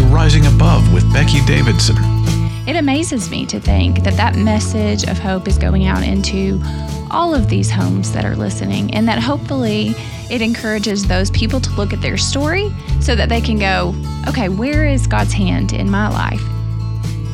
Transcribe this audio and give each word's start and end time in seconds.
to 0.00 0.06
Rising 0.06 0.46
Above 0.46 0.94
with 0.94 1.12
Becky 1.12 1.44
Davidson. 1.44 1.96
It 2.66 2.76
amazes 2.76 3.28
me 3.30 3.44
to 3.46 3.60
think 3.60 4.02
that 4.04 4.14
that 4.14 4.34
message 4.34 5.04
of 5.04 5.18
hope 5.18 5.46
is 5.46 5.58
going 5.58 5.84
out 5.86 6.02
into 6.02 6.58
all 7.10 7.34
of 7.34 7.50
these 7.50 7.70
homes 7.70 8.10
that 8.12 8.24
are 8.24 8.34
listening, 8.34 8.94
and 8.94 9.06
that 9.08 9.18
hopefully 9.18 9.94
it 10.30 10.40
encourages 10.40 11.06
those 11.06 11.30
people 11.32 11.60
to 11.60 11.70
look 11.72 11.92
at 11.92 12.00
their 12.00 12.16
story 12.16 12.70
so 13.00 13.14
that 13.14 13.28
they 13.28 13.42
can 13.42 13.58
go, 13.58 13.94
okay, 14.26 14.48
where 14.48 14.86
is 14.86 15.06
God's 15.06 15.34
hand 15.34 15.74
in 15.74 15.90
my 15.90 16.08
life? 16.08 16.42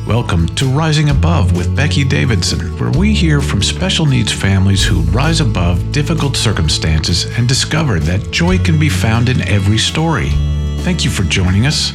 Welcome 0.05 0.47
to 0.55 0.65
Rising 0.65 1.09
Above 1.09 1.55
with 1.55 1.73
Becky 1.73 2.03
Davidson, 2.03 2.59
where 2.79 2.91
we 2.91 3.13
hear 3.13 3.39
from 3.39 3.61
special 3.61 4.05
needs 4.05 4.33
families 4.33 4.83
who 4.83 5.01
rise 5.11 5.39
above 5.39 5.93
difficult 5.93 6.35
circumstances 6.35 7.25
and 7.37 7.47
discover 7.47 7.99
that 7.99 8.31
joy 8.31 8.57
can 8.57 8.77
be 8.77 8.89
found 8.89 9.29
in 9.29 9.39
every 9.47 9.77
story. 9.77 10.29
Thank 10.79 11.05
you 11.05 11.09
for 11.09 11.23
joining 11.23 11.65
us. 11.65 11.93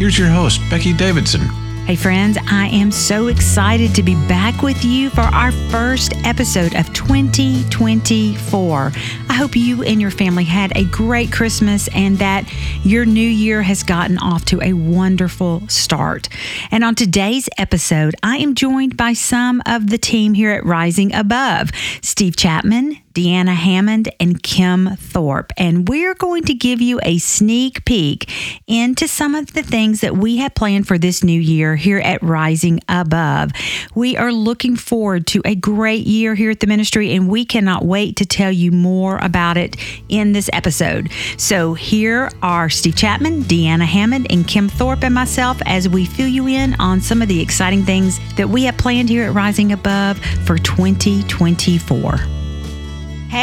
Here's 0.00 0.18
your 0.18 0.30
host, 0.30 0.62
Becky 0.70 0.94
Davidson. 0.94 1.42
Hey, 1.84 1.94
friends, 1.94 2.38
I 2.50 2.68
am 2.68 2.90
so 2.90 3.26
excited 3.26 3.94
to 3.94 4.02
be 4.02 4.14
back 4.26 4.62
with 4.62 4.82
you 4.82 5.10
for 5.10 5.20
our 5.20 5.52
first 5.52 6.14
episode 6.24 6.74
of 6.74 6.90
2024. 6.94 8.92
I 9.28 9.34
hope 9.34 9.54
you 9.54 9.82
and 9.82 10.00
your 10.00 10.10
family 10.10 10.44
had 10.44 10.74
a 10.74 10.84
great 10.84 11.30
Christmas 11.30 11.86
and 11.88 12.16
that 12.16 12.50
your 12.82 13.04
new 13.04 13.20
year 13.20 13.60
has 13.60 13.82
gotten 13.82 14.16
off 14.16 14.46
to 14.46 14.62
a 14.62 14.72
wonderful 14.72 15.68
start. 15.68 16.30
And 16.70 16.82
on 16.82 16.94
today's 16.94 17.50
episode, 17.58 18.14
I 18.22 18.38
am 18.38 18.54
joined 18.54 18.96
by 18.96 19.12
some 19.12 19.62
of 19.66 19.90
the 19.90 19.98
team 19.98 20.32
here 20.32 20.52
at 20.52 20.64
Rising 20.64 21.14
Above 21.14 21.72
Steve 22.00 22.36
Chapman, 22.36 22.96
Deanna 23.14 23.54
Hammond, 23.54 24.08
and 24.20 24.42
Kim 24.42 24.96
Thorpe. 24.96 25.52
And 25.56 25.88
we're 25.88 26.14
going 26.14 26.44
to 26.44 26.54
give 26.54 26.80
you 26.80 27.00
a 27.02 27.18
sneak 27.18 27.84
peek 27.84 28.30
into 28.66 29.08
some 29.08 29.34
of 29.34 29.52
the 29.52 29.62
things 29.62 30.00
that 30.00 30.16
we 30.16 30.36
have 30.38 30.54
planned 30.54 30.86
for 30.86 30.96
this 30.96 31.24
new 31.24 31.40
year 31.40 31.76
here 31.76 31.98
at 31.98 32.22
Rising 32.22 32.80
Above. 32.88 33.50
We 33.94 34.16
are 34.16 34.32
looking 34.32 34.76
forward 34.76 35.26
to 35.28 35.42
a 35.44 35.54
great 35.54 36.06
year 36.06 36.34
here 36.34 36.50
at 36.50 36.60
the 36.60 36.66
ministry, 36.66 37.12
and 37.12 37.28
we 37.28 37.44
cannot 37.44 37.84
wait 37.84 38.16
to 38.16 38.26
tell 38.26 38.52
you 38.52 38.70
more 38.70 39.18
about 39.18 39.56
it 39.56 39.76
in 40.08 40.32
this 40.32 40.48
episode. 40.52 41.10
So 41.36 41.74
here 41.74 42.30
are 42.42 42.70
Steve 42.70 42.96
Chapman, 42.96 43.42
Deanna 43.44 43.86
Hammond, 43.86 44.28
and 44.30 44.46
Kim 44.46 44.68
Thorpe, 44.68 45.02
and 45.02 45.14
myself 45.14 45.60
as 45.66 45.88
we 45.88 46.04
fill 46.04 46.28
you 46.28 46.46
in 46.46 46.74
on 46.74 47.00
some 47.00 47.22
of 47.22 47.28
the 47.28 47.40
exciting 47.40 47.84
things 47.84 48.20
that 48.36 48.48
we 48.48 48.64
have 48.64 48.78
planned 48.78 49.08
here 49.08 49.24
at 49.24 49.34
Rising 49.34 49.72
Above 49.72 50.18
for 50.46 50.58
2024. 50.58 52.39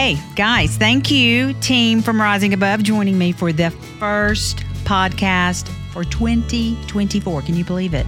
Hey, 0.07 0.17
guys, 0.37 0.77
thank 0.77 1.11
you, 1.11 1.51
team 1.55 2.01
from 2.01 2.21
Rising 2.21 2.53
Above, 2.53 2.81
joining 2.81 3.17
me 3.17 3.33
for 3.33 3.51
the 3.51 3.71
first 3.99 4.59
podcast 4.85 5.67
for 5.91 6.05
2024. 6.05 7.41
Can 7.41 7.55
you 7.57 7.65
believe 7.65 7.93
it? 7.93 8.05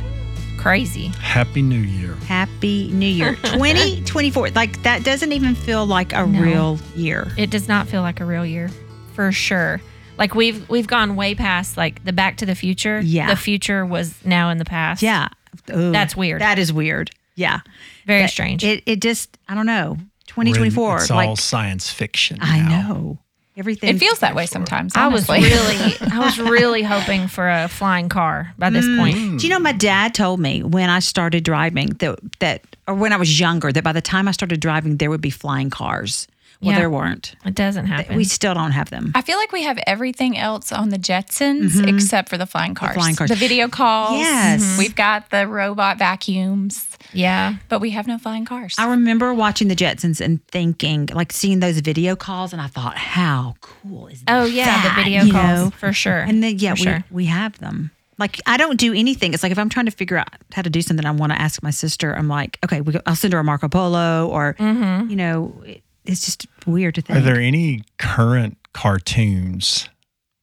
Crazy. 0.57 1.07
Happy 1.19 1.61
New 1.61 1.75
Year. 1.81 2.13
Happy 2.25 2.89
New 2.93 3.05
Year. 3.05 3.35
2024. 3.43 4.51
Like, 4.51 4.81
that 4.83 5.03
doesn't 5.03 5.33
even 5.33 5.55
feel 5.55 5.85
like 5.85 6.13
a 6.13 6.25
No. 6.25 6.41
real 6.41 6.79
year. 6.95 7.33
It 7.37 7.49
does 7.49 7.67
not 7.67 7.85
feel 7.89 8.01
like 8.01 8.21
a 8.21 8.25
real 8.25 8.45
year, 8.45 8.69
for 9.13 9.33
sure. 9.33 9.81
Like 10.17 10.33
we've 10.33 10.69
we've 10.69 10.87
gone 10.87 11.17
way 11.17 11.35
past 11.35 11.75
like 11.75 12.01
the 12.05 12.13
Back 12.13 12.37
to 12.37 12.45
the 12.45 12.55
Future. 12.55 13.01
Yeah. 13.01 13.27
the 13.27 13.35
future 13.35 13.85
was 13.85 14.15
now 14.23 14.51
in 14.51 14.57
the 14.57 14.63
past. 14.63 15.01
Yeah. 15.01 15.27
Ooh, 15.75 15.91
That's 15.91 16.15
weird. 16.15 16.39
That 16.41 16.59
is 16.59 16.71
weird. 16.71 17.11
Yeah. 17.35 17.59
very 18.05 18.21
That- 18.21 18.29
strange. 18.29 18.63
It, 18.63 18.83
it 18.85 19.01
just, 19.01 19.37
I 19.49 19.53
don't 19.55 19.65
know. 19.65 19.97
We're 20.35 20.43
in- 20.43 20.53
2024. 20.53 20.97
It's 20.97 21.09
like, 21.09 21.29
all 21.29 21.35
science 21.35 21.89
fiction. 21.89 22.39
I 22.41 22.61
know. 22.61 23.19
Everything. 23.57 23.93
It 23.93 23.99
feels 23.99 24.19
that 24.19 24.35
way 24.35 24.45
sometimes. 24.45 24.95
I 24.95 25.09
was 25.09 25.27
really 25.27 25.97
I 25.99 26.19
was 26.19 26.39
really 26.39 26.81
hoping 26.81 27.27
for 27.27 27.49
a 27.49 27.67
flying 27.67 28.07
car 28.07 28.53
by 28.57 28.69
this 28.69 28.85
point. 28.97 29.17
Mm. 29.17 29.37
Do 29.39 29.45
you 29.45 29.51
know 29.51 29.59
my 29.59 29.73
dad 29.73 30.13
told 30.13 30.39
me 30.39 30.63
when 30.63 30.89
I 30.89 30.99
started 30.99 31.43
driving 31.43 31.89
that 31.99 32.19
that 32.39 32.61
or 32.87 32.93
when 32.93 33.11
I 33.11 33.17
was 33.17 33.37
younger 33.37 33.73
that 33.73 33.83
by 33.83 33.91
the 33.91 34.01
time 34.01 34.29
I 34.29 34.31
started 34.31 34.61
driving 34.61 34.95
there 34.95 35.09
would 35.09 35.19
be 35.19 35.29
flying 35.29 35.69
cars. 35.69 36.25
Well, 36.61 36.71
Yeah. 36.71 36.79
there 36.79 36.89
weren't. 36.89 37.35
It 37.45 37.55
doesn't 37.55 37.85
happen. 37.85 38.17
We 38.17 38.25
still 38.25 38.53
don't 38.53 38.71
have 38.71 38.89
them. 38.89 39.13
I 39.15 39.21
feel 39.21 39.37
like 39.37 39.53
we 39.53 39.63
have 39.63 39.79
everything 39.87 40.37
else 40.37 40.73
on 40.73 40.89
the 40.89 40.97
Jetsons 40.97 41.87
except 41.87 42.27
for 42.27 42.37
the 42.37 42.45
flying 42.45 42.75
cars. 42.75 42.95
flying 42.95 43.15
cars. 43.15 43.29
The 43.29 43.35
video 43.37 43.69
calls. 43.69 44.19
Yes. 44.19 44.77
We've 44.77 44.93
got 44.95 45.29
the 45.29 45.47
robot 45.47 45.97
vacuums, 45.97 46.97
yeah. 47.13 47.55
but 47.69 47.79
we 47.79 47.91
have 47.91 48.07
no 48.07 48.17
flying 48.17 48.43
cars. 48.43 48.75
I 48.77 48.89
remember 48.89 49.33
watching 49.33 49.69
the 49.69 49.75
Jetsons 49.75 50.19
and 50.19 50.45
thinking, 50.47 51.07
like 51.13 51.31
seeing 51.31 51.61
those 51.61 51.79
video 51.79 52.15
calls, 52.17 52.51
and 52.51 52.61
I 52.61 52.67
thought, 52.67 52.97
how 52.97 53.55
cool 53.61 54.07
is 54.07 54.21
that? 54.23 54.41
Oh 54.41 54.45
yeah, 54.45 54.83
the 54.95 55.01
video 55.01 55.23
you 55.23 55.31
calls 55.31 55.59
know? 55.65 55.69
for 55.71 55.93
sure. 55.93 56.19
And 56.19 56.43
then 56.43 56.59
yeah, 56.59 56.75
For 56.75 56.79
we 56.81 56.83
sure. 56.83 57.03
we 57.09 57.25
have 57.27 57.57
them. 57.59 57.91
Like 58.17 58.41
I 58.45 58.57
don't 58.57 58.77
do 58.77 58.93
anything. 58.93 59.33
It's 59.33 59.43
like 59.43 59.53
if 59.53 59.57
I'm 59.59 59.69
trying 59.69 59.85
to 59.85 59.91
figure 59.93 60.17
out 60.17 60.27
how 60.51 60.61
to 60.61 60.69
do 60.69 60.81
something, 60.81 61.05
I 61.05 61.11
want 61.11 61.31
to 61.31 61.41
ask 61.41 61.63
my 61.63 61.71
sister. 61.71 62.13
I'm 62.13 62.27
like, 62.27 62.59
okay, 62.65 62.81
we, 62.81 62.95
I'll 63.05 63.15
send 63.15 63.31
her 63.31 63.39
a 63.39 63.43
Marco 63.45 63.69
Polo, 63.69 64.27
or 64.27 64.55
Mm-hmm. 64.59 65.09
you 65.09 65.15
know, 65.15 65.53
it, 65.65 65.83
it's 66.11 66.25
just 66.25 66.45
weird 66.65 66.95
to 66.95 67.01
think. 67.01 67.17
Are 67.19 67.21
there 67.21 67.39
any 67.39 67.83
current 67.97 68.57
cartoons 68.73 69.89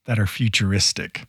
that 0.06 0.18
are 0.18 0.26
futuristic? 0.26 1.26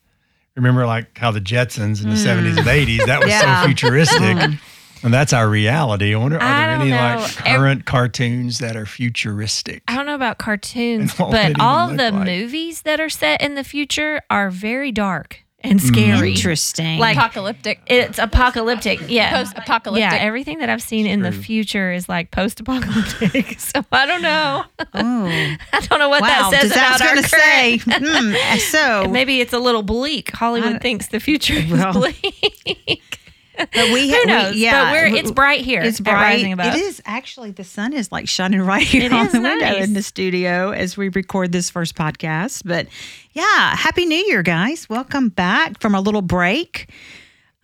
Remember, 0.56 0.86
like 0.86 1.18
how 1.18 1.32
the 1.32 1.42
Jetsons 1.42 2.04
in 2.04 2.10
the 2.10 2.16
70s 2.16 2.58
and 2.58 2.68
80s, 2.68 3.06
that 3.06 3.20
was 3.20 3.26
Hmm. 3.26 3.30
Yeah. 3.30 3.62
so 3.62 3.68
futuristic. 3.68 4.60
And 5.04 5.14
that's 5.14 5.32
our 5.32 5.48
reality. 5.48 6.16
I 6.16 6.18
wonder, 6.18 6.38
are 6.38 6.42
I 6.42 6.66
there 6.66 6.76
any 6.82 6.90
know. 6.90 6.98
like 7.22 7.36
current 7.36 7.86
cartoons 7.86 8.58
that 8.60 8.76
are 8.76 8.88
futuristic? 8.88 9.84
I 9.88 9.96
don't 9.96 10.08
know 10.08 10.16
about 10.16 10.38
cartoons, 10.40 11.12
And 11.12 11.20
what 11.20 11.30
would 11.30 11.38
it 11.38 11.58
but 11.58 11.62
all 11.64 11.90
the 11.90 12.10
like? 12.12 12.26
movies 12.26 12.82
that 12.82 13.00
are 13.00 13.10
set 13.10 13.42
in 13.42 13.54
the 13.54 13.64
future 13.64 14.22
are 14.32 14.50
very 14.50 14.92
dark 14.92 15.44
and 15.62 15.82
scary. 15.82 16.32
Interesting. 16.32 17.00
Like- 17.00 17.18
apocalyptic. 17.18 17.82
It's 17.88 18.20
apocalyptic. 18.20 19.02
Yeah. 19.10 19.32
Post-apocalyptic. 19.38 20.12
Yeah, 20.12 20.18
everything 20.18 20.60
that 20.60 20.70
I've 20.70 20.82
seen 20.82 21.06
in 21.06 21.22
the 21.22 21.32
future 21.32 21.92
is 21.92 22.08
like 22.08 22.32
post-apocalyptic. 22.32 23.60
so 23.60 23.84
I 23.92 24.06
don't 24.06 24.22
know. 24.22 24.64
oh. 24.80 25.26
I 25.74 25.80
don't 25.90 26.00
know 26.00 26.10
what 26.10 26.22
wow, 26.22 26.50
that 26.52 26.62
says 26.62 26.62
does 26.70 26.72
about 26.72 27.00
that 27.00 27.08
our 27.10 27.16
going 27.16 27.28
say? 27.28 27.78
current- 27.80 28.34
hmm, 28.54 28.58
so, 28.60 29.08
Maybe 29.10 29.42
it's 29.42 29.54
a 29.54 29.60
little 29.60 29.84
bleak. 29.84 30.32
Hollywood 30.32 30.76
I- 30.76 30.80
thinks 30.80 31.08
the 31.08 31.20
future 31.20 31.56
is 31.56 31.72
well, 31.72 31.94
bleak. 31.94 33.20
But 33.58 33.70
we 33.94 34.10
Who 34.10 34.18
we- 34.18 34.26
knows? 34.26 34.56
yeah, 34.56 34.86
but 34.86 34.92
we're, 34.94 35.16
it's 35.18 35.32
bright 35.32 35.62
here. 35.62 35.82
It's 35.82 36.00
bright. 36.00 36.44
It 36.46 36.76
is 36.76 37.02
actually 37.06 37.52
the 37.52 37.64
sun 37.64 37.94
is 37.94 38.12
like 38.12 38.28
shining 38.28 38.62
right 38.74 38.86
here 38.86 39.04
It 39.06 39.14
on 39.14 39.28
the 39.28 39.42
window 39.42 39.66
nice. 39.66 39.84
in 39.84 39.94
the 39.94 40.04
studio 40.04 40.72
as 40.72 40.96
we 40.98 41.10
record 41.10 41.52
this 41.52 41.70
first 41.70 41.96
podcast. 41.96 42.62
But 42.66 42.88
yeah, 43.34 43.76
happy 43.76 44.06
New 44.06 44.16
Year, 44.16 44.44
guys! 44.44 44.88
Welcome 44.90 45.30
back 45.30 45.80
from 45.82 45.96
a 45.96 46.02
little 46.02 46.22
break 46.22 46.90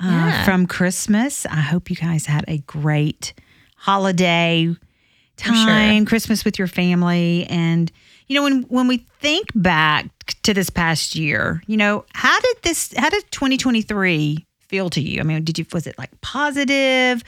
uh, 0.02 0.08
Yeah. 0.08 0.46
from 0.46 0.66
Christmas. 0.68 1.46
I 1.46 1.62
hope 1.62 1.90
you 1.90 1.96
guys 1.96 2.26
had 2.26 2.46
a 2.48 2.58
great 2.60 3.34
holiday 3.78 4.66
sure. 4.66 5.54
time, 5.54 6.06
Christmas 6.06 6.46
with 6.46 6.58
your 6.58 6.68
family, 6.68 7.46
and 7.50 7.92
you 8.28 8.36
know 8.36 8.44
when 8.44 8.64
when 8.64 8.88
we 8.88 9.06
think 9.20 9.48
back 9.56 10.08
to 10.44 10.54
this 10.54 10.70
past 10.70 11.16
year, 11.16 11.62
you 11.68 11.78
know 11.78 12.06
how 12.14 12.40
did 12.40 12.58
this 12.64 12.94
how 12.98 13.10
did 13.10 13.30
2023 13.32 14.46
feel 14.74 14.90
to 14.90 15.00
you? 15.02 15.20
I 15.20 15.24
mean, 15.24 15.44
did 15.44 15.60
you 15.60 15.66
was 15.72 15.86
it 15.86 15.96
like 16.00 16.10
positive? 16.22 17.24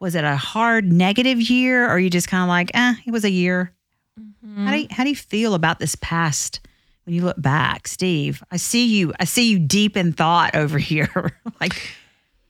Was 0.00 0.16
it 0.16 0.24
a 0.24 0.34
hard 0.36 0.84
negative 0.92 1.40
year, 1.40 1.84
or 1.86 1.90
are 1.90 1.98
you 2.00 2.10
just 2.10 2.26
kind 2.26 2.42
of 2.42 2.48
like, 2.48 2.72
eh, 2.74 2.94
it 3.06 3.12
was 3.12 3.24
a 3.24 3.30
year? 3.30 3.72
How 4.56 4.72
do 4.72 4.78
you, 4.80 4.88
how 4.90 5.04
do 5.04 5.10
you 5.10 5.16
feel 5.16 5.54
about 5.54 5.78
this 5.78 5.94
past 5.96 6.58
when 7.04 7.14
you 7.14 7.22
look 7.22 7.40
back, 7.40 7.86
Steve? 7.86 8.42
I 8.50 8.56
see 8.56 8.86
you. 8.86 9.12
I 9.20 9.24
see 9.26 9.48
you 9.50 9.60
deep 9.60 9.96
in 9.96 10.12
thought 10.12 10.56
over 10.56 10.76
here. 10.92 11.36
like, 11.60 11.92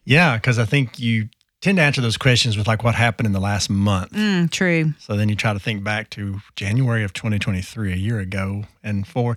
Yeah, 0.04 0.36
because 0.36 0.58
I 0.58 0.64
think 0.64 0.98
you 0.98 1.28
tend 1.60 1.76
to 1.76 1.82
answer 1.82 2.00
those 2.00 2.16
questions 2.16 2.56
with 2.56 2.66
like 2.66 2.84
what 2.84 2.94
happened 2.94 3.26
in 3.26 3.32
the 3.32 3.40
last 3.40 3.68
month. 3.68 4.12
mm, 4.12 4.50
true. 4.50 4.94
So 4.98 5.14
then 5.16 5.28
you 5.28 5.36
try 5.36 5.52
to 5.52 5.58
think 5.58 5.84
back 5.84 6.08
to 6.10 6.40
January 6.56 7.04
of 7.04 7.12
2023, 7.12 7.92
a 7.92 7.96
year 7.96 8.18
ago, 8.18 8.64
and 8.82 9.06
for 9.06 9.36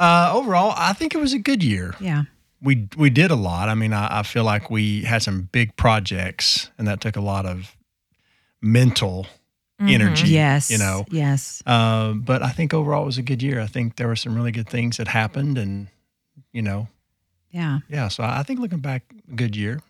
uh, 0.00 0.30
overall, 0.34 0.74
I 0.76 0.92
think 0.94 1.14
it 1.14 1.18
was 1.18 1.32
a 1.32 1.38
good 1.38 1.62
year. 1.62 1.94
Yeah. 2.00 2.22
We 2.60 2.88
we 2.96 3.10
did 3.10 3.30
a 3.30 3.36
lot. 3.36 3.68
I 3.68 3.74
mean, 3.74 3.92
I, 3.92 4.20
I 4.20 4.22
feel 4.24 4.44
like 4.44 4.70
we 4.70 5.02
had 5.02 5.22
some 5.22 5.48
big 5.52 5.76
projects, 5.76 6.70
and 6.78 6.88
that 6.88 7.00
took 7.00 7.16
a 7.16 7.20
lot 7.20 7.46
of 7.46 7.76
mental 8.60 9.26
energy. 9.80 10.28
Yes. 10.30 10.70
you 10.70 10.78
know. 10.78 11.04
Yes. 11.10 11.62
Uh, 11.66 12.12
but 12.14 12.42
I 12.42 12.50
think 12.50 12.74
overall 12.74 13.02
it 13.04 13.06
was 13.06 13.18
a 13.18 13.22
good 13.22 13.42
year. 13.42 13.60
I 13.60 13.66
think 13.66 13.96
there 13.96 14.08
were 14.08 14.16
some 14.16 14.34
really 14.34 14.50
good 14.52 14.68
things 14.68 14.96
that 14.96 15.08
happened, 15.08 15.56
and 15.58 15.88
you 16.52 16.62
know, 16.62 16.88
Yeah. 17.50 17.78
yeah. 17.88 18.08
So 18.08 18.24
I 18.24 18.42
think 18.42 18.58
looking 18.60 18.80
back, 18.80 19.04
good 19.34 19.54
year. 19.56 19.80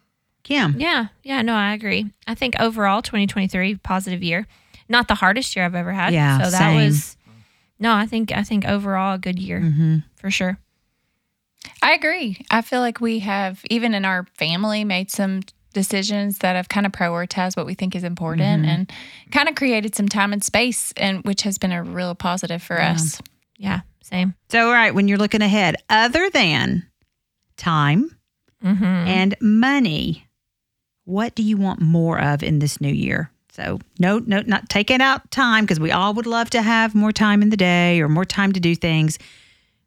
Kim. 0.42 0.76
Yeah, 0.78 1.08
yeah, 1.22 1.42
no, 1.42 1.54
I 1.54 1.72
agree. 1.74 2.06
I 2.26 2.34
think 2.34 2.58
overall, 2.60 3.02
2023 3.02 3.76
positive 3.76 4.22
year, 4.22 4.46
not 4.88 5.06
the 5.08 5.14
hardest 5.16 5.54
year 5.56 5.64
I've 5.64 5.74
ever 5.74 5.92
had. 5.92 6.12
Yeah, 6.12 6.38
so 6.42 6.50
that 6.50 6.58
same. 6.58 6.76
was 6.76 7.16
no. 7.78 7.94
I 7.94 8.06
think 8.06 8.32
I 8.32 8.42
think 8.42 8.66
overall 8.66 9.14
a 9.14 9.18
good 9.18 9.38
year 9.38 9.60
Mm-hmm. 9.60 9.96
for 10.16 10.30
sure. 10.30 10.58
I 11.82 11.92
agree. 11.92 12.44
I 12.50 12.62
feel 12.62 12.80
like 12.80 13.00
we 13.00 13.20
have, 13.20 13.62
even 13.70 13.94
in 13.94 14.04
our 14.04 14.26
family, 14.34 14.84
made 14.84 15.10
some 15.10 15.40
decisions 15.74 16.38
that 16.38 16.56
have 16.56 16.68
kind 16.68 16.86
of 16.86 16.92
prioritized 16.92 17.56
what 17.56 17.66
we 17.66 17.74
think 17.74 17.94
is 17.94 18.04
important 18.04 18.62
Mm-hmm. 18.62 18.68
and 18.70 18.92
kind 19.30 19.48
of 19.48 19.54
created 19.54 19.94
some 19.94 20.08
time 20.08 20.32
and 20.32 20.42
space, 20.42 20.92
and 20.96 21.22
which 21.24 21.42
has 21.42 21.58
been 21.58 21.72
a 21.72 21.82
real 21.82 22.14
positive 22.14 22.62
for 22.62 22.80
us. 22.80 23.20
Yeah, 23.56 23.80
same. 24.02 24.34
So, 24.50 24.66
all 24.68 24.72
right, 24.72 24.94
when 24.94 25.08
you're 25.08 25.18
looking 25.18 25.42
ahead, 25.42 25.76
other 25.90 26.30
than 26.30 26.86
time 27.56 28.14
Mm-hmm. 28.64 28.84
and 28.84 29.36
money. 29.40 30.24
What 31.04 31.36
do 31.36 31.44
you 31.44 31.56
want 31.56 31.80
more 31.80 32.20
of 32.20 32.42
in 32.42 32.58
this 32.58 32.80
new 32.80 32.92
year? 32.92 33.30
So, 33.52 33.78
no, 34.00 34.18
no, 34.18 34.40
not 34.46 34.68
taking 34.68 35.00
out 35.00 35.30
time 35.30 35.62
because 35.64 35.78
we 35.78 35.92
all 35.92 36.12
would 36.14 36.26
love 36.26 36.50
to 36.50 36.60
have 36.60 36.92
more 36.94 37.12
time 37.12 37.40
in 37.40 37.50
the 37.50 37.56
day 37.56 38.00
or 38.00 38.08
more 38.08 38.24
time 38.24 38.52
to 38.52 38.60
do 38.60 38.74
things, 38.74 39.16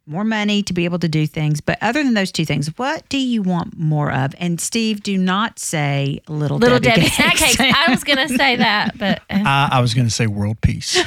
more 0.07 0.23
money 0.23 0.63
to 0.63 0.73
be 0.73 0.85
able 0.85 0.99
to 0.99 1.07
do 1.07 1.25
things. 1.27 1.61
But 1.61 1.77
other 1.81 2.03
than 2.03 2.13
those 2.15 2.31
two 2.31 2.43
things, 2.45 2.67
what 2.77 3.07
do 3.09 3.17
you 3.17 3.41
want 3.43 3.77
more 3.77 4.11
of? 4.11 4.33
And 4.39 4.59
Steve, 4.59 5.03
do 5.03 5.17
not 5.17 5.59
say 5.59 6.19
little, 6.27 6.57
Little 6.57 6.79
Debbie, 6.79 7.01
Debbie 7.01 7.09
snack 7.11 7.35
cakes. 7.35 7.59
I 7.59 7.85
was 7.89 8.03
gonna 8.03 8.27
say 8.27 8.55
that, 8.57 8.97
but 8.97 9.19
uh, 9.29 9.43
I, 9.45 9.69
I 9.73 9.81
was 9.81 9.93
going 9.93 10.07
to 10.07 10.11
say 10.13 10.27
world 10.27 10.59
peace. 10.61 10.97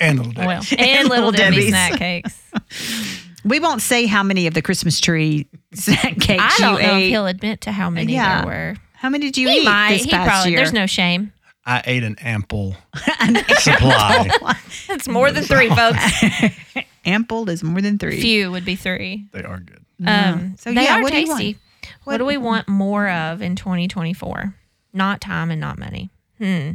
and 0.00 0.18
little 0.18 0.32
Debbie. 0.32 0.46
well, 0.46 0.62
and 0.78 1.08
little 1.08 1.26
Little 1.26 1.32
Debbie 1.32 1.68
snack 1.68 1.98
cakes. 1.98 2.38
We 3.44 3.58
won't 3.58 3.82
say 3.82 4.06
how 4.06 4.22
many 4.22 4.46
of 4.46 4.54
the 4.54 4.62
Christmas 4.62 5.00
tree 5.00 5.48
snack 5.74 6.16
cakes 6.20 6.40
I 6.40 6.54
don't 6.60 6.80
you 6.80 6.86
know 6.86 6.94
ate. 6.94 7.02
if 7.06 7.08
he'll 7.10 7.26
admit 7.26 7.60
to 7.62 7.72
how 7.72 7.90
many 7.90 8.12
Yeah. 8.12 8.42
there 8.42 8.46
were. 8.46 8.76
how 8.92 9.08
many 9.08 9.24
did 9.26 9.36
you 9.36 9.48
He 9.48 9.62
eat 9.62 9.64
might. 9.64 9.94
this 9.94 10.04
He 10.04 10.10
past 10.12 10.28
probably. 10.28 10.52
year? 10.52 10.58
There's 10.60 10.72
no 10.72 10.86
shame. 10.86 11.32
I 11.64 11.82
ate 11.84 12.02
an 12.02 12.16
ample 12.20 12.76
supply. 13.58 14.28
It's 14.88 15.06
more 15.08 15.30
than 15.30 15.44
three, 15.44 15.68
folks. 15.68 16.02
Ample 17.04 17.48
is 17.50 17.62
more 17.64 17.80
than 17.80 17.98
three. 17.98 18.20
Few 18.20 18.50
would 18.52 18.64
be 18.64 18.76
three. 18.76 19.26
They 19.32 19.42
are 19.42 19.58
good. 19.58 19.84
Um, 20.06 20.56
So, 20.58 20.72
they 20.72 20.84
yeah, 20.84 20.98
are 20.98 21.02
what 21.02 21.12
do 21.12 21.20
you 21.20 21.28
want? 21.28 21.40
tasty. 21.40 21.58
What, 22.04 22.18
do 22.18 22.24
we 22.24 22.36
want 22.36 22.68
more 22.68 23.08
of 23.08 23.42
in 23.42 23.56
2024? 23.56 24.54
Not 24.92 25.20
time 25.20 25.50
and 25.50 25.60
not 25.60 25.78
money. 25.78 26.10
Hmm. 26.38 26.72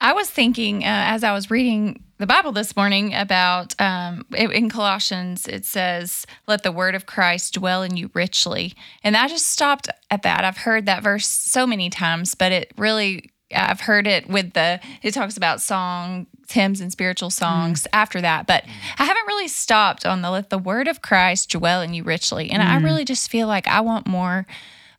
I 0.00 0.12
was 0.12 0.28
thinking 0.30 0.84
uh, 0.84 0.86
as 0.86 1.24
I 1.24 1.32
was 1.32 1.50
reading 1.50 2.02
the 2.18 2.26
Bible 2.26 2.52
this 2.52 2.76
morning 2.76 3.14
about 3.14 3.78
um, 3.80 4.24
in 4.34 4.50
in 4.52 4.68
Colossians, 4.70 5.46
it 5.48 5.64
says, 5.64 6.26
Let 6.46 6.62
the 6.62 6.72
word 6.72 6.94
of 6.94 7.06
Christ 7.06 7.54
dwell 7.54 7.82
in 7.82 7.96
you 7.96 8.10
richly. 8.14 8.74
And 9.02 9.16
I 9.16 9.28
just 9.28 9.48
stopped 9.48 9.88
at 10.10 10.22
that. 10.22 10.44
I've 10.44 10.58
heard 10.58 10.84
that 10.86 11.02
verse 11.02 11.26
so 11.26 11.66
many 11.66 11.88
times, 11.90 12.34
but 12.34 12.52
it 12.52 12.72
really, 12.76 13.30
I've 13.54 13.80
heard 13.80 14.06
it 14.06 14.28
with 14.28 14.54
the, 14.54 14.80
it 15.02 15.12
talks 15.12 15.36
about 15.36 15.60
song, 15.60 16.26
hymns, 16.48 16.80
and 16.80 16.90
spiritual 16.90 17.30
songs 17.30 17.84
mm. 17.84 17.86
after 17.92 18.20
that. 18.20 18.46
But 18.46 18.64
mm. 18.64 18.70
I 18.98 19.04
haven't 19.04 19.26
really 19.26 19.48
stopped 19.48 20.04
on 20.04 20.22
the 20.22 20.30
let 20.30 20.50
the 20.50 20.58
word 20.58 20.88
of 20.88 21.02
Christ 21.02 21.50
dwell 21.50 21.80
in 21.80 21.94
you 21.94 22.02
richly. 22.02 22.50
And 22.50 22.62
I 22.62 22.78
mm. 22.78 22.84
really 22.84 23.04
just 23.04 23.30
feel 23.30 23.46
like 23.46 23.68
I 23.68 23.80
want 23.80 24.06
more 24.06 24.46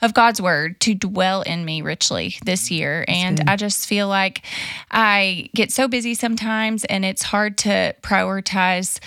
of 0.01 0.13
God's 0.13 0.41
word 0.41 0.79
to 0.81 0.93
dwell 0.93 1.41
in 1.41 1.65
me 1.65 1.81
richly 1.81 2.35
this 2.45 2.69
year. 2.69 3.03
and 3.07 3.41
I 3.47 3.55
just 3.55 3.87
feel 3.87 4.07
like 4.07 4.43
I 4.91 5.49
get 5.55 5.71
so 5.71 5.87
busy 5.87 6.13
sometimes 6.13 6.85
and 6.85 7.03
it's 7.03 7.23
hard 7.23 7.57
to 7.59 7.95
prioritize 8.01 8.99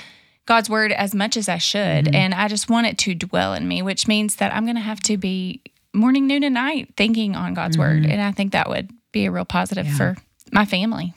God's 0.46 0.68
word 0.68 0.90
as 0.90 1.14
much 1.14 1.36
as 1.36 1.48
I 1.48 1.58
should. 1.58 2.06
Mm-hmm. 2.06 2.14
And 2.14 2.34
I 2.34 2.48
just 2.48 2.68
want 2.68 2.88
it 2.88 2.98
to 2.98 3.14
dwell 3.14 3.54
in 3.54 3.68
me, 3.68 3.82
which 3.82 4.08
means 4.08 4.36
that 4.36 4.52
I'm 4.52 4.64
going 4.64 4.76
to 4.76 4.82
have 4.82 5.00
to 5.02 5.16
be 5.16 5.62
morning, 5.92 6.26
noon, 6.26 6.42
and 6.42 6.54
night 6.54 6.94
thinking 6.96 7.36
on 7.36 7.54
God's 7.54 7.78
word. 7.78 8.02
Mm-hmm. 8.02 8.10
And 8.10 8.22
I 8.22 8.32
think 8.32 8.52
that 8.52 8.68
would 8.68 8.90
be 9.12 9.26
a 9.26 9.30
real 9.30 9.44
positive 9.44 9.88
for 9.88 10.16
my 10.52 10.64
family. 10.64 11.14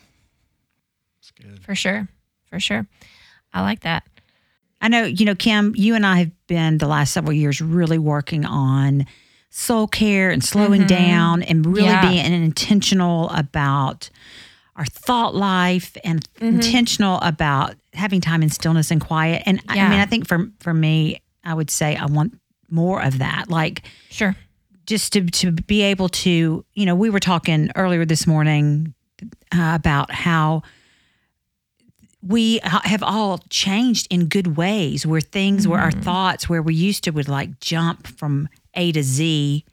For 1.61 1.75
sure. 1.75 2.07
For 2.49 2.59
sure. 2.59 2.87
I 3.53 3.61
like 3.61 3.81
that. 3.81 4.03
I 4.81 4.89
know, 4.89 5.03
you 5.05 5.25
know, 5.25 5.35
Kim, 5.35 5.73
you 5.75 5.95
and 5.95 6.05
I 6.05 6.17
have 6.19 6.47
been 6.47 6.77
the 6.77 6.87
last 6.87 7.13
several 7.13 7.33
years 7.33 7.61
really 7.61 7.97
working 7.97 8.45
on 8.45 9.05
soul 9.49 9.87
care 9.87 10.29
and 10.29 10.43
slowing 10.43 10.81
mm-hmm. 10.81 10.87
down 10.87 11.43
and 11.43 11.65
really 11.65 11.87
Yeah. 11.87 12.09
being 12.09 12.25
intentional 12.43 13.29
about 13.29 14.09
our 14.75 14.85
thought 14.85 15.35
life 15.35 15.95
and 16.03 16.27
mm-hmm. 16.33 16.55
intentional 16.55 17.19
about 17.21 17.75
having 17.93 18.19
time 18.19 18.41
in 18.43 18.49
stillness 18.49 18.91
and 18.91 18.99
quiet. 18.99 19.43
And 19.45 19.61
I 19.69 19.75
Yeah. 19.75 19.89
mean, 19.89 19.99
I 19.99 20.05
think 20.05 20.27
for 20.27 20.51
for 20.59 20.73
me, 20.73 21.21
I 21.43 21.53
would 21.53 21.69
say 21.69 21.95
I 21.95 22.05
want 22.07 22.37
more 22.69 23.01
of 23.01 23.19
that. 23.19 23.49
Like 23.49 23.83
Sure. 24.09 24.35
Just 24.85 25.13
to 25.13 25.25
to 25.25 25.51
be 25.51 25.81
able 25.81 26.09
to, 26.09 26.65
you 26.73 26.85
know, 26.85 26.95
we 26.95 27.09
were 27.09 27.19
talking 27.19 27.69
earlier 27.75 28.05
this 28.05 28.25
morning 28.27 28.93
uh, 29.55 29.71
about 29.75 30.11
how 30.11 30.63
we 32.25 32.59
ha- 32.59 32.81
have 32.85 33.03
all 33.03 33.39
changed 33.49 34.07
in 34.09 34.27
good 34.27 34.55
ways 34.57 35.05
where 35.05 35.21
things 35.21 35.67
where 35.67 35.79
our 35.79 35.91
thoughts 35.91 36.47
where 36.47 36.61
we 36.61 36.73
used 36.73 37.03
to 37.03 37.11
would 37.11 37.27
like 37.27 37.59
jump 37.59 38.07
from 38.07 38.47
A 38.75 38.91
to 38.93 39.03
Z 39.03 39.65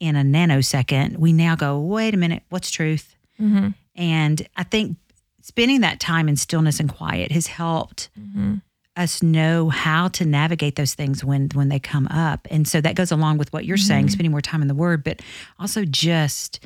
in 0.00 0.16
a 0.16 0.22
nanosecond 0.22 1.16
we 1.18 1.32
now 1.32 1.54
go 1.56 1.78
wait 1.80 2.12
a 2.14 2.16
minute 2.16 2.42
what's 2.48 2.70
truth 2.70 3.12
Mm-hmm. 3.40 3.68
and 3.94 4.48
I 4.56 4.62
think 4.62 4.96
spending 5.42 5.82
that 5.82 6.00
time 6.00 6.26
in 6.28 6.36
stillness 6.36 6.80
and 6.80 6.88
quiet 6.92 7.30
has 7.32 7.46
helped 7.48 8.08
Mm-hmm. 8.18 8.54
Us 8.96 9.22
know 9.22 9.68
how 9.68 10.08
to 10.08 10.24
navigate 10.24 10.76
those 10.76 10.94
things 10.94 11.24
when 11.24 11.48
when 11.54 11.68
they 11.68 11.78
come 11.78 12.06
up. 12.08 12.46
And 12.50 12.66
so 12.66 12.80
that 12.80 12.94
goes 12.94 13.12
along 13.12 13.38
with 13.38 13.52
what 13.52 13.64
you're 13.64 13.76
Mm-hmm. 13.76 13.86
saying, 13.86 14.08
spending 14.10 14.30
more 14.30 14.40
time 14.40 14.62
in 14.62 14.68
the 14.68 14.74
word, 14.74 15.04
but 15.04 15.20
also 15.58 15.84
just 15.84 16.60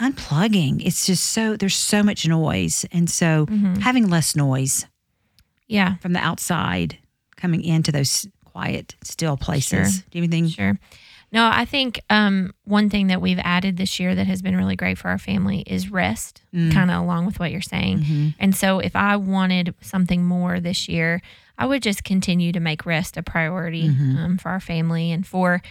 unplugging. 0.00 0.84
It's 0.84 1.06
just 1.06 1.24
so 1.26 1.56
there's 1.56 1.76
so 1.76 2.02
much 2.02 2.26
noise. 2.26 2.84
And 2.92 3.08
so 3.10 3.46
Mm-hmm. 3.46 3.76
having 3.80 4.08
less 4.08 4.34
noise 4.36 4.86
Yeah. 5.68 5.96
from 5.96 6.12
the 6.12 6.20
outside 6.20 6.98
coming 7.36 7.62
into 7.64 7.92
those 7.92 8.26
quiet, 8.44 8.94
still 9.02 9.36
places. 9.36 9.94
Sure. 9.96 10.04
Do 10.10 10.18
you 10.18 10.22
have 10.22 10.32
anything? 10.32 10.48
Sure. 10.48 10.78
No, 11.32 11.50
I 11.52 11.64
think 11.64 12.00
um, 12.10 12.52
one 12.62 12.88
thing 12.88 13.08
that 13.08 13.20
we've 13.20 13.40
added 13.40 13.76
this 13.76 13.98
year 13.98 14.14
that 14.14 14.28
has 14.28 14.40
been 14.40 14.56
really 14.56 14.76
great 14.76 14.98
for 14.98 15.08
our 15.08 15.18
family 15.18 15.64
is 15.66 15.90
rest, 15.90 16.42
kind 16.52 16.92
of 16.92 17.02
along 17.02 17.26
with 17.26 17.40
what 17.40 17.50
you're 17.50 17.60
saying. 17.60 18.34
And 18.38 18.54
so, 18.54 18.78
if 18.78 18.94
I 18.94 19.16
wanted 19.16 19.74
something 19.80 20.22
more 20.24 20.60
this 20.60 20.88
year, 20.88 21.20
I 21.58 21.66
would 21.66 21.82
just 21.82 22.04
continue 22.04 22.52
to 22.52 22.60
make 22.60 22.84
rest 22.86 23.16
a 23.16 23.22
priority 23.22 23.86
um, 23.88 24.38
for 24.38 24.48
our 24.50 24.60
family 24.60 25.12
and 25.12 25.26
for, 25.26 25.62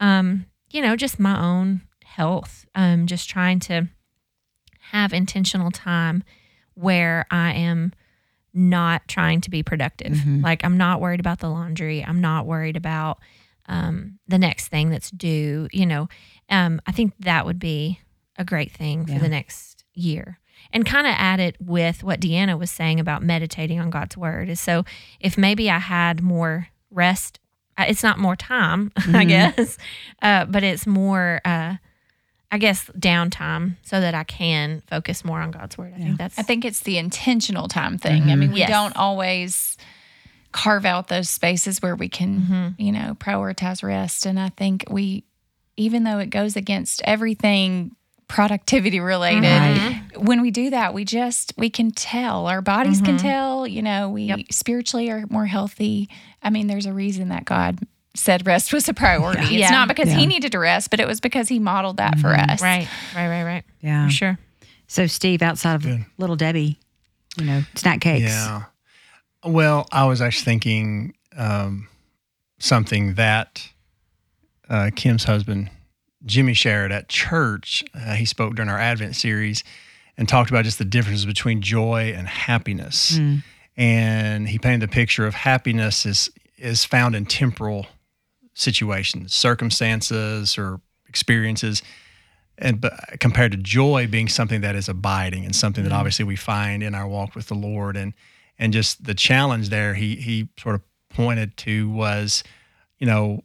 um, 0.00 0.46
you 0.70 0.82
know, 0.82 0.94
just 0.96 1.18
my 1.18 1.40
own 1.40 1.82
health. 2.04 2.66
Um, 2.74 3.06
just 3.06 3.28
trying 3.30 3.58
to 3.60 3.88
have 4.90 5.12
intentional 5.12 5.70
time 5.70 6.22
where 6.74 7.26
I 7.30 7.52
am 7.52 7.92
not 8.54 9.08
trying 9.08 9.40
to 9.42 9.50
be 9.50 9.62
productive. 9.62 10.18
Like 10.42 10.64
I'm 10.64 10.76
not 10.76 11.00
worried 11.00 11.20
about 11.20 11.38
the 11.38 11.48
laundry. 11.48 12.04
I'm 12.04 12.20
not 12.20 12.44
worried 12.46 12.76
about 12.76 13.18
um, 13.66 14.18
the 14.28 14.38
next 14.38 14.68
thing 14.68 14.90
that's 14.90 15.10
due. 15.10 15.68
You 15.72 15.86
know, 15.86 16.08
um, 16.50 16.80
I 16.86 16.92
think 16.92 17.14
that 17.20 17.46
would 17.46 17.58
be 17.58 18.00
a 18.36 18.44
great 18.44 18.72
thing 18.72 19.06
for 19.06 19.12
Yeah. 19.12 19.18
the 19.20 19.28
next 19.28 19.84
year. 19.94 20.38
And 20.74 20.86
kind 20.86 21.06
of 21.06 21.14
add 21.16 21.38
it 21.40 21.56
with 21.60 22.02
what 22.02 22.20
Deanna 22.20 22.58
was 22.58 22.70
saying 22.70 22.98
about 22.98 23.22
meditating 23.22 23.78
on 23.78 23.90
God's 23.90 24.16
word. 24.16 24.48
Is 24.48 24.60
so 24.60 24.84
if 25.20 25.36
maybe 25.36 25.70
I 25.70 25.78
had 25.78 26.22
more 26.22 26.68
rest, 26.90 27.38
uh, 27.78 27.84
it's 27.88 28.02
not 28.02 28.18
more 28.18 28.36
time, 28.36 28.90
I 29.14 29.24
guess, 29.24 29.76
uh, 30.22 30.46
but 30.46 30.62
it's 30.62 30.86
more, 30.86 31.40
uh, 31.44 31.74
I 32.50 32.58
guess, 32.58 32.90
downtime 32.98 33.76
so 33.82 34.00
that 34.00 34.14
I 34.14 34.24
can 34.24 34.82
focus 34.86 35.24
more 35.24 35.40
on 35.40 35.50
God's 35.50 35.76
word. 35.78 35.92
I 35.94 35.98
think 35.98 36.18
that's 36.18 36.38
I 36.38 36.42
think 36.42 36.64
it's 36.64 36.80
the 36.80 36.98
intentional 36.98 37.68
time 37.68 37.98
thing. 37.98 38.30
I 38.30 38.34
mean, 38.36 38.52
we 38.52 38.60
Yes. 38.60 38.68
don't 38.70 38.96
always 38.96 39.76
carve 40.52 40.84
out 40.84 41.08
those 41.08 41.30
spaces 41.30 41.80
where 41.80 41.96
we 41.96 42.08
can, 42.10 42.74
you 42.78 42.92
know, 42.92 43.14
prioritize 43.18 43.82
rest. 43.82 44.26
And 44.26 44.38
I 44.38 44.50
think 44.50 44.84
we, 44.90 45.24
even 45.78 46.04
though 46.04 46.18
it 46.18 46.28
goes 46.28 46.56
against 46.56 47.00
everything 47.04 47.96
productivity 48.32 48.98
related, 48.98 50.00
when 50.16 50.40
we 50.40 50.50
do 50.50 50.70
that, 50.70 50.94
we 50.94 51.04
just, 51.04 51.52
we 51.58 51.68
can 51.68 51.90
tell, 51.90 52.46
our 52.46 52.62
bodies 52.62 53.00
can 53.02 53.18
tell, 53.18 53.66
you 53.66 53.82
know, 53.82 54.08
we 54.08 54.46
spiritually 54.50 55.10
are 55.10 55.24
more 55.28 55.44
healthy. 55.46 56.08
I 56.42 56.48
mean, 56.50 56.66
there's 56.66 56.86
a 56.86 56.92
reason 56.94 57.28
that 57.28 57.44
God 57.44 57.78
said 58.14 58.46
rest 58.46 58.72
was 58.72 58.88
a 58.88 58.94
priority. 58.94 59.42
It's 59.42 59.50
Yeah. 59.52 59.70
not 59.70 59.88
because 59.88 60.08
Yeah. 60.08 60.16
he 60.16 60.26
needed 60.26 60.52
to 60.52 60.58
rest, 60.58 60.90
but 60.90 60.98
it 61.00 61.06
was 61.06 61.20
because 61.20 61.48
he 61.48 61.58
modeled 61.58 61.98
that 61.98 62.18
for 62.18 62.34
us. 62.34 62.60
right, 62.62 62.88
right, 63.14 63.28
right, 63.28 63.44
right. 63.44 63.64
Yeah. 63.82 64.06
For 64.06 64.12
sure. 64.12 64.38
So 64.86 65.06
Steve, 65.06 65.42
outside 65.42 65.74
of 65.76 65.82
Good. 65.82 66.04
Little 66.18 66.36
Debbie, 66.36 66.78
you 67.38 67.44
know, 67.44 67.62
snack 67.74 68.00
cakes. 68.00 68.24
Yeah. 68.24 68.62
Well, 69.44 69.86
I 69.92 70.04
was 70.04 70.20
actually 70.22 70.44
thinking 70.44 71.14
um, 71.36 71.88
something 72.58 73.14
that 73.14 73.68
uh, 74.68 74.90
Kim's 74.96 75.24
husband, 75.24 75.70
Jimmy, 76.24 76.54
shared 76.54 76.92
at 76.92 77.08
church. 77.08 77.84
Uh, 77.94 78.14
he 78.14 78.24
spoke 78.24 78.54
during 78.54 78.68
our 78.68 78.78
Advent 78.78 79.16
series 79.16 79.64
and 80.16 80.28
talked 80.28 80.50
about 80.50 80.64
just 80.64 80.78
the 80.78 80.84
differences 80.84 81.26
between 81.26 81.62
joy 81.62 82.12
and 82.16 82.28
happiness. 82.28 83.18
And 83.76 84.48
he 84.48 84.58
painted 84.58 84.88
the 84.88 84.92
picture 84.92 85.26
of 85.26 85.34
happiness 85.34 86.06
is 86.06 86.30
is 86.58 86.84
found 86.84 87.16
in 87.16 87.26
temporal 87.26 87.86
situations, 88.54 89.34
circumstances, 89.34 90.56
or 90.56 90.80
experiences 91.08 91.82
and 92.58 92.80
but 92.80 92.94
compared 93.20 93.52
to 93.52 93.58
joy 93.58 94.06
being 94.06 94.28
something 94.28 94.60
that 94.60 94.76
is 94.76 94.88
abiding 94.88 95.44
and 95.44 95.54
something 95.54 95.84
that 95.84 95.92
obviously 95.92 96.24
we 96.24 96.36
find 96.36 96.82
in 96.82 96.94
our 96.94 97.06
walk 97.06 97.34
with 97.34 97.48
the 97.48 97.54
Lord 97.54 97.96
and 97.96 98.14
and 98.58 98.72
just 98.72 99.04
the 99.04 99.14
challenge 99.14 99.68
there 99.68 99.94
he 99.94 100.16
he 100.16 100.48
sort 100.58 100.74
of 100.74 100.82
pointed 101.10 101.56
to 101.58 101.90
was 101.90 102.44
you 102.98 103.06
know 103.06 103.42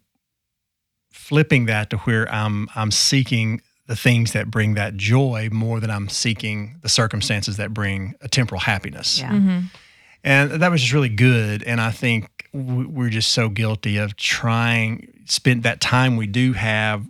flipping 1.27 1.65
that 1.65 1.89
to 1.89 1.97
where 1.97 2.31
I'm 2.31 2.69
I'm 2.73 2.89
seeking 2.89 3.61
the 3.87 3.97
things 3.97 4.31
that 4.31 4.49
bring 4.49 4.75
that 4.75 4.95
joy 4.95 5.49
more 5.51 5.81
than 5.81 5.91
I'm 5.91 6.07
seeking 6.07 6.77
the 6.81 6.89
circumstances 6.89 7.57
that 7.57 7.73
bring 7.73 8.15
a 8.21 8.29
temporal 8.29 8.61
happiness. 8.61 9.19
Yeah. 9.19 9.31
Mm-hmm. 9.31 9.59
and 10.23 10.51
that 10.51 10.71
was 10.71 10.81
just 10.81 10.93
really 10.93 11.09
good. 11.09 11.63
And 11.63 11.81
I 11.81 11.91
think 11.91 12.47
we're 12.53 13.09
just 13.09 13.31
so 13.33 13.49
guilty 13.49 13.97
of 13.97 14.15
trying 14.15 15.13
spend 15.25 15.63
that 15.63 15.81
time 15.81 16.15
we 16.15 16.27
do 16.27 16.53
have 16.53 17.05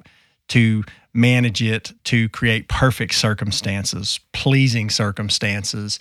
to 0.47 0.83
manage 1.13 1.62
it 1.62 1.93
to 2.05 2.27
create 2.29 2.67
perfect 2.67 3.13
circumstances, 3.13 4.19
pleasing 4.33 4.89
circumstances, 4.89 6.00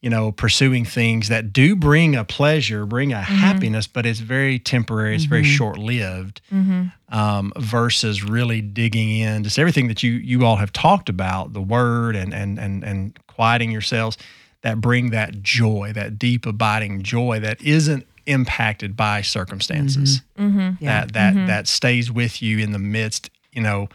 you 0.00 0.08
know, 0.08 0.32
pursuing 0.32 0.84
things 0.86 1.28
that 1.28 1.52
do 1.52 1.76
bring 1.76 2.16
a 2.16 2.24
pleasure, 2.24 2.86
bring 2.86 3.12
a 3.12 3.16
Mm-hmm. 3.16 3.34
happiness, 3.34 3.86
but 3.86 4.06
it's 4.06 4.20
very 4.20 4.58
temporary, 4.58 5.14
it's 5.14 5.24
very 5.24 5.44
short 5.44 5.76
lived, 5.78 6.40
Mm-hmm. 6.52 7.14
um, 7.16 7.52
versus 7.58 8.24
really 8.24 8.60
digging 8.62 9.10
in 9.10 9.44
just 9.44 9.58
everything 9.58 9.88
that 9.88 10.02
you 10.02 10.12
you 10.12 10.44
all 10.46 10.56
have 10.56 10.72
talked 10.72 11.08
about, 11.08 11.52
the 11.52 11.60
word 11.62 12.16
and 12.16 12.32
and 12.32 12.58
and 12.58 12.82
and 12.82 13.18
quieting 13.26 13.70
yourselves 13.70 14.16
that 14.62 14.80
bring 14.80 15.10
that 15.10 15.42
joy, 15.42 15.90
that 15.94 16.18
deep 16.18 16.46
abiding 16.46 17.02
joy 17.02 17.40
that 17.40 17.60
isn't 17.62 18.06
impacted 18.26 18.96
by 18.96 19.22
circumstances. 19.22 20.22
Mm-hmm. 20.38 20.82
Yeah. 20.84 21.00
That 21.06 21.12
that 21.12 21.46
that 21.46 21.68
stays 21.68 22.10
with 22.12 22.40
you 22.42 22.58
in 22.58 22.72
the 22.72 22.78
midst, 22.78 23.30
you 23.52 23.62
know, 23.62 23.88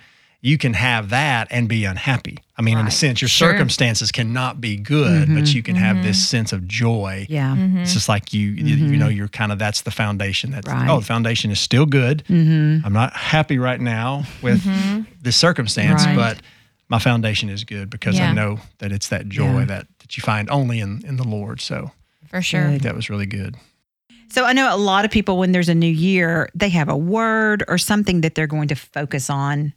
you 0.46 0.60
can 0.60 0.74
have 0.74 1.10
that 1.10 1.48
and 1.50 1.68
be 1.68 1.86
unhappy. 1.86 2.38
I 2.56 2.62
mean, 2.62 2.78
in 2.78 2.86
a 2.86 2.92
sense, 2.92 3.20
your 3.20 3.28
Sure. 3.30 3.50
circumstances 3.50 4.12
cannot 4.12 4.62
be 4.62 4.78
good, 4.78 5.28
but 5.34 5.52
you 5.52 5.64
can 5.64 5.76
have 5.76 6.04
this 6.04 6.18
mm-hmm. 6.18 6.38
sense 6.38 6.54
of 6.54 6.68
joy. 6.68 7.26
Yeah. 7.28 7.56
Mm-hmm. 7.56 7.80
It's 7.80 7.94
just 7.94 8.08
like 8.08 8.32
you, 8.32 8.50
you, 8.50 8.64
you 8.64 8.76
mm-hmm. 8.76 9.00
know, 9.00 9.08
you're 9.08 9.28
kind 9.28 9.52
of 9.52 9.58
that's 9.58 9.82
the 9.82 9.90
foundation. 9.90 10.52
That's 10.52 10.68
Right. 10.68 10.88
oh, 10.88 11.00
the 11.00 11.06
foundation 11.06 11.50
is 11.50 11.60
still 11.60 11.88
good. 11.88 12.22
I'm 12.30 12.94
not 12.94 13.14
happy 13.14 13.58
right 13.58 13.82
now 13.82 14.26
with 14.44 14.64
this 15.20 15.36
circumstance, 15.36 16.06
Right. 16.06 16.16
but 16.16 16.42
my 16.90 17.00
foundation 17.00 17.50
is 17.50 17.64
good 17.64 17.90
because 17.90 18.20
I 18.20 18.32
know 18.32 18.60
that 18.78 18.92
it's 18.92 19.08
that 19.10 19.28
joy 19.28 19.60
Yeah. 19.62 19.66
that 19.66 19.88
that 19.98 20.16
you 20.16 20.22
find 20.22 20.48
only 20.52 20.80
in 20.80 21.02
in 21.08 21.16
the 21.18 21.28
Lord. 21.28 21.60
So 21.60 21.90
For 22.30 22.44
sure. 22.44 22.70
Good. 22.74 22.82
that 22.82 22.96
was 22.96 23.10
really 23.10 23.26
good. 23.26 23.56
So 24.30 24.46
I 24.46 24.54
know 24.54 24.72
a 24.72 24.78
lot 24.78 25.06
of 25.06 25.12
people 25.12 25.40
when 25.40 25.54
there's 25.54 25.70
a 25.70 25.76
new 25.76 25.92
year, 25.92 26.50
they 26.54 26.70
have 26.70 26.88
a 26.88 26.98
word 26.98 27.64
or 27.68 27.80
something 27.80 28.22
that 28.22 28.36
they're 28.36 28.46
going 28.46 28.68
to 28.68 28.76
focus 28.76 29.32
on 29.32 29.74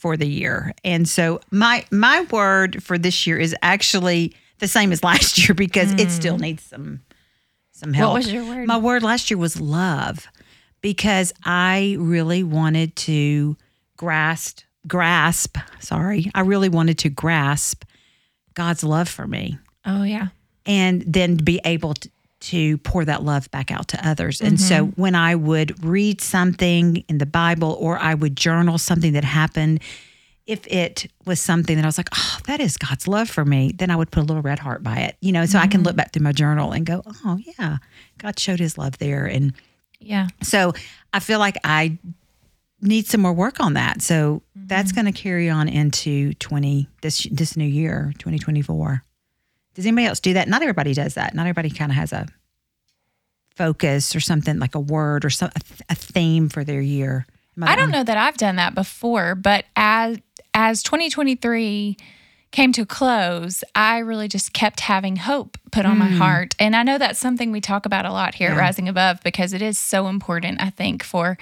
for 0.00 0.16
the 0.16 0.26
year. 0.26 0.72
And 0.82 1.08
so 1.08 1.40
my 1.50 1.84
my 1.90 2.22
word 2.30 2.82
for 2.82 2.96
this 2.96 3.26
year 3.26 3.38
is 3.38 3.54
actually 3.62 4.34
the 4.58 4.68
same 4.68 4.92
as 4.92 5.04
last 5.10 5.38
year 5.38 5.54
because 5.54 5.92
it 5.92 6.10
still 6.10 6.38
needs 6.38 6.62
some 6.62 7.00
some 7.72 7.92
help. 7.92 8.10
Hmm. 8.10 8.14
What 8.14 8.24
was 8.24 8.32
your 8.32 8.44
word? 8.44 8.66
My 8.66 8.78
word 8.78 9.02
last 9.02 9.30
year 9.30 9.38
was 9.38 9.60
love 9.60 10.26
because 10.80 11.32
I 11.44 11.96
really 11.98 12.42
wanted 12.42 12.96
to 12.96 13.56
grasp 13.96 14.62
grasp, 14.86 15.58
sorry. 15.80 16.30
I 16.34 16.40
really 16.40 16.68
wanted 16.68 16.98
to 16.98 17.10
grasp 17.10 17.84
God's 18.54 18.82
love 18.82 19.08
for 19.08 19.26
me 19.26 19.58
oh 19.84 20.02
yeah. 20.02 20.28
and 20.66 21.02
then 21.06 21.36
be 21.36 21.60
able 21.64 21.94
to, 21.94 22.10
to 22.40 22.78
pour 22.78 23.04
that 23.04 23.22
love 23.22 23.50
back 23.50 23.70
out 23.70 23.88
to 23.88 24.08
others. 24.08 24.40
And 24.40 24.60
so 24.60 24.86
mm-hmm. 24.86 25.00
when 25.00 25.14
I 25.14 25.34
would 25.34 25.84
read 25.84 26.20
something 26.20 27.04
in 27.08 27.18
the 27.18 27.26
Bible 27.26 27.76
or 27.78 27.98
I 27.98 28.14
would 28.14 28.36
journal 28.36 28.78
something 28.78 29.12
that 29.12 29.24
happened, 29.24 29.80
if 30.46 30.66
it 30.66 31.06
was 31.26 31.40
something 31.40 31.76
that 31.76 31.84
I 31.84 31.88
was 31.88 31.98
like, 31.98 32.08
oh, 32.16 32.38
that 32.46 32.60
is 32.60 32.76
God's 32.76 33.06
love 33.06 33.28
for 33.28 33.44
me, 33.44 33.72
then 33.76 33.90
I 33.90 33.96
would 33.96 34.10
put 34.10 34.22
a 34.22 34.26
little 34.26 34.42
red 34.42 34.58
heart 34.58 34.82
by 34.82 34.96
it, 34.96 35.16
you 35.20 35.32
know, 35.32 35.46
so 35.46 35.58
I 35.58 35.66
can 35.66 35.80
mm-hmm. 35.80 35.88
look 35.88 35.96
back 35.96 36.12
through 36.12 36.24
my 36.24 36.32
journal 36.32 36.72
and 36.72 36.84
go, 36.84 37.02
oh, 37.24 37.38
yeah, 37.58 37.76
God 38.18 38.38
showed 38.38 38.58
his 38.58 38.76
love 38.76 38.98
there. 38.98 39.26
And 39.26 39.52
Yeah. 40.00 40.28
so 40.42 40.72
I 41.12 41.20
feel 41.20 41.38
like 41.38 41.56
I 41.62 41.98
need 42.80 43.06
some 43.06 43.20
more 43.20 43.32
work 43.32 43.60
on 43.60 43.74
that. 43.74 44.02
So 44.02 44.42
that's 44.54 44.92
mm-hmm. 44.92 45.02
going 45.02 45.12
to 45.12 45.20
carry 45.22 45.50
on 45.50 45.68
into 45.68 46.32
20 46.34 46.88
this 47.02 47.26
this 47.30 47.56
new 47.56 47.68
year, 47.68 48.12
2024. 48.18 49.04
Does 49.80 49.86
anybody 49.86 50.08
else 50.08 50.20
do 50.20 50.34
that? 50.34 50.46
Not 50.46 50.60
everybody 50.60 50.92
does 50.92 51.14
that. 51.14 51.34
Not 51.34 51.46
everybody 51.46 51.70
kind 51.70 51.90
of 51.90 51.96
has 51.96 52.12
a 52.12 52.26
focus 53.56 54.14
or 54.14 54.20
something 54.20 54.58
like 54.58 54.74
a 54.74 54.80
word 54.80 55.24
or 55.24 55.30
some 55.30 55.50
a, 55.56 55.60
th- 55.60 55.80
a 55.88 55.94
theme 55.94 56.50
for 56.50 56.64
their 56.64 56.82
year. 56.82 57.26
I 57.62 57.76
don't 57.76 57.90
know 57.90 58.04
that 58.04 58.18
I've 58.18 58.36
done 58.36 58.56
that 58.56 58.74
before, 58.74 59.34
but 59.34 59.64
as 59.76 60.18
as 60.52 60.82
2023 60.82 61.96
came 62.50 62.72
to 62.72 62.82
a 62.82 62.86
close, 62.86 63.64
I 63.74 63.98
really 64.00 64.28
just 64.28 64.52
kept 64.52 64.80
having 64.80 65.16
hope 65.16 65.56
put 65.72 65.86
on 65.86 65.96
my 65.96 66.08
mm. 66.08 66.18
heart. 66.18 66.54
And 66.58 66.76
I 66.76 66.82
know 66.82 66.98
that's 66.98 67.18
something 67.18 67.50
we 67.50 67.62
talk 67.62 67.86
about 67.86 68.04
a 68.04 68.12
lot 68.12 68.34
here 68.34 68.50
at 68.50 68.58
Rising 68.58 68.86
Above 68.86 69.20
because 69.24 69.54
it 69.54 69.62
is 69.62 69.78
so 69.78 70.08
important, 70.08 70.60
I 70.60 70.68
think, 70.68 71.02
for 71.02 71.38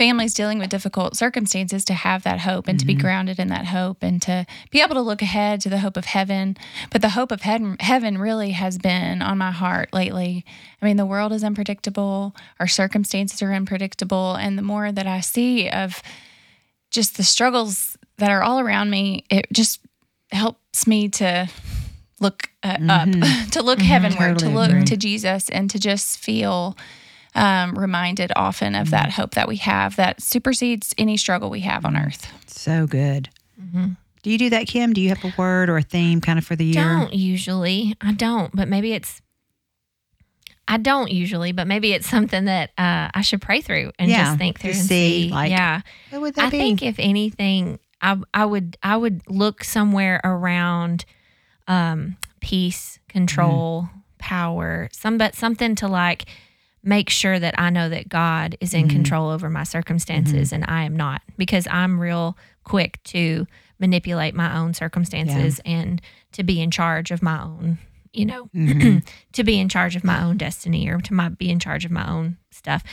families 0.00 0.32
dealing 0.32 0.58
with 0.58 0.70
difficult 0.70 1.14
circumstances 1.14 1.84
to 1.84 1.92
have 1.92 2.22
that 2.22 2.40
hope 2.40 2.68
and 2.68 2.80
to 2.80 2.86
be 2.86 2.94
mm-hmm. 2.94 3.02
grounded 3.02 3.38
in 3.38 3.48
that 3.48 3.66
hope 3.66 4.02
and 4.02 4.22
to 4.22 4.46
be 4.70 4.80
able 4.80 4.94
to 4.94 5.00
look 5.02 5.20
ahead 5.20 5.60
to 5.60 5.68
the 5.68 5.80
hope 5.80 5.94
of 5.98 6.06
heaven. 6.06 6.56
But 6.90 7.02
the 7.02 7.10
hope 7.10 7.30
of 7.30 7.42
heaven, 7.42 7.76
heaven 7.80 8.16
really 8.16 8.52
has 8.52 8.78
been 8.78 9.20
on 9.20 9.36
my 9.36 9.50
heart 9.50 9.92
lately. 9.92 10.46
I 10.80 10.86
mean, 10.86 10.96
the 10.96 11.04
world 11.04 11.34
is 11.34 11.44
unpredictable, 11.44 12.34
our 12.58 12.66
circumstances 12.66 13.42
are 13.42 13.52
unpredictable. 13.52 14.36
And 14.36 14.56
the 14.56 14.62
more 14.62 14.90
that 14.90 15.06
I 15.06 15.20
see 15.20 15.68
of 15.68 16.00
just 16.90 17.18
the 17.18 17.22
struggles 17.22 17.98
that 18.16 18.30
are 18.30 18.42
all 18.42 18.58
around 18.58 18.88
me, 18.88 19.26
it 19.28 19.48
just 19.52 19.80
helps 20.32 20.86
me 20.86 21.10
to 21.10 21.46
look 22.20 22.48
uh, 22.62 22.78
up, 22.88 23.06
mm-hmm. 23.06 23.50
to 23.50 23.62
look 23.62 23.80
mm-hmm. 23.80 23.88
heavenward, 23.88 24.38
to 24.38 24.48
look 24.48 24.70
agree. 24.70 24.84
to 24.84 24.96
Jesus, 24.96 25.50
and 25.50 25.68
to 25.68 25.78
just 25.78 26.18
feel 26.18 26.74
um, 27.34 27.78
reminded 27.78 28.32
often 28.36 28.74
of 28.74 28.90
that 28.90 29.12
hope 29.12 29.32
that 29.34 29.46
we 29.48 29.56
have 29.56 29.96
that 29.96 30.20
supersedes 30.22 30.94
any 30.98 31.16
struggle 31.16 31.50
we 31.50 31.60
have 31.60 31.84
on 31.84 31.96
earth. 31.96 32.32
So 32.46 32.86
good. 32.86 33.28
Do 34.22 34.30
you 34.30 34.36
do 34.36 34.50
that, 34.50 34.66
Kim? 34.66 34.92
Do 34.92 35.00
you 35.00 35.08
have 35.10 35.24
a 35.24 35.32
word 35.36 35.70
or 35.70 35.78
a 35.78 35.82
theme 35.82 36.20
kind 36.20 36.38
of 36.38 36.44
for 36.44 36.54
the 36.56 36.64
year? 36.64 36.74
Don't 36.74 37.14
usually. 37.14 37.94
I 38.02 38.12
don't, 38.12 38.54
but 38.54 38.68
maybe 38.68 38.92
it's. 38.92 39.22
I 40.68 40.76
don't 40.76 41.10
usually, 41.10 41.52
but 41.52 41.66
maybe 41.66 41.92
it's 41.92 42.06
something 42.08 42.44
that 42.44 42.70
uh, 42.78 43.10
I 43.14 43.22
should 43.22 43.40
pray 43.40 43.60
through 43.60 43.92
and 43.98 44.10
Yeah, 44.10 44.24
just 44.26 44.38
think 44.38 44.60
through 44.60 44.72
to 44.72 44.78
and 44.78 44.86
see, 44.86 45.24
see. 45.24 45.30
like, 45.30 45.50
yeah, 45.50 45.80
What 46.10 46.20
would 46.20 46.34
that 46.34 46.46
I 46.46 46.50
be? 46.50 46.58
think 46.58 46.82
if 46.82 46.96
anything, 46.98 47.78
I 48.02 48.18
I 48.34 48.44
would 48.44 48.76
I 48.82 48.96
would 48.96 49.22
look 49.28 49.64
somewhere 49.64 50.20
around 50.22 51.04
um, 51.66 52.16
peace, 52.40 52.98
control, 53.08 53.88
power, 54.18 54.88
some 54.92 55.16
but 55.18 55.34
something 55.34 55.74
to 55.76 55.88
like 55.88 56.26
make 56.82 57.10
sure 57.10 57.38
that 57.38 57.54
I 57.58 57.70
know 57.70 57.88
that 57.88 58.08
God 58.08 58.56
is 58.60 58.72
in 58.72 58.86
mm-hmm. 58.86 58.96
control 58.96 59.30
over 59.30 59.50
my 59.50 59.64
circumstances 59.64 60.48
mm-hmm. 60.48 60.62
and 60.62 60.64
I 60.70 60.84
am 60.84 60.96
not 60.96 61.22
because 61.36 61.66
I'm 61.70 62.00
real 62.00 62.36
quick 62.64 63.02
to 63.04 63.46
manipulate 63.78 64.34
my 64.34 64.56
own 64.56 64.74
circumstances 64.74 65.60
and 65.64 66.00
to 66.32 66.42
be 66.42 66.60
in 66.60 66.70
charge 66.70 67.10
of 67.10 67.22
my 67.22 67.42
own, 67.42 67.78
you 68.12 68.26
know, 68.26 68.46
mm-hmm. 68.54 68.98
to 69.32 69.44
be 69.44 69.58
in 69.58 69.68
charge 69.68 69.96
of 69.96 70.04
my 70.04 70.22
own 70.22 70.36
destiny 70.36 70.88
or 70.88 71.00
to 71.00 71.14
my, 71.14 71.28
be 71.28 71.50
in 71.50 71.58
charge 71.58 71.84
of 71.84 71.90
my 71.90 72.08
own 72.08 72.36
stuff. 72.50 72.84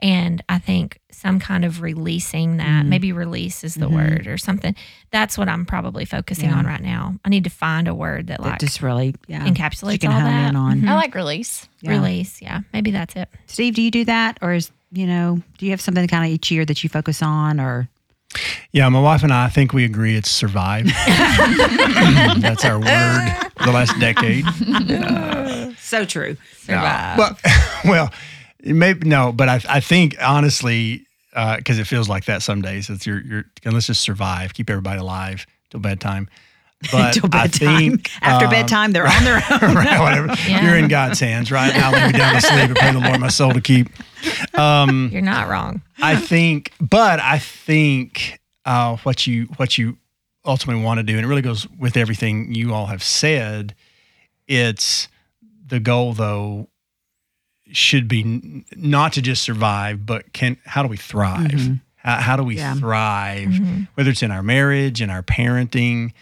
And 0.00 0.42
I 0.48 0.58
think 0.58 1.00
some 1.10 1.40
kind 1.40 1.64
of 1.64 1.80
releasing 1.80 2.58
that, 2.58 2.84
maybe 2.84 3.12
release 3.12 3.64
is 3.64 3.74
the 3.74 3.88
word 3.88 4.26
or 4.26 4.36
something. 4.36 4.74
That's 5.10 5.38
what 5.38 5.48
I'm 5.48 5.64
probably 5.64 6.04
focusing 6.04 6.50
Yeah. 6.50 6.56
on 6.58 6.66
right 6.66 6.82
now. 6.82 7.14
I 7.24 7.30
need 7.30 7.44
to 7.44 7.50
find 7.50 7.88
a 7.88 7.94
word 7.94 8.26
that 8.26 8.42
that 8.42 8.46
like 8.46 8.58
just 8.60 8.82
really 8.82 9.14
yeah, 9.26 9.46
encapsulates 9.48 9.92
you 9.94 9.98
can 10.00 10.12
all 10.12 10.20
hone 10.20 10.30
that. 10.30 10.48
in 10.50 10.56
on. 10.56 10.80
Mhm. 10.82 10.88
I 10.88 10.94
like 10.94 11.14
release. 11.14 11.66
Yeah. 11.80 11.92
release. 11.92 12.42
Yeah, 12.42 12.60
maybe 12.74 12.90
that's 12.90 13.16
it. 13.16 13.28
Steve, 13.46 13.74
do 13.74 13.80
you 13.82 13.90
do 13.90 14.04
that, 14.04 14.38
or 14.42 14.52
is 14.52 14.70
you 14.92 15.06
know, 15.06 15.40
do 15.58 15.64
you 15.66 15.70
have 15.72 15.80
something 15.80 16.06
kind 16.08 16.24
of 16.24 16.30
each 16.30 16.50
year 16.50 16.64
that 16.66 16.82
you 16.84 16.88
focus 16.90 17.22
on, 17.22 17.58
or 17.58 17.88
Yeah, 18.72 18.88
my 18.90 19.00
wife 19.00 19.22
and 19.22 19.32
I, 19.32 19.46
I 19.46 19.48
think 19.48 19.72
we 19.72 19.84
agree 19.84 20.14
it's 20.16 20.30
survive. 20.30 20.86
That's 22.40 22.64
our 22.64 22.78
word 22.78 23.50
the 23.64 23.72
last 23.72 23.98
decade. 23.98 24.44
so 25.78 26.04
true? 26.04 26.36
No. 26.68 27.14
Well, 27.18 27.38
well, 27.84 28.12
maybe 28.74 29.08
no, 29.08 29.32
but 29.32 29.48
I, 29.48 29.60
I 29.68 29.80
think 29.80 30.16
honestly, 30.22 31.06
because 31.56 31.78
it 31.78 31.86
feels 31.86 32.08
like 32.08 32.24
that 32.26 32.42
some 32.42 32.62
days. 32.62 32.88
It's 32.90 33.06
you're, 33.06 33.20
you're 33.20 33.44
let's 33.64 33.86
just 33.86 34.00
survive, 34.00 34.54
keep 34.54 34.70
everybody 34.70 35.00
alive 35.00 35.46
till 35.70 35.80
bedtime. 35.80 36.28
But 36.92 37.14
Till 37.14 37.24
I 37.32 37.46
bedtime. 37.46 37.78
think, 37.78 38.10
After 38.20 38.44
um, 38.44 38.50
bedtime, 38.50 38.92
they're 38.92 39.06
on 39.06 39.24
their 39.24 39.36
own. 39.50 39.74
right, 39.74 39.98
whatever. 39.98 40.26
Yeah. 40.46 40.62
You're 40.66 40.76
in 40.76 40.88
God's 40.88 41.18
hands, 41.18 41.50
right? 41.50 41.74
Now 41.74 41.90
lay 41.90 42.06
me 42.08 42.12
down 42.12 42.34
to 42.34 42.40
sleep 42.42 42.64
and 42.68 42.76
pray 42.76 42.92
the 42.92 43.00
Lord 43.00 43.18
my 43.18 43.28
soul 43.28 43.52
to 43.52 43.62
keep. 43.62 43.88
You're 44.54 45.22
not 45.22 45.48
wrong. 45.48 45.80
I 46.02 46.16
think, 46.16 46.72
but 46.78 47.18
I 47.18 47.38
think 47.38 48.38
uh, 48.66 48.96
what 48.98 49.26
you 49.26 49.46
what 49.56 49.78
you 49.78 49.96
ultimately 50.44 50.82
want 50.84 50.98
to 50.98 51.02
do, 51.02 51.16
and 51.16 51.24
it 51.24 51.28
really 51.28 51.40
goes 51.42 51.66
with 51.78 51.96
everything 51.96 52.54
you 52.54 52.74
all 52.74 52.86
have 52.86 53.02
said. 53.02 53.74
It's 54.46 55.08
the 55.66 55.80
goal, 55.80 56.12
though, 56.12 56.68
should 57.72 58.08
be 58.08 58.20
n- 58.22 58.64
not 58.76 59.12
to 59.14 59.22
just 59.22 59.42
survive, 59.42 60.06
but 60.06 60.32
can 60.32 60.56
how 60.64 60.82
do 60.82 60.88
we 60.88 60.96
thrive? 60.96 61.50
Mm-hmm. 61.50 61.74
How, 61.96 62.16
how 62.20 62.36
do 62.36 62.42
we 62.44 62.56
Yeah. 62.56 62.74
thrive? 62.74 63.48
Mm-hmm. 63.48 63.82
Whether 63.94 64.10
it's 64.10 64.22
in 64.22 64.30
our 64.30 64.42
marriage, 64.42 65.02
in 65.02 65.10
our 65.10 65.22
parenting, 65.22 66.12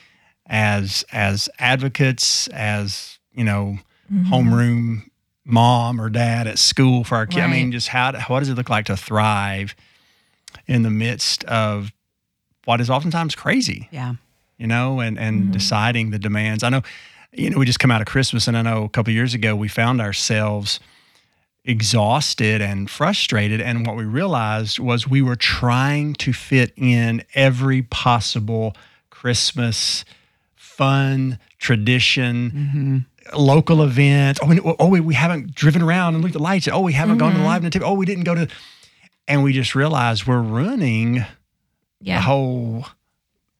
as 0.47 1.05
as 1.13 1.49
advocates, 1.59 2.49
as 2.49 3.19
you 3.33 3.45
know, 3.45 3.79
mm-hmm. 4.13 4.33
homeroom 4.33 5.03
mom 5.45 6.01
or 6.01 6.09
dad 6.09 6.47
at 6.47 6.59
school 6.59 7.05
for 7.05 7.17
our 7.17 7.27
kids. 7.27 7.43
I 7.43 7.47
mean, 7.49 7.71
just 7.73 7.89
how 7.89 8.13
what 8.29 8.41
does 8.41 8.49
it 8.49 8.55
look 8.55 8.71
like 8.71 8.87
to 8.87 8.97
thrive 8.97 9.75
in 10.67 10.83
the 10.83 10.91
midst 10.91 11.45
of 11.45 11.93
what 12.65 12.81
is 12.81 12.89
oftentimes 12.89 13.35
crazy, 13.35 13.89
Yeah. 13.93 14.15
you 14.57 14.67
know, 14.67 15.01
and 15.01 15.19
and 15.19 15.53
deciding 15.53 16.11
the 16.11 16.19
demands. 16.19 16.63
I 16.63 16.71
know, 16.71 16.81
you 17.33 17.51
know, 17.51 17.59
we 17.59 17.67
just 17.67 17.79
come 17.81 17.91
out 17.91 18.01
of 18.01 18.07
Christmas, 18.07 18.49
and 18.49 18.57
I 18.57 18.63
know 18.63 18.85
a 18.85 18.89
couple 18.89 19.11
of 19.11 19.15
years 19.15 19.35
ago 19.35 19.55
we 19.55 19.69
found 19.69 20.01
ourselves 20.01 20.81
exhausted 21.64 22.61
and 22.61 22.90
frustrated. 22.90 23.61
And 23.61 23.87
what 23.87 23.97
we 23.97 24.04
realized 24.04 24.78
was 24.78 25.09
we 25.09 25.23
were 25.23 25.37
trying 25.37 26.14
to 26.14 26.33
fit 26.33 26.73
in 26.76 27.23
every 27.35 27.83
possible 27.83 28.75
Christmas 29.11 30.04
fun 30.54 31.38
tradition. 31.59 33.06
Local 33.35 33.83
events. 33.83 34.38
Oh, 34.42 34.47
we, 34.49 34.61
oh, 34.61 34.88
we, 34.88 35.00
we 35.00 35.14
haven't 35.14 35.54
driven 35.54 35.80
around 35.80 36.14
and 36.14 36.23
looked 36.23 36.35
at 36.35 36.40
lights. 36.42 36.68
Oh, 36.68 36.80
we 36.80 36.92
haven't 36.92 37.16
gone 37.18 37.33
to 37.33 37.38
the 37.38 37.44
live 37.44 37.62
nativity. 37.62 37.88
Oh, 37.90 37.94
we 37.94 38.04
didn't 38.04 38.25
go 38.25 38.35
to. 38.35 38.49
And 39.26 39.42
we 39.42 39.54
just 39.54 39.75
realized 39.75 40.26
we're 40.26 40.42
ruining 40.42 41.25
the 42.16 42.21
whole 42.21 42.85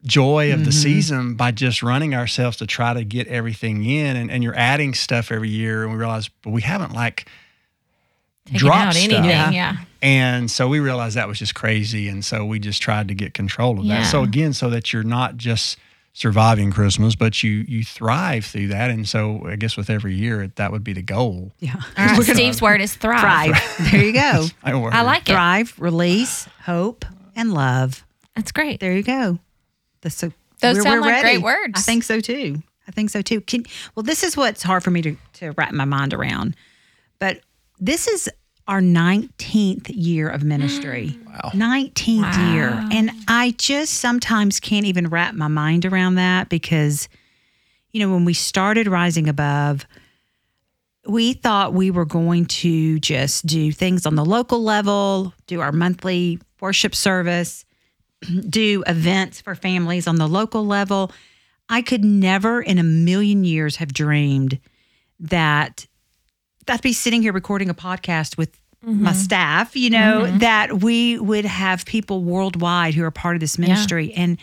joy 0.03 0.53
of 0.53 0.65
the 0.65 0.69
Mhm. 0.69 0.73
season 0.83 1.33
by 1.33 1.49
just 1.49 1.81
running 1.81 2.13
ourselves 2.13 2.57
to 2.57 2.67
try 2.67 2.93
to 2.93 3.03
get 3.03 3.25
everything 3.27 3.83
in 3.83 4.15
and, 4.15 4.29
and 4.29 4.43
you're 4.43 4.55
adding 4.55 4.93
stuff 4.93 5.31
every 5.31 5.49
year 5.49 5.81
and 5.81 5.91
we 5.91 5.97
realize 5.97 6.29
but 6.43 6.51
we 6.51 6.61
haven't 6.61 6.93
like 6.93 7.27
Taking 8.45 8.59
dropped 8.59 8.77
out 8.87 8.93
stuff. 8.93 9.03
anything. 9.11 9.25
Yeah. 9.29 9.51
Yeah. 9.51 9.77
and 10.01 10.49
so 10.51 10.67
we 10.67 10.79
realized 10.79 11.15
that 11.17 11.27
was 11.27 11.39
just 11.39 11.55
crazy 11.55 12.07
and 12.09 12.23
so 12.23 12.45
we 12.45 12.59
just 12.59 12.81
tried 12.81 13.07
to 13.07 13.15
get 13.15 13.33
control 13.33 13.79
of 13.79 13.87
that 13.87 14.03
so 14.05 14.21
again 14.23 14.53
so 14.53 14.69
that 14.69 14.93
you're 14.93 15.03
not 15.03 15.35
just 15.37 15.77
surviving 16.13 16.71
christmas 16.71 17.15
but 17.15 17.41
you 17.43 17.65
you 17.67 17.83
thrive 17.83 18.45
through 18.45 18.67
that 18.67 18.89
and 18.91 19.09
so 19.09 19.41
i 19.47 19.55
guess 19.55 19.75
with 19.75 19.89
every 19.89 20.13
year 20.13 20.49
that 20.55 20.71
would 20.71 20.83
be 20.83 20.93
the 20.93 21.01
goal 21.01 21.51
Yeah. 21.59 21.73
All 21.97 22.05
right. 22.05 22.23
Steve's 22.23 22.61
word 22.61 22.81
is 22.81 22.93
thrive. 22.95 23.55
thrive. 23.57 23.91
There 23.91 24.03
you 24.03 24.13
go. 24.13 24.45
I. 24.63 24.71
I 24.71 25.01
like 25.01 25.23
it. 25.27 25.33
Thrive, 25.33 25.73
release, 25.79 26.47
hope, 26.63 27.03
and 27.35 27.53
love. 27.53 28.05
That's 28.35 28.51
great. 28.51 28.79
There 28.79 28.93
you 28.95 29.03
go. 29.03 29.39
The, 30.01 30.09
so 30.11 30.31
Those 30.61 30.75
we're- 30.75 30.83
sound 30.83 31.01
we're 31.01 31.11
like 31.11 31.21
great 31.23 31.41
words. 31.41 31.73
I 31.75 31.81
think 31.81 32.03
so 32.03 32.19
too. 32.19 32.61
I 32.87 32.91
think 32.91 33.09
so 33.09 33.21
too. 33.23 33.41
Can, 33.41 33.65
well, 33.95 34.03
this 34.03 34.23
is 34.23 34.37
what's 34.37 34.61
hard 34.61 34.83
for 34.83 34.91
me 34.91 35.01
to, 35.01 35.17
to 35.33 35.51
wrap 35.57 35.73
my 35.73 35.85
mind 35.85 36.13
around. 36.13 36.55
But 37.19 37.39
this 37.79 38.07
is 38.07 38.29
our 38.67 38.81
19th 38.81 39.89
year 39.93 40.27
of 40.29 40.43
ministry. 40.43 41.19
Wow. 41.35 41.51
19th 41.53 42.37
Wow. 42.37 42.43
year. 42.45 42.83
And 42.89 43.11
I 43.27 43.51
just 43.57 43.95
sometimes 43.95 44.61
can't 44.61 44.85
even 44.85 45.09
wrap 45.09 45.33
my 45.35 45.49
mind 45.49 45.85
around 45.85 46.15
that 46.15 46.47
because, 46.47 47.09
you 47.91 47.99
know, 47.99 48.09
when 48.13 48.23
we 48.23 48.33
started 48.33 48.87
Rising 48.87 49.27
Above, 49.27 49.85
we 51.05 51.33
thought 51.33 51.73
we 51.73 51.91
were 51.91 52.05
going 52.05 52.45
to 52.45 52.99
just 52.99 53.45
do 53.45 53.71
things 53.73 54.05
on 54.05 54.15
the 54.15 54.23
local 54.23 54.63
level, 54.63 55.33
do 55.45 55.59
our 55.59 55.73
monthly 55.73 56.39
worship 56.61 56.95
service, 56.95 57.65
do 58.49 58.81
events 58.87 59.41
for 59.41 59.55
families 59.55 60.07
on 60.07 60.15
the 60.15 60.27
local 60.27 60.65
level. 60.65 61.11
I 61.67 61.81
could 61.81 62.05
never 62.05 62.61
in 62.61 62.77
a 62.77 62.83
million 62.83 63.43
years 63.43 63.75
have 63.75 63.93
dreamed 63.93 64.57
that 65.19 65.85
I'd 66.67 66.81
be 66.81 66.93
sitting 66.93 67.21
here 67.21 67.33
recording 67.33 67.69
a 67.69 67.73
podcast 67.73 68.37
with 68.37 68.51
mm-hmm. 68.85 69.03
my 69.03 69.13
staff, 69.13 69.75
you 69.75 69.89
know, 69.89 70.23
mm-hmm. 70.23 70.37
that 70.39 70.81
we 70.81 71.19
would 71.19 71.45
have 71.45 71.85
people 71.85 72.23
worldwide 72.23 72.93
who 72.93 73.03
are 73.03 73.11
part 73.11 73.35
of 73.35 73.39
this 73.39 73.57
ministry. 73.57 74.13
And 74.13 74.37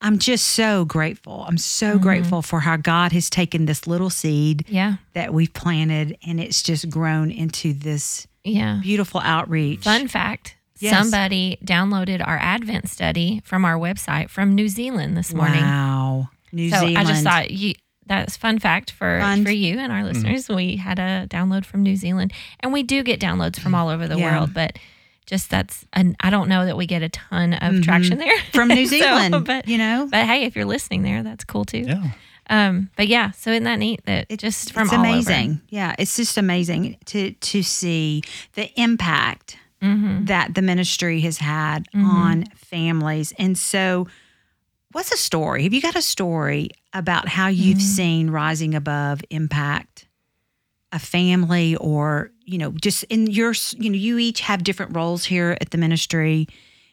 I'm 0.00 0.18
just 0.18 0.48
so 0.48 0.84
grateful. 0.84 1.44
I'm 1.46 1.58
so 1.58 1.94
mm-hmm. 1.94 2.02
grateful 2.02 2.42
for 2.42 2.60
how 2.60 2.76
God 2.76 3.12
has 3.12 3.30
taken 3.30 3.66
this 3.66 3.86
little 3.86 4.10
seed 4.10 4.64
Yeah. 4.68 4.96
that 5.14 5.32
we've 5.32 5.52
planted 5.52 6.18
and 6.26 6.40
it's 6.40 6.62
just 6.62 6.90
grown 6.90 7.30
into 7.30 7.72
this 7.72 8.26
Yeah. 8.44 8.80
beautiful 8.82 9.20
outreach. 9.20 9.84
Fun 9.84 10.08
fact 10.08 10.56
Yes. 10.80 10.98
somebody 10.98 11.58
downloaded 11.64 12.26
our 12.26 12.38
Advent 12.38 12.88
study 12.88 13.40
from 13.44 13.64
our 13.64 13.76
website 13.76 14.28
from 14.30 14.56
New 14.56 14.68
Zealand 14.68 15.16
this 15.16 15.32
morning. 15.32 15.62
Wow. 15.62 16.30
New 16.50 16.70
so 16.70 16.80
Zealand. 16.80 16.98
I 16.98 17.04
just 17.04 17.22
thought 17.22 17.50
you 17.52 17.74
that's 18.06 18.36
fun 18.36 18.58
fact 18.58 18.90
for 18.90 19.18
Fun. 19.20 19.44
for 19.44 19.50
you 19.50 19.78
and 19.78 19.92
our 19.92 20.04
listeners. 20.04 20.48
We 20.48 20.76
had 20.76 20.98
a 20.98 21.26
download 21.28 21.64
from 21.64 21.82
New 21.82 21.96
Zealand, 21.96 22.32
and 22.60 22.72
we 22.72 22.82
do 22.82 23.02
get 23.02 23.20
downloads 23.20 23.58
from 23.60 23.74
all 23.74 23.88
over 23.88 24.08
the 24.08 24.18
Yeah. 24.18 24.36
world, 24.38 24.52
but 24.54 24.78
just 25.26 25.50
that's 25.50 25.84
and 25.92 26.16
I 26.20 26.30
don't 26.30 26.48
know 26.48 26.66
that 26.66 26.76
we 26.76 26.86
get 26.86 27.02
a 27.02 27.08
ton 27.08 27.54
of 27.54 27.80
traction 27.82 28.18
there 28.18 28.36
Mm-hmm. 28.36 28.50
from 28.52 28.68
New 28.68 28.86
So, 28.86 28.96
Zealand, 28.98 29.44
but 29.46 29.68
you 29.68 29.78
know, 29.78 30.08
but 30.10 30.26
hey, 30.26 30.44
if 30.44 30.56
you're 30.56 30.64
listening 30.64 31.02
there, 31.02 31.22
that's 31.22 31.44
cool 31.44 31.64
too. 31.64 31.84
yeah 31.86 32.10
Um, 32.50 32.90
but 32.96 33.06
yeah, 33.06 33.30
so 33.30 33.50
isn't 33.52 33.62
that 33.64 33.78
neat 33.78 34.04
that 34.06 34.26
It- 34.28 34.40
just 34.40 34.72
from 34.72 34.82
it's 34.84 34.92
all 34.92 34.98
over. 35.00 35.08
amazing. 35.08 35.60
Yeah, 35.68 35.94
it's 35.98 36.16
just 36.16 36.36
amazing 36.36 36.96
to 37.06 37.30
to 37.32 37.62
see 37.62 38.22
the 38.54 38.68
impact 38.80 39.56
Mm-hmm. 39.80 40.26
that 40.26 40.54
the 40.54 40.62
ministry 40.62 41.20
has 41.22 41.38
had 41.38 41.86
on 41.92 42.44
families. 42.54 43.32
And 43.36 43.58
so, 43.58 44.06
what's 44.92 45.10
a 45.10 45.16
story? 45.16 45.64
Have 45.64 45.72
you 45.74 45.80
got 45.80 45.96
a 45.96 46.02
story 46.02 46.68
about 46.92 47.28
how 47.28 47.48
you've 47.48 47.78
Mm-hmm. 47.78 47.86
seen 47.86 48.30
Rising 48.30 48.74
Above 48.74 49.22
impact 49.30 50.08
a 50.92 50.98
family, 50.98 51.74
or 51.76 52.30
you 52.44 52.58
know, 52.58 52.72
just 52.72 53.04
in 53.04 53.26
your 53.26 53.54
you 53.78 53.90
know, 53.90 53.96
you 53.96 54.18
each 54.18 54.40
have 54.40 54.62
different 54.62 54.94
roles 54.94 55.24
here 55.24 55.56
at 55.60 55.70
the 55.70 55.78
ministry, 55.78 56.46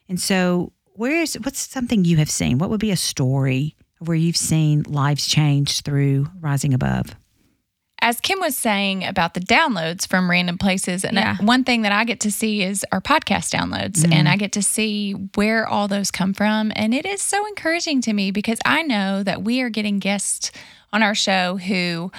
and 0.08 0.20
so 0.20 0.72
where 0.96 1.22
is 1.22 1.36
what's 1.44 1.60
something 1.60 2.06
you 2.06 2.18
have 2.18 2.30
seen? 2.32 2.58
What 2.58 2.70
would 2.70 2.80
be 2.80 2.92
a 2.92 2.98
story 2.98 3.76
where 4.00 4.16
you've 4.16 4.38
seen 4.38 4.84
lives 4.84 5.28
changed 5.28 5.84
through 5.84 6.28
Rising 6.40 6.74
Above? 6.74 7.16
As 8.02 8.20
Kim 8.22 8.40
was 8.40 8.56
saying 8.58 9.04
about 9.04 9.34
the 9.34 9.40
downloads 9.40 10.08
from 10.08 10.30
random 10.30 10.58
places, 10.58 11.04
and 11.04 11.18
uh, 11.18 11.22
Yeah. 11.22 11.38
one 11.42 11.64
thing 11.64 11.82
that 11.84 11.92
I 11.92 12.04
get 12.06 12.20
to 12.22 12.32
see 12.32 12.62
is 12.64 12.86
our 12.92 13.02
podcast 13.02 13.54
downloads, 13.54 14.04
and 14.04 14.14
mm-hmm. 14.14 14.28
I 14.28 14.38
get 14.38 14.52
to 14.54 14.62
see 14.62 15.14
where 15.36 15.68
all 15.68 15.88
those 15.88 16.12
come 16.12 16.34
from. 16.34 16.72
And 16.76 16.94
it 16.94 17.06
is 17.06 17.22
so 17.22 17.46
encouraging 17.48 18.02
to 18.02 18.14
me 18.14 18.32
because 18.32 18.60
I 18.66 18.84
know 18.84 19.24
that 19.24 19.44
we 19.44 19.62
are 19.62 19.70
getting 19.70 20.00
guests 20.00 20.52
on 20.92 21.04
our 21.04 21.14
show 21.14 21.58
who 21.58 22.12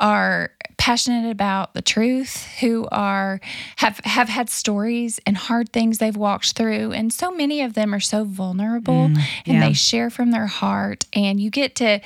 are 0.00 0.50
passionate 0.76 1.30
about 1.30 1.74
the 1.74 1.82
truth, 1.82 2.46
who 2.60 2.86
are 2.92 3.40
have 3.76 3.98
have 4.04 4.28
had 4.28 4.50
stories 4.50 5.18
and 5.26 5.36
hard 5.36 5.72
things 5.72 5.98
they've 5.98 6.16
walked 6.16 6.52
through, 6.52 6.92
and 6.92 7.12
so 7.12 7.30
many 7.30 7.62
of 7.62 7.74
them 7.74 7.94
are 7.94 8.00
so 8.00 8.24
vulnerable 8.24 9.08
mm-hmm. 9.08 9.22
and 9.46 9.58
yeah. 9.58 9.66
they 9.66 9.72
share 9.72 10.10
from 10.10 10.30
their 10.30 10.46
heart, 10.46 11.06
and 11.12 11.40
you 11.40 11.50
get 11.50 11.74
to 11.76 12.00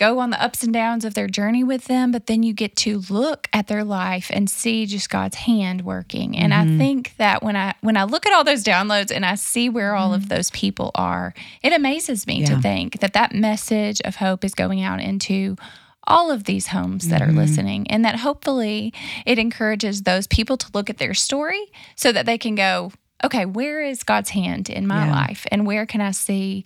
go 0.00 0.18
on 0.18 0.30
the 0.30 0.42
ups 0.42 0.62
and 0.62 0.72
downs 0.72 1.04
of 1.04 1.12
their 1.12 1.28
journey 1.28 1.62
with 1.62 1.84
them, 1.84 2.10
but 2.10 2.26
then 2.26 2.42
you 2.42 2.54
get 2.54 2.74
to 2.74 3.02
look 3.10 3.48
at 3.52 3.66
their 3.66 3.84
life 3.84 4.30
and 4.32 4.48
see 4.48 4.86
just 4.86 5.10
God's 5.10 5.36
hand 5.36 5.82
working. 5.82 6.36
And 6.38 6.54
I 6.54 6.64
mm-hmm. 6.64 6.78
think 6.78 7.16
that 7.18 7.42
when 7.42 7.54
I 7.54 7.74
when 7.82 7.98
I 7.98 8.04
look 8.04 8.26
at 8.26 8.32
all 8.32 8.42
those 8.42 8.64
downloads 8.64 9.14
and 9.14 9.26
I 9.26 9.34
see 9.34 9.68
where 9.68 9.94
all 9.94 10.14
of 10.14 10.22
mm-hmm. 10.22 10.28
those 10.28 10.50
people 10.52 10.90
are, 10.94 11.34
it 11.62 11.74
amazes 11.74 12.26
me 12.26 12.40
Yeah. 12.40 12.46
to 12.46 12.60
think 12.62 13.00
that 13.00 13.12
that 13.12 13.34
message 13.34 14.00
of 14.00 14.16
hope 14.16 14.42
is 14.42 14.54
going 14.54 14.80
out 14.82 15.00
into 15.00 15.56
all 16.04 16.30
of 16.30 16.44
these 16.44 16.68
homes 16.68 17.08
that 17.08 17.20
are 17.20 17.26
mm-hmm. 17.26 17.36
listening 17.36 17.86
and 17.90 18.02
that 18.06 18.16
hopefully 18.20 18.94
it 19.26 19.38
encourages 19.38 20.02
those 20.02 20.26
people 20.26 20.56
to 20.56 20.66
look 20.72 20.88
at 20.88 20.96
their 20.96 21.12
story 21.12 21.70
so 21.94 22.10
that 22.10 22.24
they 22.24 22.38
can 22.38 22.54
go 22.54 22.90
okay 23.22 23.44
where 23.44 23.82
is 23.82 24.02
god's 24.02 24.30
hand 24.30 24.70
in 24.70 24.86
my 24.86 25.04
Yeah. 25.04 25.12
life 25.12 25.46
and 25.52 25.66
where 25.66 25.84
can 25.84 26.00
i 26.00 26.10
see 26.10 26.64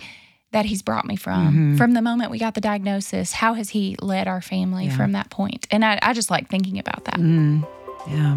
that 0.55 0.65
he's 0.65 0.83
brought 0.83 1.05
me 1.05 1.17
from 1.17 1.77
from 1.77 1.93
the 1.93 2.01
moment 2.03 2.31
we 2.31 2.39
got 2.39 2.55
the 2.55 2.61
diagnosis 2.61 3.33
how 3.33 3.53
has 3.55 3.71
he 3.71 3.97
led 4.01 4.27
our 4.27 4.41
family 4.41 4.89
from 4.89 5.13
that 5.13 5.29
point 5.31 5.67
and 5.71 5.85
I, 5.85 5.99
I 6.01 6.13
just 6.15 6.31
like 6.31 6.49
thinking 6.49 6.79
about 6.79 7.05
that 7.05 7.19
Mm. 7.19 7.67
Yeah. 8.09 8.37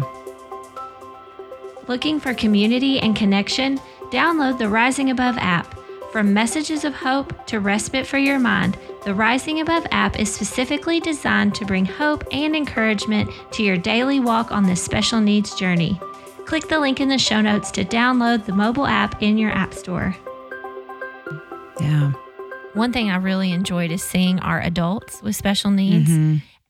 Looking 1.88 2.20
for 2.20 2.34
community 2.34 3.00
and 3.00 3.16
connection? 3.16 3.78
Download 4.10 4.58
the 4.58 4.68
Rising 4.68 5.10
Above 5.10 5.36
app. 5.38 5.74
From 6.12 6.32
messages 6.32 6.84
of 6.84 6.94
hope 6.94 7.46
to 7.46 7.60
respite 7.60 8.06
for 8.06 8.18
your 8.18 8.38
mind, 8.38 8.76
the 9.04 9.14
Rising 9.14 9.60
Above 9.60 9.86
app 9.90 10.18
is 10.18 10.32
specifically 10.32 11.00
designed 11.00 11.54
to 11.54 11.64
bring 11.66 11.84
hope 11.86 12.24
and 12.32 12.54
encouragement 12.56 13.30
to 13.52 13.62
your 13.62 13.76
daily 13.76 14.20
walk 14.20 14.50
on 14.52 14.64
this 14.64 14.82
special 14.82 15.20
needs 15.20 15.54
journey. 15.54 15.98
Click 16.46 16.68
the 16.68 16.80
link 16.80 17.00
in 17.00 17.08
the 17.08 17.18
show 17.18 17.40
notes 17.40 17.70
to 17.72 17.84
download 17.84 18.44
the 18.46 18.54
mobile 18.54 18.86
app 18.86 19.22
in 19.22 19.36
your 19.38 19.50
app 19.50 19.72
store. 19.74 20.16
Yeah. 21.80 22.12
One 22.74 22.92
thing 22.92 23.10
I 23.10 23.16
really 23.16 23.52
enjoyed 23.52 23.90
is 23.90 24.02
seeing 24.02 24.38
our 24.40 24.60
adults 24.60 25.22
with 25.22 25.34
special 25.36 25.70
needs 25.70 26.10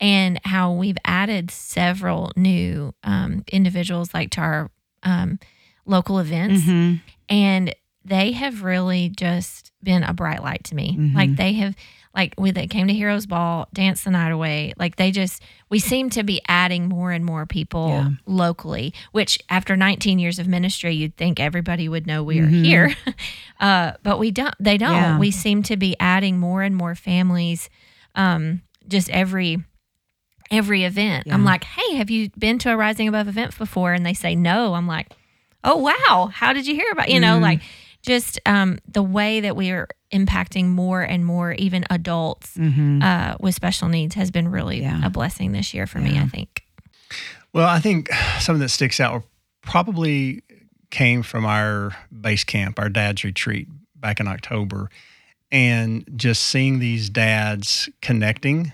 and 0.01 0.41
how 0.45 0.73
we've 0.73 0.97
added 1.05 1.51
several 1.51 2.31
new 2.37 2.95
um, 3.03 3.45
individuals 3.53 4.15
like 4.15 4.31
to 4.33 4.41
our 4.41 4.71
um, 5.03 5.39
local 5.87 6.19
events. 6.19 6.63
Mm-hmm. 6.63 6.97
and 7.29 7.75
they 8.05 8.33
have 8.33 8.63
really 8.63 9.11
just 9.11 9.71
been 9.83 10.03
a 10.03 10.15
bright 10.15 10.43
light 10.43 10.65
to 10.65 10.75
me. 10.75 10.97
Mhm. 10.99 11.15
Like 11.15 11.37
they 11.37 11.53
have, 11.55 11.75
like 12.15 12.35
we 12.39 12.51
they 12.51 12.67
came 12.67 12.89
to 12.89 12.95
Heroes 12.95 13.27
Ball, 13.27 13.69
danced 13.73 14.05
the 14.05 14.11
night 14.11 14.31
away. 14.31 14.73
Like 14.79 14.97
they 14.97 15.11
just, 15.11 15.43
we 15.71 15.79
seem 15.79 16.11
to 16.11 16.23
be 16.23 16.41
adding 16.49 16.89
more 16.89 17.13
and 17.13 17.25
more 17.25 17.47
people 17.47 17.89
Yeah. 17.89 18.09
locally. 18.27 18.93
Which 19.13 19.39
after 19.51 19.77
19 19.77 20.19
years 20.19 20.39
of 20.39 20.49
ministry, 20.49 20.95
you'd 20.95 21.17
think 21.17 21.39
everybody 21.39 21.89
would 21.89 22.07
know 22.07 22.23
we 22.25 22.41
are 22.41 22.47
Mhm. 22.47 22.65
here, 22.65 22.95
uh, 23.61 23.93
but 24.03 24.19
we 24.19 24.31
don't. 24.31 24.55
They 24.59 24.79
don't. 24.79 24.93
Yeah. 24.95 25.19
We 25.19 25.31
seem 25.31 25.63
to 25.65 25.77
be 25.77 25.97
adding 26.01 26.39
more 26.39 26.63
and 26.63 26.75
more 26.75 26.95
families, 26.95 27.69
um, 28.15 28.63
just 28.89 29.11
every 29.11 29.63
every 30.51 30.85
event. 30.85 31.27
I'm 31.31 31.45
like, 31.45 31.63
hey, 31.65 31.97
have 31.97 32.09
you 32.09 32.31
been 32.39 32.59
to 32.61 32.73
a 32.73 32.77
Rising 32.77 33.07
Above 33.07 33.29
event 33.29 33.57
before? 33.59 33.93
And 33.93 34.07
they 34.07 34.15
say 34.15 34.35
no. 34.35 34.73
I'm 34.75 34.87
like, 34.87 35.13
oh 35.63 35.77
wow, 35.77 36.31
how 36.33 36.55
did 36.55 36.67
you 36.67 36.75
hear 36.75 36.91
about? 36.91 37.11
You 37.11 37.21
know, 37.21 37.39
Mhm. 37.39 37.43
like 37.43 37.61
just 38.03 38.39
um, 38.47 38.79
the 38.87 39.03
way 39.03 39.41
that 39.41 39.57
we 39.57 39.71
are 39.71 39.89
impacting 40.13 40.67
more 40.67 41.03
and 41.03 41.25
more, 41.25 41.53
even 41.53 41.85
adults 41.91 42.57
Mm-hmm. 42.57 43.03
uh, 43.03 43.35
with 43.41 43.55
special 43.55 43.89
needs, 43.89 44.15
has 44.15 44.31
been 44.31 44.49
really 44.49 44.83
Yeah. 44.83 45.05
a 45.05 45.11
blessing 45.11 45.53
this 45.53 45.75
year 45.75 45.87
for 45.87 45.99
me. 45.99 46.19
I 46.19 46.27
think. 46.27 46.63
Well, 47.53 47.69
I 47.69 47.81
think 47.81 48.11
something 48.41 48.61
that 48.61 48.69
sticks 48.69 49.01
out 49.01 49.23
probably 49.63 50.43
came 50.91 51.23
from 51.23 51.45
our 51.45 51.97
base 52.21 52.45
camp, 52.45 52.79
our 52.79 52.89
dad's 52.89 53.25
retreat 53.25 53.69
back 53.95 54.21
in 54.21 54.29
October, 54.29 54.91
and 55.51 56.05
just 56.17 56.43
seeing 56.45 56.79
these 56.79 57.11
dads 57.11 57.89
connecting, 58.01 58.73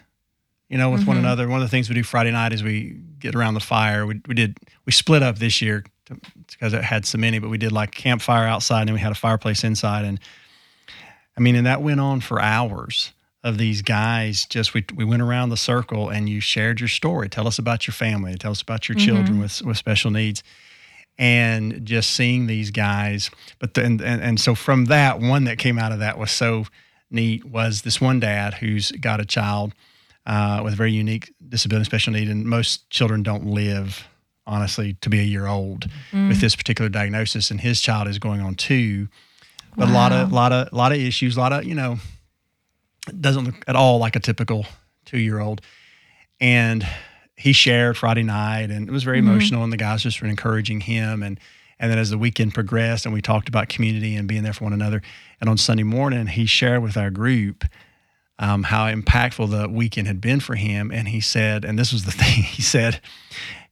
you 0.69 0.79
know, 0.79 0.91
with 0.91 1.01
mm-hmm. 1.03 1.11
one 1.11 1.17
another. 1.19 1.49
One 1.49 1.61
of 1.63 1.67
the 1.67 1.71
things 1.71 1.89
we 1.89 1.95
do 1.95 2.03
Friday 2.03 2.31
night 2.31 2.53
is 2.53 2.63
we 2.63 3.01
get 3.19 3.35
around 3.35 3.55
the 3.55 3.61
fire. 3.61 4.07
We, 4.07 4.21
we 4.27 4.35
did 4.35 4.59
we 4.87 4.93
split 4.93 5.23
up 5.23 5.39
this 5.39 5.63
year 5.63 5.85
because 6.51 6.73
it 6.73 6.83
had 6.83 7.07
so 7.07 7.19
many, 7.19 7.39
but 7.39 7.51
we 7.51 7.59
did 7.59 7.73
like 7.73 7.93
campfire 7.93 8.47
outside 8.47 8.83
and 8.83 8.93
we 8.93 9.01
had 9.01 9.13
a 9.13 9.17
fireplace 9.17 9.65
inside, 9.65 10.05
and 10.05 10.21
I 11.37 11.41
mean, 11.41 11.57
and 11.57 11.67
that 11.67 11.83
went 11.83 12.01
on 12.01 12.21
for 12.21 12.41
hours 12.41 13.13
of 13.45 13.59
these 13.59 13.83
guys 13.83 14.47
just 14.47 14.73
we, 14.73 14.85
we 14.97 15.05
went 15.05 15.21
around 15.21 15.51
the 15.51 15.57
circle 15.57 16.09
and 16.09 16.29
you 16.29 16.41
shared 16.41 16.81
your 16.81 16.89
story. 16.89 17.29
Tell 17.29 17.47
us 17.47 17.59
about 17.59 17.87
your 17.87 17.93
family. 17.93 18.35
Tell 18.37 18.53
us 18.53 18.63
about 18.63 18.89
your 18.89 18.97
mm-hmm. 18.97 19.07
children 19.07 19.39
with, 19.39 19.61
with 19.63 19.77
special 19.77 20.11
needs. 20.11 20.43
And 21.17 21.85
just 21.85 22.11
seeing 22.11 22.49
these 22.49 22.73
guys 22.73 23.31
but 23.61 23.75
then 23.75 24.01
and, 24.03 24.21
and 24.21 24.41
so 24.41 24.57
from 24.57 24.87
that 24.87 25.21
one 25.21 25.45
that 25.45 25.59
came 25.59 25.79
out 25.79 25.93
of 25.93 26.01
that 26.01 26.19
was 26.19 26.33
so 26.33 26.67
neat 27.09 27.45
was 27.45 27.83
this 27.83 28.01
one 28.01 28.19
dad 28.19 28.55
who's 28.55 28.91
got 28.91 29.21
a 29.21 29.25
child 29.25 29.75
uh, 30.27 30.61
with 30.65 30.73
a 30.73 30.77
very 30.77 30.91
unique 30.91 31.33
disability 31.49 31.85
special 31.85 32.13
need 32.13 32.29
and 32.29 32.47
most 32.47 32.91
children 32.91 33.23
don't 33.23 33.47
live 33.47 34.09
honestly 34.47 34.95
to 35.01 35.09
be 35.09 35.21
a 35.21 35.25
year 35.25 35.47
old 35.47 35.89
mm. 36.13 36.29
with 36.29 36.41
this 36.41 36.55
particular 36.55 36.89
diagnosis 36.89 37.51
and 37.51 37.61
his 37.61 37.81
child 37.81 38.09
is 38.09 38.19
going 38.19 38.41
on 38.41 38.55
two 38.55 39.09
but 39.77 39.89
wow. 39.89 39.93
a 39.93 39.95
lot 39.95 40.13
of 40.13 40.33
lot 40.33 40.53
of 40.53 40.73
lot 40.73 40.93
of 40.93 40.99
issues 40.99 41.37
a 41.37 41.41
lot 41.41 41.53
of 41.53 41.65
you 41.65 41.75
know 41.75 41.99
doesn't 43.21 43.45
look 43.45 43.65
at 43.67 43.77
all 43.77 43.99
like 43.99 44.17
a 44.17 44.21
typical 44.21 44.67
two 45.05 45.19
year 45.19 45.41
old. 45.41 45.61
And 46.41 46.87
he 47.37 47.53
shared 47.53 47.97
Friday 47.97 48.23
night 48.23 48.71
and 48.71 48.89
it 48.89 48.93
was 48.93 49.05
very 49.05 49.21
mm-hmm. 49.21 49.31
emotional 49.31 49.65
and 49.65 49.73
the 49.73 49.77
guys 49.77 50.03
just 50.03 50.21
were 50.23 50.29
encouraging 50.29 50.81
him 50.81 51.23
and 51.23 51.39
and 51.81 51.91
then 51.91 51.99
as 51.99 52.11
the 52.11 52.19
weekend 52.19 52.55
progressed 52.55 53.05
and 53.05 53.13
we 53.13 53.21
talked 53.21 53.49
about 53.49 53.69
community 53.69 54.15
and 54.15 54.29
being 54.29 54.45
there 54.45 54.53
for 54.53 54.63
one 54.63 54.73
another 54.73 55.03
and 55.41 55.51
on 55.51 55.59
Sunday 55.59 55.83
morning 55.83 56.29
he 56.29 56.47
shared 56.47 56.81
with 56.81 56.97
our 56.97 57.11
group 57.11 57.65
um, 58.39 58.63
how 58.63 58.87
impactful 58.87 59.51
the 59.51 59.69
weekend 59.69 60.07
had 60.07 60.21
been 60.21 60.39
for 60.39 60.55
him 60.55 60.93
and 60.93 61.09
he 61.09 61.21
said 61.21 61.65
and 61.65 61.77
this 61.77 61.93
was 61.93 62.05
the 62.05 62.13
thing 62.13 62.45
he 62.45 62.63
said 62.63 63.01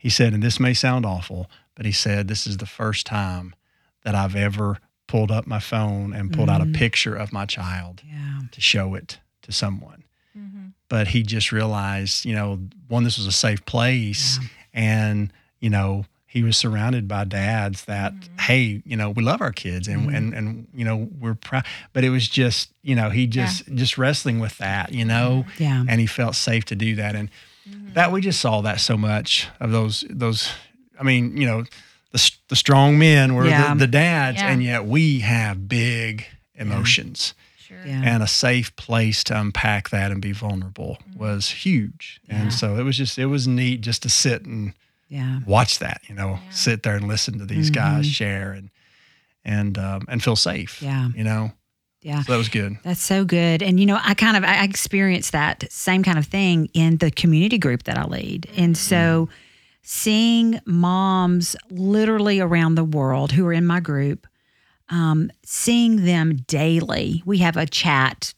he 0.03 0.11
said 0.11 0.35
and 0.35 0.43
this 0.43 0.59
may 0.59 0.75
sound 0.75 1.07
awful 1.07 1.49
but 1.75 1.87
he 1.87 1.93
said 1.93 2.29
this 2.29 2.47
is 2.47 2.59
the 2.59 2.67
first 2.67 3.07
time 3.07 3.55
that 4.05 4.15
I've 4.15 4.37
ever 4.37 4.79
pulled 5.07 5.31
up 5.31 5.47
my 5.47 5.59
phone 5.59 6.15
and 6.15 6.33
pulled 6.33 6.49
mm-hmm. 6.49 6.55
out 6.55 6.61
a 6.63 6.65
mm-hmm. 6.65 6.75
picture 6.75 7.15
of 7.15 7.33
my 7.33 7.45
child 7.45 8.03
yeah. 8.05 8.41
to 8.51 8.61
show 8.61 8.95
it 8.95 9.19
to 9.43 9.53
someone. 9.53 10.05
Mm-hmm. 10.37 10.69
But 10.89 11.09
he 11.09 11.23
just 11.23 11.53
realized, 11.53 12.25
you 12.25 12.35
know, 12.35 12.59
one, 12.89 13.05
this 13.05 13.19
was 13.19 13.27
a 13.27 13.33
safe 13.33 13.65
place. 13.65 14.39
Yeah. 14.41 14.49
And, 14.75 15.33
you 15.61 15.71
know, 15.71 16.07
he 16.27 16.43
was 16.43 16.57
surrounded 16.57 17.09
by 17.09 17.25
dads 17.25 17.85
that, 17.85 18.15
mm-hmm. 18.15 18.39
hey, 18.39 18.83
you 18.87 18.97
know, 18.97 19.11
we 19.11 19.23
love 19.23 19.43
our 19.43 19.53
kids 19.53 19.87
and, 19.87 20.07
mm-hmm. 20.07 20.15
and, 20.15 20.35
and, 20.35 20.69
you 20.75 20.85
know, 20.85 21.09
we're 21.21 21.35
proud. 21.35 21.65
But 21.93 22.05
it 22.05 22.11
was 22.11 22.27
just, 22.27 22.73
you 22.83 22.95
know, 22.95 23.11
he 23.11 23.27
just, 23.27 23.69
yeah. 23.69 23.75
just 23.75 23.99
wrestling 23.99 24.41
with 24.41 24.57
that, 24.59 24.93
you 24.93 25.05
know, 25.05 25.45
yeah. 25.59 25.85
and 25.87 26.01
he 26.01 26.07
felt 26.07 26.37
safe 26.37 26.65
to 26.67 26.75
do 26.75 26.97
that. 26.97 27.15
And 27.15 27.29
mm-hmm. 27.69 27.95
that 27.95 28.13
we 28.13 28.21
just 28.21 28.41
saw 28.41 28.61
that 28.63 28.81
so 28.81 28.97
much 28.97 29.49
of 29.61 29.71
those, 29.71 30.05
those, 30.09 30.51
I 30.99 31.03
mean, 31.03 31.37
you 31.37 31.47
know, 31.47 31.65
the, 32.13 32.31
the 32.49 32.57
strong 32.57 32.99
men 32.99 33.35
were 33.35 33.47
yeah. 33.47 33.73
the, 33.75 33.81
the, 33.81 33.87
dads, 33.87 34.39
yeah. 34.39 34.51
and 34.51 34.63
yet 34.63 34.85
we 34.85 35.21
have 35.21 35.69
big 35.69 36.27
emotions. 36.55 37.35
Yeah. 37.87 38.03
And 38.05 38.23
a 38.23 38.27
safe 38.29 38.77
place 38.77 39.25
to 39.25 39.41
unpack 39.41 39.91
that 39.91 40.13
and 40.13 40.21
be 40.21 40.33
vulnerable 40.33 40.99
mm-hmm. 41.01 41.19
was 41.19 41.49
huge. 41.49 42.21
And 42.29 42.53
so 42.53 42.77
it 42.77 42.83
was 42.83 42.97
just, 42.97 43.19
it 43.19 43.27
was 43.27 43.49
neat 43.49 43.81
just 43.81 44.03
to 44.03 44.11
sit 44.11 44.45
and 44.45 44.75
yeah. 45.09 45.41
watch 45.47 45.79
that, 45.81 46.03
you 46.07 46.15
know, 46.15 46.39
sit 46.51 46.83
there 46.83 46.95
and 46.95 47.09
listen 47.09 47.39
to 47.39 47.47
these 47.47 47.71
mm-hmm. 47.71 47.97
guys 47.97 48.07
share 48.07 48.53
and, 48.53 48.71
and, 49.45 49.79
um, 49.79 50.05
and 50.09 50.23
feel 50.23 50.37
safe. 50.37 50.81
Yeah. 50.83 51.09
You 51.17 51.25
know? 51.25 51.53
Yeah. 52.03 52.23
So 52.23 52.33
that 52.33 52.39
was 52.39 52.49
good. 52.49 52.79
That's 52.83 53.03
so 53.03 53.25
good. 53.25 53.63
And 53.63 53.79
you 53.79 53.87
know, 53.87 53.99
I 54.03 54.15
kind 54.15 54.37
of 54.37 54.45
I 54.45 54.65
experienced 54.65 55.33
that 55.33 55.71
same 55.71 56.03
kind 56.03 56.19
of 56.19 56.27
thing 56.27 56.69
in 56.75 56.99
the 56.99 57.11
community 57.11 57.59
group 57.59 57.85
that 57.85 57.97
I 57.97 58.05
lead. 58.05 58.51
And 58.57 58.77
so 58.77 59.27
mm-hmm 59.27 59.35
seeing 59.83 60.61
moms 60.65 61.57
literally 61.71 62.41
around 62.41 62.77
the 62.77 62.85
world 62.85 63.33
who 63.33 63.47
are 63.47 63.53
in 63.53 63.67
my 63.67 63.81
group, 63.81 64.27
um, 64.89 65.31
seeing 65.45 66.05
them 66.05 66.37
daily. 66.47 67.23
We 67.27 67.39
have 67.39 67.57
a 67.57 67.67
chat 67.67 68.35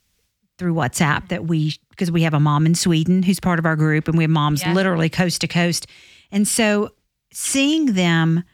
through 0.58 0.74
WhatsApp 0.74 1.28
that 1.28 1.46
we, 1.46 1.76
because 1.90 2.10
we 2.10 2.22
have 2.22 2.34
a 2.34 2.40
mom 2.40 2.64
in 2.66 2.74
Sweden 2.74 3.22
who's 3.22 3.40
part 3.40 3.58
of 3.58 3.66
our 3.66 3.76
group, 3.76 4.08
and 4.08 4.16
we 4.16 4.24
have 4.24 4.30
moms 4.30 4.62
yeah. 4.62 4.72
literally 4.72 5.08
coast 5.08 5.40
to 5.42 5.48
coast. 5.48 5.86
And 6.30 6.48
so 6.48 6.90
seeing 7.32 7.92
them, 7.92 8.44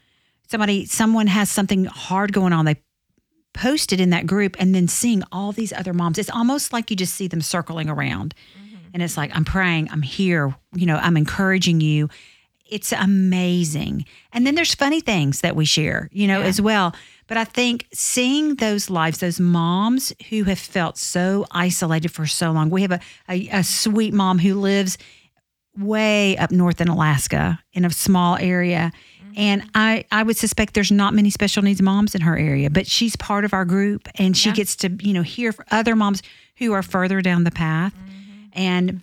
somebody, 0.49 0.87
someone 0.87 1.27
has 1.29 1.51
something 1.51 1.85
hard 1.85 2.33
going 2.33 2.53
on, 2.53 2.65
they 2.65 2.77
post 3.53 3.93
it 3.93 4.01
in 4.01 4.11
that 4.11 4.27
group, 4.27 4.57
and 4.59 4.75
then 4.75 4.89
seeing 4.89 5.23
all 5.33 5.53
these 5.53 5.73
other 5.73 5.93
moms, 5.93 6.19
it's 6.19 6.31
almost 6.31 6.73
like 6.73 6.91
you 6.91 6.97
just 6.97 7.15
see 7.15 7.29
them 7.29 7.41
circling 7.41 7.89
around. 7.89 8.35
Mm-hmm. 8.57 8.77
And 8.95 9.03
it's 9.03 9.17
like, 9.17 9.35
I'm 9.35 9.45
praying, 9.45 9.89
I'm 9.91 10.03
here, 10.03 10.55
you 10.75 10.87
know, 10.87 10.97
I'm 10.97 11.17
encouraging 11.17 11.81
you 11.81 12.09
it's 12.71 12.93
amazing. 12.93 14.07
And 14.33 14.47
then 14.47 14.55
there's 14.55 14.75
funny 14.75 15.01
things 15.01 15.41
that 15.41 15.57
we 15.57 15.65
share, 15.65 16.09
you 16.13 16.27
know, 16.27 16.41
yeah. 16.41 16.47
as 16.47 16.61
well. 16.61 16.95
But 17.27 17.37
I 17.37 17.45
think 17.45 17.87
seeing 17.93 18.57
those 18.57 18.89
lives, 18.89 19.19
those 19.19 19.41
moms 19.41 20.13
who 20.31 20.45
have 20.45 20.59
felt 20.59 20.97
so 20.97 21.47
isolated 21.51 22.11
for 22.11 22.27
so 22.27 22.51
long. 22.51 22.71
We 22.71 22.83
have 22.83 22.93
a, 22.93 23.01
a, 23.29 23.49
a 23.49 23.65
sweet 23.65 24.15
mom 24.15 24.39
who 24.39 24.55
lives 24.55 24.99
way 25.77 26.37
up 26.37 26.51
north 26.51 26.81
in 26.81 26.89
Alaska 26.89 27.61
in 27.73 27.85
a 27.85 27.91
small 27.91 28.37
area. 28.37 28.93
Mm-hmm. 29.31 29.41
And 29.41 29.71
I, 29.75 30.05
I 30.11 30.23
would 30.23 30.37
suspect 30.37 30.75
there's 30.75 30.93
not 30.93 31.15
many 31.15 31.31
special 31.31 31.63
needs 31.63 31.83
moms 31.83 32.15
in 32.15 32.21
her 32.23 32.37
area, 32.37 32.71
but 32.71 32.87
she's 32.87 33.17
part 33.17 33.45
of 33.45 33.53
our 33.53 33.65
group 33.65 34.09
and 34.17 34.37
she 34.37 34.51
yeah. 34.51 34.55
gets 34.55 34.77
to, 34.77 34.91
you 35.01 35.13
know, 35.13 35.23
hear 35.23 35.55
other 35.71 35.97
moms 35.97 36.23
who 36.57 36.73
are 36.73 36.83
further 36.83 37.21
down 37.21 37.45
the 37.45 37.51
path. 37.51 37.95
Mm-hmm. 37.95 38.47
And 38.53 39.01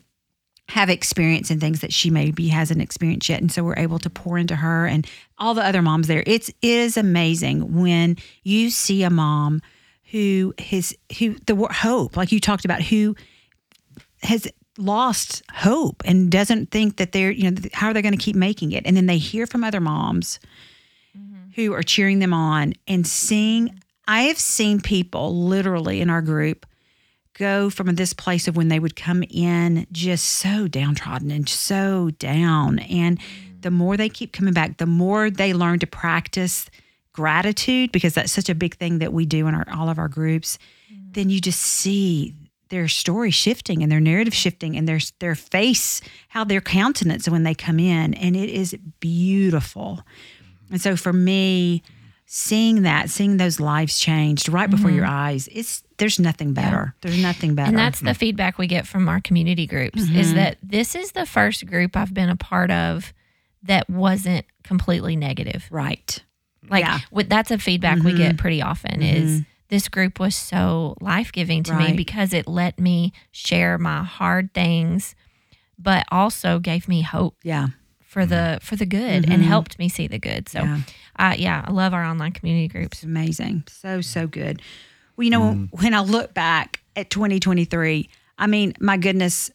have 0.69 0.89
experience 0.89 1.49
in 1.49 1.59
things 1.59 1.79
that 1.79 1.93
she 1.93 2.09
maybe 2.09 2.49
hasn't 2.49 2.81
experienced 2.81 3.29
yet 3.29 3.39
and 3.39 3.49
so 3.49 3.63
we're 3.63 3.77
able 3.77 3.99
to 3.99 4.09
pour 4.09 4.37
into 4.37 4.55
her 4.55 4.85
and 4.85 5.07
all 5.37 5.53
the 5.53 5.63
other 5.63 5.81
moms 5.81 6.07
there 6.07 6.23
it's 6.27 6.49
it 6.49 6.55
is 6.61 6.97
amazing 6.97 7.79
when 7.79 8.17
you 8.43 8.69
see 8.69 9.03
a 9.03 9.09
mom 9.09 9.61
who 10.11 10.53
has 10.59 10.93
who 11.19 11.35
the 11.45 11.55
hope 11.71 12.17
like 12.17 12.33
you 12.33 12.39
talked 12.41 12.65
about 12.65 12.81
who 12.81 13.15
has 14.23 14.47
lost 14.77 15.43
hope 15.53 16.01
and 16.05 16.31
doesn't 16.31 16.71
think 16.71 16.97
that 16.97 17.11
they're 17.11 17.31
you 17.31 17.49
know 17.49 17.57
how 17.73 17.87
are 17.87 17.93
they 17.93 18.01
going 18.01 18.17
to 18.17 18.23
keep 18.23 18.35
making 18.35 18.71
it 18.71 18.85
and 18.85 18.95
then 18.95 19.05
they 19.05 19.17
hear 19.17 19.47
from 19.47 19.63
other 19.63 19.79
moms 19.79 20.39
mm-hmm. 21.17 21.49
who 21.55 21.73
are 21.73 21.83
cheering 21.83 22.19
them 22.19 22.33
on 22.33 22.73
and 22.87 23.07
seeing 23.07 23.79
i 24.07 24.23
have 24.23 24.37
seen 24.37 24.79
people 24.79 25.35
literally 25.45 25.99
in 25.99 26.09
our 26.09 26.21
group 26.21 26.65
go 27.37 27.69
from 27.69 27.95
this 27.95 28.13
place 28.13 28.47
of 28.47 28.57
when 28.57 28.67
they 28.67 28.79
would 28.79 28.95
come 28.95 29.23
in 29.29 29.85
just 29.91 30.25
so 30.25 30.67
downtrodden 30.67 31.31
and 31.31 31.47
so 31.47 32.09
down. 32.19 32.79
And 32.79 33.19
the 33.61 33.71
more 33.71 33.95
they 33.95 34.09
keep 34.09 34.33
coming 34.33 34.53
back, 34.53 34.77
the 34.77 34.85
more 34.85 35.29
they 35.29 35.53
learn 35.53 35.79
to 35.79 35.87
practice 35.87 36.69
gratitude, 37.13 37.91
because 37.91 38.15
that's 38.15 38.31
such 38.31 38.49
a 38.49 38.55
big 38.55 38.75
thing 38.75 38.99
that 38.99 39.13
we 39.13 39.25
do 39.25 39.47
in 39.47 39.55
our, 39.55 39.65
all 39.71 39.89
of 39.89 39.99
our 39.99 40.07
groups. 40.07 40.57
Mm-hmm. 40.91 41.11
Then 41.11 41.29
you 41.29 41.39
just 41.39 41.61
see 41.61 42.33
their 42.69 42.87
story 42.87 43.31
shifting 43.31 43.81
and 43.81 43.91
their 43.91 43.99
narrative 43.99 44.33
shifting 44.33 44.75
and 44.75 44.87
their 44.87 44.99
their 45.19 45.35
face, 45.35 46.01
how 46.29 46.43
their 46.43 46.61
countenance 46.61 47.27
when 47.29 47.43
they 47.43 47.55
come 47.55 47.79
in, 47.79 48.13
and 48.13 48.35
it 48.35 48.49
is 48.49 48.75
beautiful. 48.99 50.01
And 50.69 50.81
so 50.81 50.95
for 50.95 51.13
me, 51.13 51.83
seeing 52.25 52.83
that, 52.83 53.09
seeing 53.09 53.37
those 53.37 53.59
lives 53.59 53.99
changed 53.99 54.49
right 54.49 54.69
before 54.69 54.89
mm-hmm. 54.89 54.97
your 54.97 55.05
eyes, 55.05 55.47
it's 55.51 55.83
there's 55.97 56.19
nothing 56.19 56.53
better. 56.53 56.93
Yeah. 56.95 57.09
There's 57.09 57.21
nothing 57.21 57.55
better. 57.55 57.69
And 57.69 57.77
that's 57.77 58.01
the 58.01 58.13
feedback 58.13 58.57
we 58.57 58.67
get 58.67 58.85
from 58.85 59.09
our 59.09 59.19
community 59.19 59.65
groups 59.65 60.03
mm-hmm. 60.03 60.17
is 60.17 60.33
that 60.35 60.57
this 60.61 60.93
is 60.93 61.13
the 61.13 61.25
first 61.25 61.65
group 61.65 61.95
I've 61.97 62.13
been 62.13 62.29
a 62.29 62.35
part 62.35 62.69
of 62.69 63.13
that 63.63 63.89
wasn't 63.89 64.45
completely 64.63 65.15
negative. 65.15 65.67
Right. 65.71 66.23
Like 66.69 66.83
yeah. 66.83 66.99
with, 67.11 67.29
that's 67.29 67.49
a 67.49 67.57
feedback 67.57 67.97
mm-hmm. 67.97 68.07
we 68.07 68.17
get 68.17 68.37
pretty 68.37 68.61
often 68.61 68.99
mm-hmm. 68.99 69.25
is 69.25 69.41
this 69.69 69.87
group 69.89 70.19
was 70.19 70.35
so 70.35 70.95
life-giving 71.01 71.63
to 71.63 71.73
right. 71.73 71.89
me 71.91 71.95
because 71.95 72.33
it 72.33 72.47
let 72.47 72.79
me 72.79 73.11
share 73.31 73.77
my 73.77 74.03
hard 74.03 74.53
things 74.53 75.15
but 75.79 76.05
also 76.11 76.57
gave 76.57 76.87
me 76.87 77.01
hope. 77.01 77.35
Yeah 77.43 77.67
for 78.17 78.25
the 78.25 78.35
mm-hmm. 78.35 78.65
for 78.65 78.75
the 78.75 78.85
good 78.85 79.23
mm-hmm. 79.23 79.31
and 79.31 79.43
helped 79.43 79.77
me 79.77 79.89
see 79.89 80.07
the 80.07 80.17
good. 80.17 80.49
So, 80.49 80.63
yeah. 80.63 80.79
Uh, 81.19 81.35
yeah, 81.37 81.63
I 81.67 81.71
love 81.71 81.93
our 81.93 82.03
online 82.03 82.31
community 82.31 82.67
groups. 82.67 82.99
It's 82.99 83.03
amazing, 83.03 83.65
so 83.67 84.01
so 84.01 84.25
good. 84.25 84.61
Well, 85.15 85.25
you 85.25 85.29
know, 85.29 85.41
mm. 85.41 85.69
when 85.71 85.93
I 85.93 85.99
look 85.99 86.33
back 86.33 86.79
at 86.95 87.09
2023, 87.09 88.09
I 88.39 88.47
mean, 88.47 88.73
my 88.79 88.97
goodness, 88.97 89.51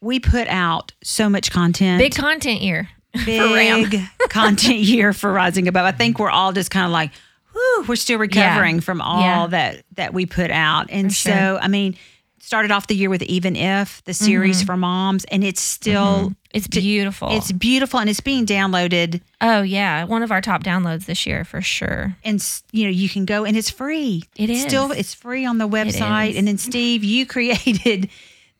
we 0.00 0.18
put 0.18 0.48
out 0.48 0.92
so 1.02 1.28
much 1.28 1.50
content. 1.50 2.00
Big 2.00 2.14
content 2.14 2.62
year. 2.62 2.88
Big 3.24 4.00
content 4.28 4.78
year 4.78 5.12
for 5.12 5.32
Rising 5.32 5.68
Above. 5.68 5.84
I 5.84 5.92
think 5.92 6.18
we're 6.18 6.30
all 6.30 6.52
just 6.52 6.70
kind 6.70 6.86
of 6.86 6.92
like, 6.92 7.12
whoo, 7.54 7.84
we're 7.88 7.96
still 7.96 8.18
recovering 8.18 8.76
yeah. 8.76 8.80
from 8.82 9.00
all 9.00 9.20
yeah. 9.20 9.46
that 9.48 9.84
that 9.94 10.12
we 10.14 10.26
put 10.26 10.50
out. 10.50 10.86
And 10.90 11.10
for 11.10 11.14
so, 11.14 11.30
sure. 11.30 11.58
I 11.58 11.68
mean, 11.68 11.96
started 12.40 12.70
off 12.70 12.86
the 12.88 12.94
year 12.94 13.08
with 13.08 13.22
Even 13.22 13.56
If, 13.56 14.04
the 14.04 14.12
series 14.12 14.62
for 14.62 14.76
moms, 14.76 15.24
and 15.26 15.42
it's 15.42 15.62
still 15.62 16.32
It's 16.52 16.68
beautiful. 16.68 17.28
it's 17.30 17.50
beautiful 17.52 18.00
and 18.00 18.10
it's 18.10 18.20
being 18.20 18.44
downloaded 18.44 19.22
oh 19.40 19.62
yeah, 19.62 20.04
one 20.04 20.22
of 20.22 20.30
our 20.30 20.40
top 20.42 20.62
downloads 20.62 21.06
this 21.06 21.26
year 21.26 21.44
for 21.44 21.62
sure. 21.62 22.16
and 22.22 22.44
you 22.72 22.84
know 22.84 22.90
you 22.90 23.08
can 23.08 23.24
go 23.24 23.44
and 23.44 23.56
it's 23.56 23.70
free. 23.70 24.22
It 24.36 24.50
It's 24.50 24.60
still 24.62 24.92
it's 24.92 25.14
free 25.14 25.46
on 25.46 25.58
the 25.58 25.68
website. 25.68 26.36
And 26.36 26.46
then 26.46 26.58
Steve, 26.58 27.02
you 27.02 27.24
created 27.34 28.10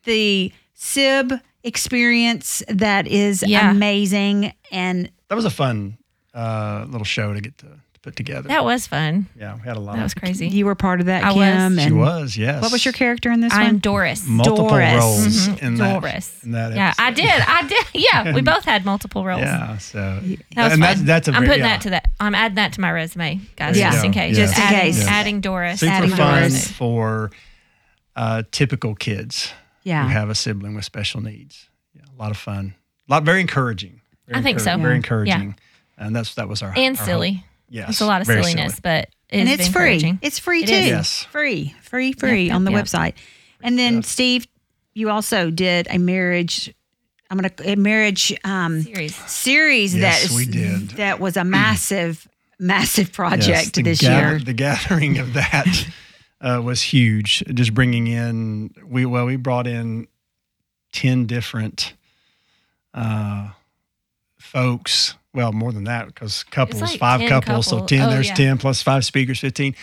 the 0.03 0.51
SIB 0.73 1.33
experience 1.63 2.63
that 2.67 3.07
is 3.07 3.43
Yeah. 3.45 3.71
amazing 3.71 4.53
and 4.71 5.09
That 5.29 5.35
was 5.35 5.45
a 5.45 5.49
fun 5.49 5.97
uh, 6.33 6.85
little 6.89 7.05
show 7.05 7.33
to 7.33 7.41
get 7.41 7.57
to, 7.59 7.65
to 7.67 7.79
put 8.05 8.15
together. 8.15 8.47
That 8.47 8.63
was 8.63 8.85
fun. 8.87 9.25
yeah, 9.37 9.55
we 9.55 9.61
had 9.61 9.75
a 9.77 9.79
lot. 9.79 9.95
That 9.97 10.03
was 10.03 10.13
crazy. 10.13 10.47
you 10.47 10.65
were 10.65 10.75
part 10.75 10.99
of 10.99 11.07
that, 11.07 11.23
I 11.23 11.33
was. 11.33 11.75
Kim. 11.75 11.79
She 11.79 11.91
was, 11.91 12.37
yes. 12.37 12.61
What 12.61 12.71
was 12.71 12.85
your 12.85 12.93
character 12.93 13.31
in 13.31 13.41
this 13.41 13.51
I'm 13.51 13.65
one? 13.65 13.77
Doris. 13.79 14.25
multiple 14.27 14.69
Doris. 14.69 15.01
roles 15.03 15.47
Mhm. 15.47 15.61
in 15.63 15.75
that? 15.75 15.99
Doris. 16.01 16.43
In 16.43 16.51
that 16.51 16.75
yeah, 16.75 16.93
I 16.99 17.11
did. 17.11 17.25
I 17.27 17.67
did. 17.67 17.85
Yeah, 17.93 18.33
we 18.33 18.41
both 18.41 18.63
had 18.65 18.85
multiple 18.85 19.25
roles. 19.25 19.41
Yeah, 19.41 19.77
so 19.79 19.99
That 19.99 20.19
was 20.21 20.37
and 20.55 20.71
fun. 20.73 20.79
that's 20.79 21.01
that's 21.01 21.27
a 21.27 21.31
I'm 21.31 21.37
very, 21.41 21.47
putting 21.47 21.63
yeah. 21.63 21.69
that 21.71 21.81
to 21.81 21.89
that. 21.89 22.11
I'm 22.19 22.35
adding 22.35 22.55
that 22.55 22.73
to 22.73 22.81
my 22.81 22.91
resume, 22.91 23.41
guys, 23.55 23.75
There 23.75 23.85
you 23.85 23.91
just 23.91 24.05
in 24.05 24.11
case. 24.11 24.35
Just 24.37 24.55
in 24.57 24.63
adding, 24.63 24.79
case. 24.93 25.07
Adding 25.07 25.41
Doris. 25.41 25.79
super 25.79 25.91
Adding 25.91 26.09
fun 26.11 26.39
Doris. 26.41 26.71
for 26.71 27.31
uh, 28.15 28.43
typical 28.51 28.95
kids 28.95 29.51
Yeah. 29.83 30.03
who 30.03 30.09
have 30.09 30.29
a 30.29 30.35
sibling 30.35 30.75
with 30.75 30.85
special 30.85 31.21
needs. 31.21 31.69
Yeah, 31.95 32.03
a 32.15 32.21
lot 32.21 32.31
of 32.31 32.37
fun. 32.37 32.75
A 33.09 33.13
lot 33.13 33.23
very 33.23 33.41
encouraging. 33.41 34.01
Very 34.27 34.39
I 34.39 34.43
think 34.43 34.59
so. 34.59 34.71
encouraging- 34.73 35.01
Very 35.01 35.27
Yeah. 35.27 35.35
encouraging. 35.35 35.55
And 35.97 36.15
that's 36.15 36.35
that 36.35 36.47
was 36.49 36.61
our 36.61 36.73
and 36.77 36.97
our 36.97 37.05
silly. 37.05 37.33
hope. 37.33 37.43
Yes, 37.69 37.89
It's 37.89 38.01
a 38.01 38.05
lot 38.05 38.21
of 38.21 38.27
silliness, 38.27 38.73
silly. 38.73 38.79
but 38.83 39.09
it 39.29 39.39
and 39.39 39.49
it's 39.49 39.67
free. 39.67 40.17
It's 40.21 40.39
free 40.39 40.63
It 40.63 40.67
too. 40.67 40.73
is. 40.73 40.87
Yes. 40.87 41.23
Free, 41.31 41.75
free, 41.81 42.13
free 42.13 42.45
Yep, 42.47 42.55
on 42.55 42.63
the 42.65 42.71
yep, 42.71 42.85
website. 42.85 43.13
And 43.61 43.77
then 43.79 44.03
Steve, 44.03 44.47
you 44.93 45.09
also 45.09 45.49
did 45.49 45.87
a 45.89 45.97
marriage. 45.97 46.73
I'm 47.29 47.37
gonna 47.37 47.51
a 47.65 47.75
marriage 47.75 48.31
um, 48.43 48.83
Series. 48.83 49.15
series 49.29 49.95
Yes, 49.95 50.21
that 50.23 50.29
is- 50.31 50.37
we 50.37 50.45
did. 50.45 50.89
that 50.91 51.19
was 51.19 51.37
a 51.37 51.43
massive, 51.43 52.27
massive 52.59 53.11
project 53.11 53.73
the 53.73 53.81
this 53.81 53.99
gather- 54.01 54.29
year. 54.35 54.39
The 54.39 54.53
gathering 54.53 55.17
of 55.17 55.33
that 55.33 55.87
uh, 56.39 56.61
was 56.63 56.81
huge. 56.83 57.43
Just 57.53 57.73
bringing 57.73 58.05
in 58.07 58.75
we 58.85 59.05
well 59.07 59.25
we 59.25 59.37
brought 59.37 59.65
in 59.65 60.07
ten 60.93 61.25
different 61.25 61.93
uh, 62.93 63.49
folks. 64.37 65.15
Well, 65.35 65.51
more 65.51 65.71
than 65.71 65.83
that 65.83 66.07
because 66.07 66.43
couples, 66.45 66.81
like 66.81 66.97
five 66.99 67.19
10 67.19 67.29
couples, 67.29 67.67
so 67.67 67.85
ten. 67.85 68.07
oh, 68.07 68.09
there's 68.09 68.29
yeah. 68.29 68.35
ten 68.35 68.57
plus 68.57 68.81
five 68.81 69.03
speakers, 69.05 69.39
fifteen. 69.39 69.75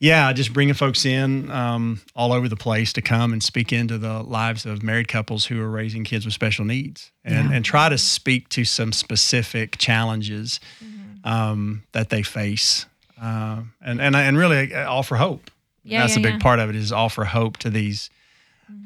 Yeah, 0.00 0.32
just 0.32 0.52
bringing 0.52 0.74
folks 0.74 1.04
in 1.06 1.50
um, 1.50 2.00
all 2.16 2.32
over 2.32 2.48
the 2.48 2.56
place 2.56 2.92
to 2.94 3.00
come 3.02 3.32
and 3.32 3.42
speak 3.42 3.72
into 3.72 3.96
the 3.96 4.22
lives 4.22 4.66
of 4.66 4.82
married 4.82 5.06
couples 5.08 5.46
who 5.46 5.60
are 5.62 5.70
raising 5.70 6.02
kids 6.04 6.24
with 6.24 6.34
special 6.34 6.64
needs, 6.64 7.12
and 7.24 7.50
Yeah. 7.50 7.56
and 7.56 7.64
try 7.64 7.88
to 7.88 7.96
speak 7.98 8.48
to 8.50 8.64
some 8.64 8.92
specific 8.92 9.78
challenges 9.78 10.58
Mm-hmm. 10.84 11.28
um, 11.28 11.82
that 11.92 12.08
they 12.10 12.22
face, 12.22 12.86
um, 13.20 13.72
and 13.82 14.00
and 14.00 14.16
and 14.16 14.36
really 14.38 14.74
uh, 14.74 14.90
offer 14.90 15.16
hope. 15.16 15.50
Yeah, 15.84 16.00
That's 16.00 16.16
yeah, 16.16 16.28
a 16.28 16.32
big 16.32 16.40
part 16.40 16.58
of 16.60 16.70
it 16.70 16.76
is 16.76 16.92
offer 16.92 17.24
hope 17.24 17.58
to 17.58 17.70
these, 17.70 18.08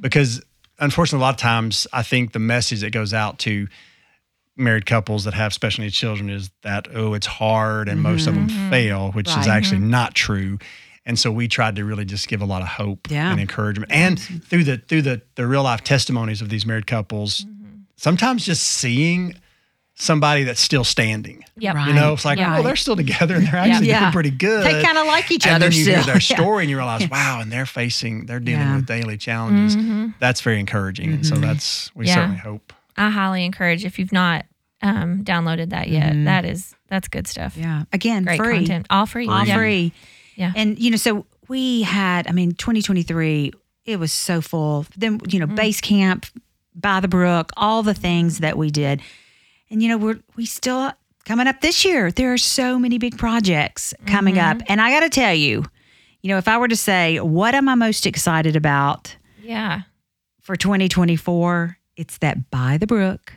because 0.01 0.43
unfortunately, 0.81 1.23
a 1.23 1.27
lot 1.27 1.35
of 1.35 1.41
times 1.41 1.87
I 1.93 2.03
think 2.03 2.33
the 2.33 2.39
message 2.41 2.81
that 2.81 2.91
goes 2.91 3.15
out 3.15 3.39
to 3.41 3.69
married 4.59 4.87
couples 4.87 5.25
that 5.25 5.35
have 5.35 5.53
special 5.55 5.83
needs 5.85 5.97
children 5.97 6.29
is 6.31 6.51
that 6.63 6.89
oh 6.95 7.15
it's 7.15 7.27
hard 7.27 7.89
and 7.89 8.03
most 8.03 8.27
of 8.27 8.35
them 8.35 8.49
Mm-hmm. 8.49 8.71
fail, 8.71 9.13
which 9.13 9.29
is 9.29 9.37
Right. 9.37 9.49
actually 9.49 9.81
not 9.81 10.15
true. 10.15 10.59
And 11.07 11.19
so 11.19 11.31
we 11.33 11.49
tried 11.49 11.77
to 11.77 11.85
really 11.85 12.05
just 12.05 12.29
give 12.29 12.43
a 12.43 12.45
lot 12.45 12.61
of 12.61 12.69
hope 12.69 13.09
Yeah. 13.11 13.31
and 13.31 13.41
encouragement, 13.41 13.91
and 13.93 14.19
through 14.21 14.65
the 14.65 14.77
through 14.79 15.03
the 15.03 15.23
the 15.37 15.47
real 15.47 15.63
life 15.63 15.83
testimonies 15.85 16.43
of 16.43 16.49
these 16.51 16.67
married 16.67 16.87
couples, 16.87 17.45
Mm-hmm. 17.45 17.77
sometimes 17.97 18.45
just 18.45 18.63
seeing 18.65 19.35
somebody 20.01 20.45
that's 20.45 20.61
still 20.61 20.85
standing. 20.85 21.43
Yep. 21.57 21.75
Right. 21.75 21.89
You 21.89 21.95
know, 21.95 22.13
it's 22.13 22.25
like, 22.25 22.39
Yeah. 22.39 22.59
oh, 22.59 22.63
they're 22.63 22.77
still 22.77 22.95
together 22.95 23.35
and 23.35 23.45
they're 23.49 23.57
actually 23.57 23.89
Yeah. 23.89 23.99
doing 24.01 24.13
pretty 24.13 24.31
good. 24.31 24.65
They 24.65 24.81
kind 24.81 24.97
of 24.97 25.09
like 25.09 25.29
each 25.33 25.45
and 25.45 25.57
other 25.57 25.65
And 25.67 25.73
then 25.75 25.79
you 25.79 25.85
still. 25.85 25.95
hear 25.97 26.05
their 26.05 26.15
Yeah. 26.23 26.37
story 26.37 26.63
and 26.65 26.71
you 26.71 26.77
realize, 26.77 27.09
wow, 27.11 27.41
and 27.41 27.51
they're 27.51 27.67
facing, 27.67 28.27
they're 28.27 28.39
dealing 28.39 28.61
Yeah. 28.61 28.77
with 28.77 28.87
daily 28.87 29.17
challenges. 29.17 29.77
That's 30.21 30.41
very 30.41 30.61
encouraging. 30.61 31.13
And 31.15 31.27
so 31.27 31.35
that's, 31.35 31.91
we 31.97 32.07
Yeah. 32.07 32.15
certainly 32.15 32.37
hope. 32.39 32.73
I 32.99 33.11
highly 33.11 33.45
encourage 33.45 33.85
if 33.85 33.99
you've 33.99 34.13
not 34.13 34.45
um, 34.83 35.25
downloaded 35.25 35.71
that 35.71 35.89
yet. 35.89 36.13
that 36.25 36.45
is 36.45 36.75
that's 36.89 37.09
good 37.09 37.27
stuff. 37.27 37.55
Mm-hmm. 37.55 37.63
Yeah. 37.63 37.83
Again, 37.93 38.25
Great 38.25 38.39
free. 38.39 38.57
content. 38.59 38.87
All 38.91 39.07
free. 39.07 39.27
All 39.29 39.45
Yeah. 39.45 39.57
free. 39.57 39.93
Yeah. 40.37 40.53
And 40.55 40.79
you 40.79 40.91
know, 40.91 40.97
so 40.97 41.27
we 41.49 41.83
had, 41.83 42.27
I 42.29 42.33
mean, 42.33 42.53
2023, 42.53 43.53
it 43.87 43.99
was 43.99 44.13
so 44.13 44.41
full. 44.41 44.85
Then, 44.97 45.19
you 45.29 45.41
know, 45.41 45.47
Mm. 45.47 45.57
base 45.57 45.81
camp, 45.81 46.27
by 46.75 47.01
the 47.01 47.09
brook, 47.09 47.51
all 47.57 47.83
the 47.83 47.95
things 47.95 48.39
that 48.39 48.57
we 48.57 48.71
did. 48.71 49.01
And 49.71 49.83
you 49.83 49.89
know, 49.89 49.97
we're 49.99 50.21
we 50.37 50.47
still 50.47 50.93
coming 51.25 51.47
up 51.49 51.61
this 51.61 51.85
year. 51.85 52.11
There 52.13 52.33
are 52.33 52.39
so 52.39 52.79
many 52.79 52.99
big 52.99 53.19
projects 53.19 53.93
coming 54.07 54.37
Mm-hmm. 54.37 54.61
up. 54.61 54.63
And 54.69 54.81
I 54.81 54.91
gotta 54.91 55.09
tell 55.11 55.35
you, 55.35 55.65
you 56.23 56.29
know, 56.29 56.39
if 56.39 56.47
I 56.49 56.57
were 56.59 56.69
to 56.69 56.77
say 56.77 57.19
what 57.21 57.55
am 57.55 57.69
I 57.69 57.75
most 57.75 58.07
excited 58.07 58.55
about 58.57 59.17
Yeah. 59.43 59.83
for 60.41 60.55
2024, 60.57 61.78
it's 61.99 62.17
that 62.19 62.51
by 62.51 62.79
the 62.79 62.87
brook, 62.87 63.35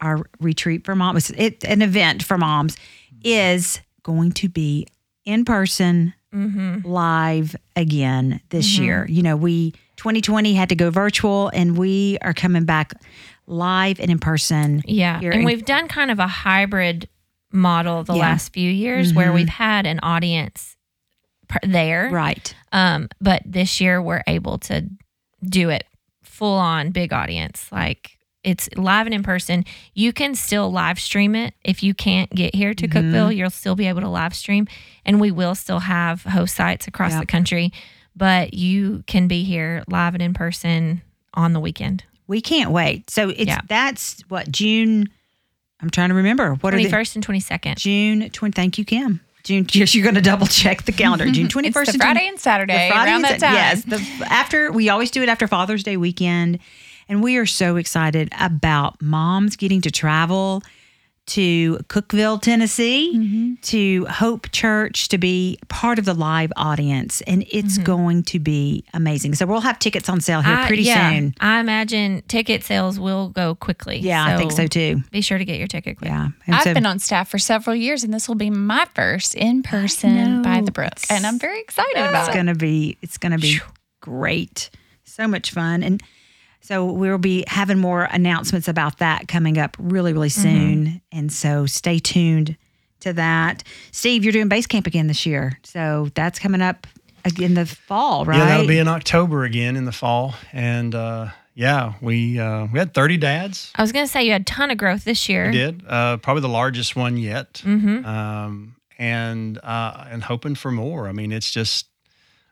our 0.00 0.24
retreat 0.40 0.84
for 0.86 0.94
moms, 0.94 1.30
it 1.32 1.62
an 1.64 1.82
event 1.82 2.22
for 2.22 2.38
moms, 2.38 2.76
is 3.22 3.80
going 4.02 4.32
to 4.32 4.48
be 4.48 4.86
in 5.26 5.44
person, 5.44 6.14
live 6.32 7.54
again 7.76 8.40
this 8.50 8.78
year. 8.78 9.06
You 9.08 9.22
know, 9.22 9.36
we 9.36 9.70
2020 9.96 10.54
had 10.54 10.68
to 10.70 10.74
go 10.74 10.90
virtual, 10.90 11.48
and 11.54 11.76
we 11.78 12.18
are 12.22 12.34
coming 12.34 12.64
back 12.64 12.92
live 13.46 14.00
and 14.00 14.10
in 14.10 14.18
person. 14.18 14.82
Yeah. 14.86 15.16
and 15.22 15.34
in- 15.34 15.44
we've 15.44 15.64
done 15.64 15.86
kind 15.88 16.10
of 16.10 16.18
a 16.18 16.26
hybrid 16.26 17.08
model 17.52 18.02
the 18.04 18.14
Yeah. 18.14 18.20
Mm-hmm. 18.20 18.30
last 18.32 18.52
few 18.52 18.70
years 18.70 19.12
where 19.14 19.32
we've 19.32 19.48
had 19.48 19.86
an 19.86 20.00
audience 20.02 20.76
there. 21.62 22.10
right. 22.10 22.54
Um, 22.72 23.08
but 23.20 23.42
this 23.46 23.80
year 23.80 24.02
we're 24.02 24.24
able 24.26 24.58
to 24.58 24.88
do 25.44 25.70
it 25.70 25.84
full 26.34 26.58
on 26.58 26.90
big 26.90 27.12
audience. 27.12 27.68
Like 27.72 28.18
it's 28.42 28.68
live 28.76 29.06
and 29.06 29.14
in 29.14 29.22
person. 29.22 29.64
You 29.94 30.12
can 30.12 30.34
still 30.34 30.70
live 30.70 30.98
stream 31.00 31.34
it. 31.34 31.54
If 31.64 31.82
you 31.82 31.94
can't 31.94 32.28
get 32.34 32.54
here 32.54 32.74
to 32.74 32.86
Mm-hmm. 32.86 32.98
Cookeville, 33.14 33.34
you'll 33.34 33.48
still 33.50 33.74
be 33.74 33.86
able 33.86 34.02
to 34.02 34.08
live 34.08 34.34
stream. 34.34 34.66
And 35.06 35.20
we 35.20 35.30
will 35.30 35.54
still 35.54 35.78
have 35.80 36.22
host 36.24 36.54
sites 36.54 36.86
across 36.86 37.12
Yep. 37.12 37.20
the 37.20 37.26
country. 37.26 37.72
But 38.16 38.52
you 38.54 39.02
can 39.06 39.28
be 39.28 39.44
here 39.44 39.82
live 39.88 40.14
and 40.14 40.22
in 40.22 40.34
person 40.34 41.00
on 41.32 41.52
the 41.54 41.60
weekend. 41.60 42.04
We 42.26 42.40
can't 42.40 42.70
wait. 42.70 43.08
So 43.10 43.30
it's 43.30 43.46
Yeah. 43.46 43.60
that's 43.66 44.22
what 44.28 44.50
June. 44.50 45.08
I'm 45.80 45.90
trying 45.90 46.10
to 46.10 46.14
remember 46.14 46.54
what 46.54 46.72
are 46.72 46.76
Twenty 46.76 46.84
the 46.84 46.90
first 46.90 47.14
and 47.16 47.22
twenty 47.24 47.40
second. 47.40 47.76
June 47.78 48.30
20. 48.30 48.52
Thank 48.54 48.78
you, 48.78 48.84
Kim. 48.84 49.20
June. 49.44 49.66
Yes, 49.72 49.94
you're 49.94 50.02
going 50.02 50.14
to 50.16 50.20
double 50.20 50.46
check 50.46 50.84
the 50.84 50.92
calendar. 50.92 51.30
June 51.30 51.48
21st. 51.48 51.74
It's 51.76 51.88
and 51.90 52.02
Friday 52.02 52.28
and 52.28 52.40
Saturday 52.40 52.88
The 52.88 52.94
Friday 52.94 53.10
around 53.10 53.24
and 53.24 53.40
that 53.40 53.40
time. 53.40 53.54
Yes, 53.54 53.84
the, 53.84 54.26
after 54.32 54.72
we 54.72 54.88
always 54.88 55.10
do 55.10 55.22
it 55.22 55.28
after 55.28 55.46
Father's 55.46 55.82
Day 55.82 55.96
weekend, 55.96 56.58
and 57.08 57.22
we 57.22 57.36
are 57.36 57.46
so 57.46 57.76
excited 57.76 58.32
about 58.38 59.00
moms 59.00 59.56
getting 59.56 59.80
to 59.82 59.90
travel 59.90 60.62
to 61.26 61.78
Cookeville, 61.88 62.40
Tennessee, 62.42 63.12
Mm-hmm. 63.16 63.54
to 63.62 64.04
Hope 64.06 64.50
Church 64.52 65.08
to 65.08 65.18
be 65.18 65.58
part 65.68 65.98
of 65.98 66.04
the 66.04 66.14
live 66.14 66.52
audience, 66.56 67.20
and 67.22 67.44
it's 67.50 67.74
Mm-hmm. 67.76 67.84
going 67.84 68.22
to 68.24 68.38
be 68.38 68.84
amazing. 68.92 69.34
So 69.34 69.46
we'll 69.46 69.60
have 69.60 69.78
tickets 69.78 70.08
on 70.08 70.20
sale 70.20 70.42
here 70.42 70.54
I- 70.54 70.66
pretty 70.66 70.82
yeah, 70.82 71.10
soon. 71.10 71.34
I 71.40 71.60
imagine 71.60 72.22
ticket 72.28 72.62
sales 72.62 72.98
will 73.00 73.30
go 73.30 73.54
quickly. 73.54 73.98
Yeah, 73.98 74.24
I 74.24 74.36
think 74.36 74.52
so 74.52 74.66
too. 74.66 75.02
Be 75.10 75.20
sure 75.22 75.38
to 75.38 75.44
get 75.44 75.58
your 75.58 75.68
ticket 75.68 75.96
quick. 75.98 76.10
Yeah, 76.10 76.28
and 76.46 76.54
I've 76.56 76.62
so- 76.62 76.74
been 76.74 76.86
on 76.86 76.98
staff 76.98 77.28
for 77.30 77.38
several 77.38 77.74
years, 77.74 78.04
and 78.04 78.12
this 78.12 78.28
will 78.28 78.34
be 78.34 78.50
my 78.50 78.86
first 78.94 79.34
in 79.34 79.62
person 79.62 80.42
by 80.42 80.60
the 80.60 80.72
brook, 80.72 80.94
and 81.08 81.26
I'm 81.26 81.38
very 81.38 81.60
excited 81.60 81.96
it's 81.96 82.08
about 82.10 82.24
it. 82.24 82.28
It's 82.28 82.36
gonna 82.36 82.54
be 82.54 82.98
it's 83.02 83.18
gonna 83.18 83.38
be 83.38 83.60
great 84.00 84.70
so 85.04 85.26
much 85.28 85.50
fun 85.52 85.82
and 85.82 86.02
so 86.64 86.84
we'll 86.86 87.18
be 87.18 87.44
having 87.46 87.78
more 87.78 88.04
announcements 88.04 88.66
about 88.68 88.98
that 88.98 89.28
coming 89.28 89.58
up 89.58 89.76
really 89.78 90.12
really 90.12 90.28
Mm-hmm. 90.28 90.42
soon 90.42 91.02
and 91.12 91.32
so 91.32 91.66
stay 91.66 91.98
tuned 91.98 92.56
to 93.00 93.12
that 93.12 93.62
steve 93.92 94.24
you're 94.24 94.32
doing 94.32 94.48
base 94.48 94.66
camp 94.66 94.86
again 94.86 95.06
this 95.06 95.26
year 95.26 95.58
so 95.62 96.08
that's 96.14 96.38
coming 96.38 96.62
up 96.62 96.86
in 97.40 97.54
the 97.54 97.66
fall 97.66 98.24
right 98.24 98.36
Yeah, 98.38 98.44
that'll 98.46 98.66
be 98.66 98.78
in 98.78 98.88
October 98.88 99.44
again 99.44 99.76
in 99.76 99.84
the 99.86 99.92
fall. 99.92 100.34
And 100.52 100.94
uh, 100.94 101.28
yeah, 101.54 101.94
we 102.02 102.38
uh, 102.38 102.66
we 102.70 102.78
had 102.78 102.92
30 102.92 103.16
dads. 103.16 103.72
I 103.76 103.80
was 103.80 103.92
gonna 103.92 104.06
say 104.06 104.24
you 104.24 104.32
had 104.32 104.42
a 104.42 104.44
ton 104.44 104.70
of 104.70 104.76
growth 104.76 105.04
this 105.04 105.26
year. 105.26 105.46
We 105.46 105.52
did. 105.52 105.82
Uh, 105.88 106.18
probably 106.18 106.42
the 106.42 106.48
largest 106.50 106.96
one 106.96 107.16
yet. 107.16 107.62
Mm-hmm. 107.64 108.04
um, 108.04 108.76
and 108.98 109.58
uh, 109.62 110.04
and 110.10 110.22
hoping 110.22 110.54
for 110.54 110.70
more. 110.70 111.08
I 111.08 111.12
mean, 111.12 111.32
it's 111.32 111.50
just 111.50 111.86
a- 111.86 111.88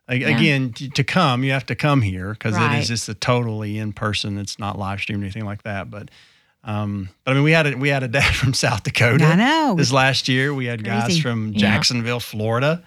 again 0.08 0.72
to 0.72 1.04
come. 1.04 1.44
You 1.44 1.52
have 1.52 1.66
to 1.66 1.74
come 1.74 2.02
here 2.02 2.32
because 2.32 2.56
it 2.56 2.60
Right. 2.60 2.80
is 2.80 2.88
just 2.88 3.08
a 3.08 3.14
totally 3.14 3.78
in 3.78 3.92
person. 3.92 4.38
It's 4.38 4.58
not 4.58 4.78
live 4.78 5.00
streamed 5.00 5.22
or 5.22 5.26
anything 5.26 5.44
like 5.44 5.62
that. 5.62 5.90
But 5.90 6.10
um, 6.64 7.08
but 7.24 7.32
I 7.32 7.34
mean, 7.34 7.42
we 7.44 7.52
had 7.52 7.66
a, 7.66 7.76
we 7.76 7.88
had 7.88 8.02
a 8.02 8.08
dad 8.18 8.34
from 8.34 8.54
South 8.54 8.82
Dakota. 8.84 9.24
I 9.24 9.34
know. 9.34 9.74
This 9.76 9.92
last 9.92 10.28
year, 10.28 10.54
we 10.54 10.66
had 10.66 10.84
guys 10.84 11.04
Crazy. 11.04 11.20
from 11.20 11.52
Yeah. 11.52 11.58
Jacksonville, 11.58 12.20
Florida. 12.20 12.82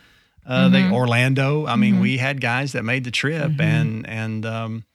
Uh, 0.48 0.70
they, 0.70 0.84
Orlando. 0.92 1.66
I 1.66 1.76
mean, 1.76 2.00
we 2.00 2.18
had 2.18 2.40
guys 2.40 2.74
that 2.74 2.84
made 2.84 3.04
the 3.04 3.12
trip, 3.12 3.60
and 3.60 4.08
and 4.08 4.46
um, 4.46 4.86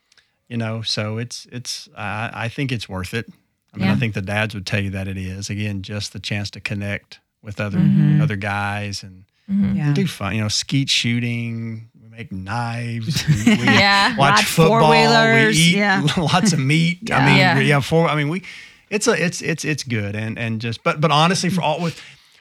you 0.49 0.57
know, 0.57 0.81
so 0.83 1.19
it's 1.19 1.47
it's 1.51 1.89
I 1.97 2.31
I 2.33 2.49
think 2.49 2.71
it's 2.71 2.89
worth 2.89 3.15
it. 3.15 3.27
I 3.75 3.79
mean, 3.79 3.89
I 3.89 3.97
think 3.97 4.15
the 4.15 4.23
dads 4.23 4.55
would 4.55 4.65
tell 4.67 4.81
you 4.81 4.91
that 4.91 5.09
it 5.09 5.17
is. 5.19 5.51
Again, 5.51 5.83
just 5.83 6.13
the 6.13 6.21
chance 6.21 6.51
to 6.53 6.61
connect 6.61 7.19
with 7.43 7.61
other 7.61 7.79
Mhm. 7.79 8.23
other 8.23 8.37
guys 8.37 9.03
and 9.03 9.25
Mhm. 9.51 9.77
Yeah. 9.77 9.93
do 9.93 10.07
fun. 10.07 10.37
You 10.37 10.43
know, 10.43 10.49
skeet 10.49 10.89
shooting. 10.89 11.90
We 12.31 12.37
make 12.37 12.45
knives. 12.45 13.25
We, 13.47 13.55
we 13.57 13.65
Yeah. 13.65 14.17
watch 14.17 14.37
Ride 14.37 14.45
football. 14.47 14.91
We 14.91 14.97
four-wheelers, 14.97 15.59
eat 15.59 15.77
yeah. 15.77 16.07
lots 16.17 16.53
of 16.53 16.59
meat. 16.59 16.99
Yeah. 17.09 17.19
I 17.19 17.27
mean, 17.27 17.37
Yeah. 17.39 17.59
yeah. 17.61 17.81
For 17.81 18.09
I 18.09 18.15
mean, 18.15 18.29
we 18.29 18.43
it's 18.91 19.07
a 19.07 19.13
it's 19.13 19.41
it's 19.43 19.65
it's 19.65 19.83
good 19.85 20.15
and 20.17 20.39
and 20.39 20.61
just 20.61 20.83
but 20.83 21.01
but 21.01 21.11
honestly, 21.11 21.51
for 21.51 21.63
all 21.63 21.81
with 21.81 22.01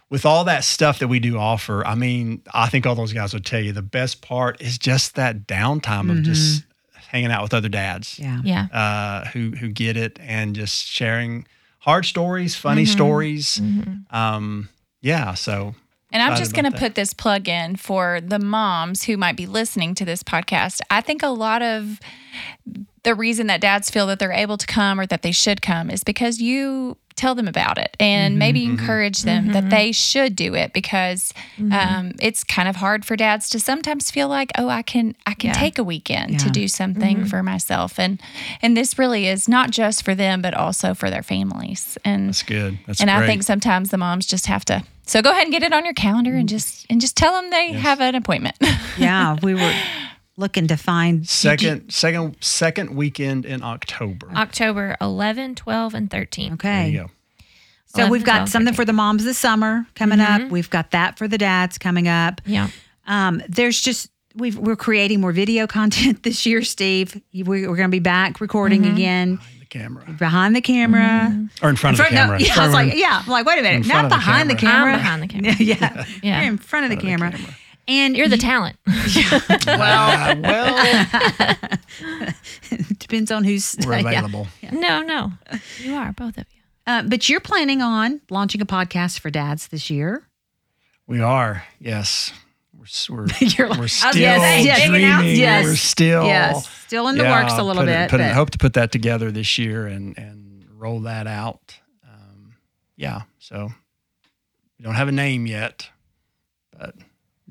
with 0.10 0.26
all 0.26 0.44
that 0.46 0.63
stuff 0.63 1.00
that 1.00 1.08
we 1.08 1.20
do 1.20 1.38
offer, 1.38 1.86
I 1.86 1.96
mean, 1.96 2.42
I 2.54 2.68
think 2.70 2.86
all 2.88 2.96
those 2.96 3.13
guys 3.13 3.34
would 3.34 3.46
tell 3.46 3.60
you 3.62 3.72
the 3.74 3.82
best 3.84 4.22
part 4.22 4.60
is 4.62 4.78
just 4.78 5.15
that 5.15 5.46
downtime 5.48 6.10
of 6.12 6.24
just 6.24 6.63
hanging 7.12 7.32
out 7.32 7.42
with 7.44 7.54
other 7.54 7.70
dads 7.70 8.20
Yeah. 8.20 8.42
Yeah. 8.44 8.65
uh, 8.74 9.26
who 9.30 9.52
who 9.52 9.70
get 9.70 9.98
it 9.98 10.20
and 10.22 10.56
just 10.56 10.86
sharing 10.88 11.46
hard 11.80 12.06
stories, 12.06 12.56
funny 12.56 12.86
stories. 12.86 13.62
Um, 14.12 14.70
yeah, 15.02 15.34
so 15.36 15.76
And 16.12 16.24
I'm 16.24 16.36
just 16.36 16.54
going 16.54 16.69
to 16.72 16.78
put 16.78 16.95
this 16.95 17.13
plug 17.13 17.48
in 17.48 17.76
for 17.76 18.19
the 18.19 18.39
moms 18.39 19.04
who 19.04 19.15
might 19.15 19.36
be 19.36 19.45
listening 19.45 19.93
to 19.95 20.06
this 20.06 20.24
podcast. 20.24 20.82
I 20.89 21.02
think 21.02 21.22
a 21.22 21.28
lot 21.28 21.62
of 21.62 22.00
the 23.04 23.13
reason 23.13 23.48
that 23.48 23.62
dads 23.62 23.89
feel 23.89 24.08
that 24.08 24.19
they're 24.19 24.32
able 24.32 24.58
to 24.58 24.65
come 24.65 25.00
or 25.00 25.06
that 25.06 25.22
they 25.22 25.32
should 25.32 25.62
come 25.62 25.89
is 25.89 26.04
because 26.04 26.41
you 26.41 26.98
tell 27.20 27.36
them 27.36 27.48
about 27.48 27.78
it 27.78 27.96
and 28.00 28.30
Mm-hmm, 28.34 28.40
maybe 28.40 28.62
mm-hmm. 28.62 28.80
encourage 28.80 29.24
them 29.24 29.48
that 29.48 29.62
mm-hmm. 29.62 29.70
they 29.70 29.92
should 29.92 30.36
do 30.36 30.56
it 30.56 30.72
because 30.74 31.34
mm-hmm. 31.58 31.72
um, 31.74 32.14
it's 32.22 32.44
kind 32.44 32.68
of 32.70 32.78
hard 32.78 33.06
for 33.06 33.16
dads 33.16 33.50
to 33.50 33.60
sometimes 33.60 34.10
feel 34.10 34.28
like 34.28 34.52
oh 34.58 34.70
I 34.70 34.82
can 34.82 35.16
I 35.26 35.34
can 35.34 35.50
Yeah. 35.50 35.54
take 35.54 35.78
a 35.78 35.84
weekend 35.84 36.40
to 36.40 36.50
do 36.50 36.68
something 36.68 37.26
for 37.26 37.44
myself 37.44 38.00
and 38.00 38.22
and 38.62 38.76
this 38.78 38.98
really 38.98 39.28
is 39.28 39.48
not 39.48 39.72
just 39.72 40.04
for 40.04 40.16
them 40.16 40.42
but 40.42 40.54
also 40.54 40.94
for 40.94 41.10
their 41.10 41.24
families 41.24 41.98
and 42.06 42.30
that's 42.30 42.44
good. 42.44 42.80
That's 42.88 43.02
and 43.02 43.10
great. 43.10 43.24
I 43.24 43.28
think 43.28 43.44
sometimes 43.44 43.90
the 43.90 43.98
moms 43.98 44.26
just 44.26 44.46
have 44.48 44.64
to. 44.66 44.84
So 45.06 45.22
go 45.22 45.32
ahead 45.32 45.44
and 45.44 45.52
get 45.52 45.64
it 45.64 45.74
on 45.74 45.86
your 45.86 45.94
calendar 45.96 46.36
and 46.36 46.48
just 46.48 46.86
and 46.90 47.02
just 47.02 47.18
tell 47.18 47.34
them 47.34 47.50
they 47.50 47.74
have 47.74 48.00
an 48.00 48.16
appointment. 48.16 48.56
Yeah. 48.98 49.38
We 49.42 49.56
were 49.56 49.74
looking 50.39 50.67
to 50.67 50.78
find 50.78 51.28
second 51.28 51.91
second 51.91 52.38
second 52.39 52.95
weekend 52.95 53.45
in 53.45 53.62
October. 53.62 54.32
October 54.36 54.95
11, 55.02 55.56
12, 55.56 55.93
and 55.93 56.10
13. 56.10 56.54
Okay. 56.54 56.67
There 56.67 56.88
you 56.88 56.99
go. 56.99 57.12
So 57.88 58.08
we've 58.08 58.23
got 58.23 58.38
12, 58.38 58.49
something 58.49 58.73
for 58.73 58.86
the 58.86 58.93
moms 58.93 59.23
this 59.25 59.38
summer 59.38 59.86
coming 59.95 60.19
up. 60.19 60.41
Mm-hmm. 60.41 60.52
We've 60.52 60.69
got 60.69 60.91
that 60.91 61.17
for 61.17 61.28
the 61.28 61.39
dads 61.39 61.78
coming 61.80 62.08
up. 62.08 62.39
Yeah. 62.45 62.69
Um, 63.08 63.41
there's 63.49 63.82
just 63.82 64.12
we've, 64.36 64.58
we're 64.58 64.75
creating 64.75 65.21
more 65.21 65.32
video 65.32 65.65
content 65.80 66.23
this 66.23 66.45
year, 66.45 66.62
Steve. 66.62 67.19
We, 67.34 67.43
we're 67.43 67.75
going 67.75 67.89
to 67.89 67.89
be 67.89 67.99
back 67.99 68.39
recording 68.41 68.84
mm-hmm. 68.84 68.93
again 68.95 69.36
Behind 69.36 69.62
The 69.62 69.65
camera 69.65 70.15
behind 70.17 70.56
the 70.56 70.62
camera. 70.62 71.30
Mm-hmm. 71.32 71.65
or 71.65 71.69
in 71.69 71.75
front 71.75 71.99
of 71.99 72.06
the 72.06 72.10
Front- 72.10 72.15
no, 72.15 72.21
camera. 72.21 72.41
yeah, 72.41 72.54
I 72.58 72.65
was 72.65 72.73
like, 72.73 72.93
yeah. 72.95 73.21
I'm 73.23 73.30
like, 73.32 73.45
wait 73.45 73.60
a 73.60 73.62
minute, 73.62 73.86
front 73.86 74.04
not 74.04 74.06
of 74.06 74.10
the 74.12 74.15
behind 74.17 74.49
the 74.49 74.56
camera. 74.56 74.97
camera. 74.97 75.13
I'm 75.13 75.19
behind 75.19 75.23
the 75.23 75.28
camera. 75.28 75.56
yeah, 75.60 76.06
Yeah. 76.21 76.41
You're 76.41 76.52
in 76.52 76.58
front 76.58 76.86
of 76.86 76.91
the 76.91 77.04
camera. 77.06 77.34
And 77.89 78.15
You're 78.15 78.28
the 78.28 78.38
talent. 78.38 78.78
well, 79.65 80.39
well, 80.41 81.58
depends 82.99 83.32
on 83.32 83.43
who's 83.43 83.75
we're 83.86 83.93
yeah. 83.99 84.08
available. 84.08 84.47
no, 84.71 85.02
no. 85.02 85.32
You 85.80 85.95
are, 85.95 86.12
both 86.13 86.38
of 86.38 86.45
you. 86.54 86.62
Uh, 86.86 87.02
but 87.04 87.28
you're 87.30 87.39
planning 87.39 87.82
on 87.82 88.21
launching 88.30 88.62
a 88.62 88.65
podcast 88.65 89.19
for 89.19 89.30
dads 89.32 89.67
this 89.69 89.89
year. 89.89 90.28
We 91.08 91.19
are. 91.21 91.63
Yes. 91.80 92.32
We're 92.78 92.86
we're, 93.15 93.28
You're 93.39 93.67
like- 93.69 93.80
we're 93.80 93.88
still 93.88 94.10
was 94.10 94.15
yes, 94.17 94.88
dreaming. 94.88 95.36
yes, 95.36 95.65
We're 95.65 95.75
still 95.75 96.25
yes, 96.25 96.69
still 96.86 97.08
in 97.10 97.17
the 97.17 97.23
works 97.23 97.54
a 97.54 97.63
little 97.63 97.82
put 97.84 97.89
it- 97.89 97.93
bit. 97.93 98.10
put 98.12 98.19
it- 98.21 98.23
but- 98.30 98.34
hope 98.36 98.52
to 98.52 98.58
put 98.58 98.73
that 98.73 98.91
together 98.91 99.32
this 99.32 99.58
year 99.58 99.86
and 99.88 100.17
and 100.17 100.65
roll 100.78 101.02
that 101.02 101.28
out. 101.28 101.75
Um, 102.08 102.54
yeah. 102.95 103.23
So 103.39 103.69
we 104.78 104.86
don't 104.86 104.95
have 104.95 105.08
a 105.10 105.12
name 105.12 105.45
yet, 105.45 105.89
but 106.78 106.95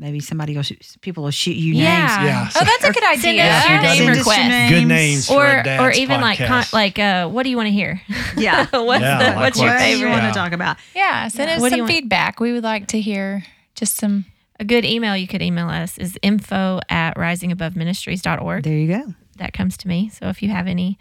Maybe 0.01 0.21
somebody 0.21 0.55
will 0.55 0.63
shoot, 0.63 0.97
people 1.01 1.25
will 1.25 1.33
shoot 1.33 1.57
you 1.57 1.75
Yeah. 1.75 2.07
names. 2.07 2.29
yeah. 2.29 2.51
oh, 2.55 2.65
that's 2.65 2.85
a 2.85 2.93
good 2.93 3.03
idea. 3.05 3.21
Send 3.23 3.41
us 3.41 3.67
your 3.69 3.77
name 3.79 3.83
Send 3.83 3.87
us 3.87 3.99
your 3.99 4.15
request. 4.17 4.69
good 4.71 4.87
names 4.87 5.27
for 5.27 5.35
Or 5.45 5.59
a 5.59 5.63
dad's 5.65 5.83
or 5.83 5.91
even 6.01 6.21
like 6.21 6.39
con- 6.39 6.65
like 6.73 6.99
uh, 7.01 7.29
what 7.29 7.43
do 7.43 7.51
you 7.51 7.57
want 7.57 7.67
to 7.67 7.73
hear? 7.73 8.01
Yeah. 8.37 8.67
what's 8.73 9.01
Yeah, 9.03 9.19
the, 9.19 9.25
like 9.25 9.37
what's 9.37 9.59
your 9.59 9.67
what- 9.71 9.75
What 9.75 9.85
do 9.85 9.91
you 9.91 9.97
favorite? 9.97 10.11
want 10.11 10.33
to 10.33 10.39
talk 10.39 10.53
about? 10.53 10.77
Yeah, 10.95 11.27
send 11.29 11.51
us 11.51 11.61
What 11.61 11.71
do 11.71 11.75
you 11.77 11.81
some 11.81 11.87
want? 11.89 11.93
feedback. 11.93 12.39
We 12.41 12.53
would 12.53 12.63
like 12.65 12.87
to 12.89 13.01
hear 13.01 13.43
just 13.75 13.97
some. 13.97 14.25
A 14.61 14.65
good 14.65 14.85
email 14.85 15.17
you 15.17 15.29
could 15.29 15.41
email 15.43 15.69
us 15.69 15.99
is 15.99 16.19
info 16.21 16.81
at 16.89 17.17
risingaboveministries.org. 17.17 18.63
There 18.65 18.77
you 18.77 18.89
go. 18.89 19.15
That 19.37 19.53
comes 19.53 19.77
to 19.79 19.89
me. 19.89 20.09
So 20.11 20.29
if 20.29 20.43
you 20.43 20.49
have 20.49 20.67
any 20.67 20.99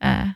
uh, 0.00 0.30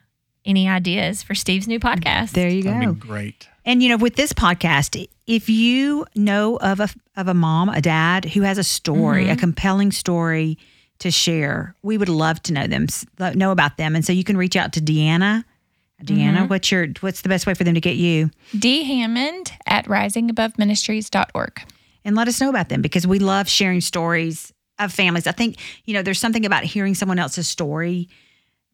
any 0.44 0.68
ideas 0.68 1.22
for 1.22 1.34
Steve's 1.34 1.66
new 1.68 1.80
podcast, 1.80 2.30
There 2.30 2.48
you 2.48 2.62
That'd 2.62 2.86
go. 2.86 2.92
be 2.94 3.00
great. 3.00 3.48
And 3.70 3.82
you 3.84 3.88
know, 3.88 3.96
with 3.98 4.16
this 4.16 4.32
podcast, 4.32 5.06
if 5.28 5.48
you 5.48 6.04
know 6.16 6.56
of 6.56 6.80
a 6.80 6.88
of 7.16 7.28
a 7.28 7.34
mom, 7.34 7.68
a 7.68 7.80
dad 7.80 8.24
who 8.24 8.40
has 8.42 8.58
a 8.58 8.64
story, 8.64 9.24
Mm-hmm. 9.24 9.32
a 9.32 9.36
compelling 9.36 9.92
story 9.92 10.58
to 10.98 11.10
share, 11.12 11.76
we 11.82 11.96
would 11.96 12.08
love 12.08 12.42
to 12.42 12.52
know 12.52 12.66
them, 12.66 12.86
know 13.36 13.52
about 13.52 13.76
them. 13.76 13.94
And 13.94 14.04
so 14.04 14.12
you 14.12 14.24
can 14.24 14.36
reach 14.36 14.56
out 14.56 14.72
to 14.72 14.80
Deanna. 14.80 15.44
Deanna, 16.02 16.38
Mm-hmm. 16.38 16.46
what's 16.48 16.72
your 16.72 16.88
what's 17.00 17.20
the 17.20 17.28
best 17.28 17.46
way 17.46 17.54
for 17.54 17.62
them 17.62 17.74
to 17.74 17.80
get 17.80 17.94
you? 17.96 18.30
D 18.58 18.82
Hammond 18.82 19.52
at 19.66 19.84
risingaboveministries.org. 19.86 21.60
And 22.04 22.16
let 22.16 22.26
us 22.28 22.40
know 22.40 22.48
about 22.48 22.70
them 22.70 22.82
because 22.82 23.06
we 23.06 23.18
love 23.20 23.48
sharing 23.48 23.80
stories 23.82 24.52
of 24.80 24.92
families. 24.92 25.26
I 25.28 25.32
think, 25.32 25.58
you 25.84 25.94
know, 25.94 26.02
there's 26.02 26.18
something 26.18 26.44
about 26.46 26.64
hearing 26.64 26.94
someone 26.96 27.18
else's 27.20 27.46
story 27.46 28.08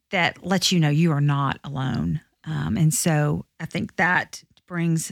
that 0.09 0.43
lets 0.43 0.71
you 0.71 0.79
know 0.79 0.89
you 0.89 1.11
are 1.11 1.21
not 1.21 1.59
alone. 1.63 2.21
Um, 2.45 2.77
and 2.77 2.93
so 2.93 3.45
I 3.59 3.65
think 3.65 3.97
that 3.97 4.41
brings 4.67 5.11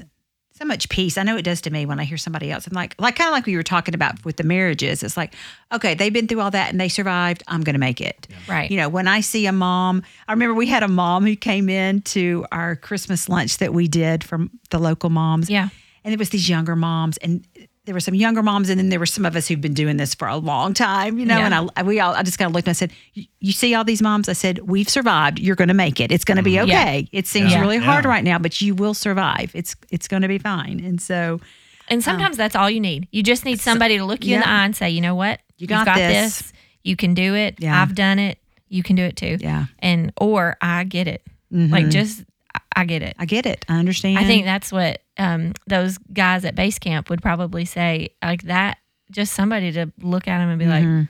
so 0.58 0.64
much 0.64 0.88
peace. 0.88 1.18
I 1.18 1.24
know 1.24 1.36
it 1.36 1.42
does 1.42 1.60
to 1.62 1.70
me 1.70 1.86
when 1.86 2.00
I 2.00 2.06
hear 2.06 2.18
somebody 2.18 2.50
else. 2.50 2.66
I'm 2.66 2.74
like, 2.74 2.96
like 2.98 3.18
kind 3.18 3.28
of 3.28 3.34
like 3.34 3.46
we 3.46 3.58
were 3.58 3.64
talking 3.64 3.94
about 3.94 4.24
with 4.24 4.38
the 4.38 4.44
marriages. 4.44 5.04
It's 5.04 5.18
like, 5.18 5.34
okay, 5.74 5.96
they've 5.96 6.14
been 6.14 6.28
through 6.28 6.40
all 6.40 6.52
that 6.52 6.70
and 6.72 6.80
they 6.80 6.88
survived. 6.88 7.44
I'm 7.48 7.62
going 7.62 7.74
to 7.74 7.80
make 7.80 8.00
it. 8.00 8.28
right? 8.48 8.72
You 8.72 8.78
know, 8.78 8.88
when 8.88 9.06
I 9.08 9.20
see 9.20 9.48
a 9.48 9.52
mom, 9.52 10.02
I 10.30 10.32
remember 10.32 10.54
we 10.54 10.68
had 10.68 10.82
a 10.82 10.88
mom 10.88 11.26
who 11.26 11.36
came 11.36 11.68
in 11.68 12.02
to 12.04 12.46
our 12.54 12.78
Christmas 12.78 13.28
lunch 13.28 13.58
that 13.58 13.74
we 13.74 13.90
did 13.90 14.24
from 14.24 14.50
the 14.70 14.80
local 14.80 15.10
moms. 15.10 15.50
Yeah. 15.50 15.70
And 16.06 16.14
it 16.14 16.20
was 16.20 16.30
these 16.30 16.48
younger 16.48 16.76
moms, 16.76 17.18
and 17.18 17.46
there 17.86 17.94
were 17.94 18.00
some 18.00 18.14
younger 18.16 18.42
moms, 18.44 18.70
and 18.70 18.80
then 18.80 18.90
there 18.90 19.00
were 19.00 19.06
some 19.06 19.26
of 19.26 19.36
us 19.36 19.48
who've 19.48 19.62
been 19.62 19.74
doing 19.74 19.98
this 19.98 20.14
for 20.16 20.28
a 20.28 20.38
long 20.38 20.74
time, 20.74 21.18
you 21.20 21.26
know. 21.26 21.38
Yeah. 21.38 21.46
And 21.46 21.72
I, 21.76 21.84
we 21.84 22.00
all, 22.00 22.14
I 22.14 22.24
just 22.24 22.38
kind 22.38 22.50
of 22.50 22.56
looked 22.56 22.68
and 22.68 22.72
I 22.72 22.74
said, 22.74 22.92
"You- 23.14 23.26
"You 23.40 23.52
see 23.52 23.74
all 23.76 23.84
these 23.84 24.02
moms?" 24.02 24.28
I 24.30 24.34
said, 24.34 24.60
"We've 24.60 24.90
survived. 24.90 25.40
You're 25.40 25.56
going 25.56 25.68
to 25.70 25.74
make 25.76 26.00
it. 26.00 26.12
It's 26.12 26.26
going 26.26 26.38
to 26.38 26.44
be 26.44 26.60
okay. 26.62 27.08
It 27.12 27.28
seems 27.28 27.52
Yeah. 27.52 27.62
really 27.62 27.78
hard 27.78 28.06
Yeah. 28.06 28.10
right 28.12 28.24
now, 28.24 28.40
but 28.40 28.60
you 28.62 28.76
will 28.76 28.94
survive. 28.94 29.52
It's 29.54 29.76
it's 29.92 30.08
going 30.08 30.22
to 30.24 30.28
be 30.28 30.38
fine." 30.40 30.80
And 30.84 31.00
so, 31.02 31.40
And 31.88 32.04
sometimes 32.04 32.38
that's 32.38 32.56
all 32.56 32.70
you 32.70 32.80
need. 32.80 33.08
You 33.12 33.22
just 33.24 33.46
need 33.46 33.60
somebody 33.62 33.98
to 33.98 34.06
look 34.06 34.26
you 34.26 34.36
in 34.36 34.42
the 34.42 34.50
eye 34.50 34.66
and 34.66 34.76
say, 34.76 34.90
you 34.90 35.02
know 35.02 35.14
what? 35.16 35.40
You 35.58 35.68
You've 35.70 35.70
got 35.86 35.96
this. 35.96 36.52
You 36.84 36.96
can 36.96 37.14
do 37.14 37.36
it. 37.36 37.56
Yeah. 37.60 37.82
I've 37.82 37.94
done 37.96 38.18
it. 38.20 38.40
You 38.68 38.82
can 38.84 38.96
do 38.96 39.04
it 39.04 39.16
too. 39.16 39.38
yeah, 39.40 39.62
Mm-hmm. 39.62 39.74
And 39.80 40.14
or 40.18 40.58
I 40.62 40.84
get 40.84 41.08
it. 41.08 41.22
Like 41.52 41.90
just 41.90 42.24
I- 42.54 42.60
I 42.78 42.86
get 42.86 43.02
it. 43.04 43.16
I 43.20 43.26
get 43.26 43.46
it. 43.46 43.64
I 43.70 43.78
understand. 43.78 44.18
I 44.18 44.24
think 44.26 44.44
that's 44.46 44.72
what 44.72 45.02
um, 45.18 45.54
those 45.68 45.98
guys 45.98 46.46
at 46.46 46.56
base 46.56 46.80
camp 46.80 47.10
would 47.10 47.22
probably 47.22 47.66
say. 47.66 48.10
Like 48.24 48.44
that, 48.44 48.78
just 49.12 49.34
somebody 49.34 49.72
to 49.74 49.92
look 50.02 50.28
at 50.28 50.42
him 50.42 50.50
and 50.50 50.60
be 50.60 50.66
like, 50.66 51.08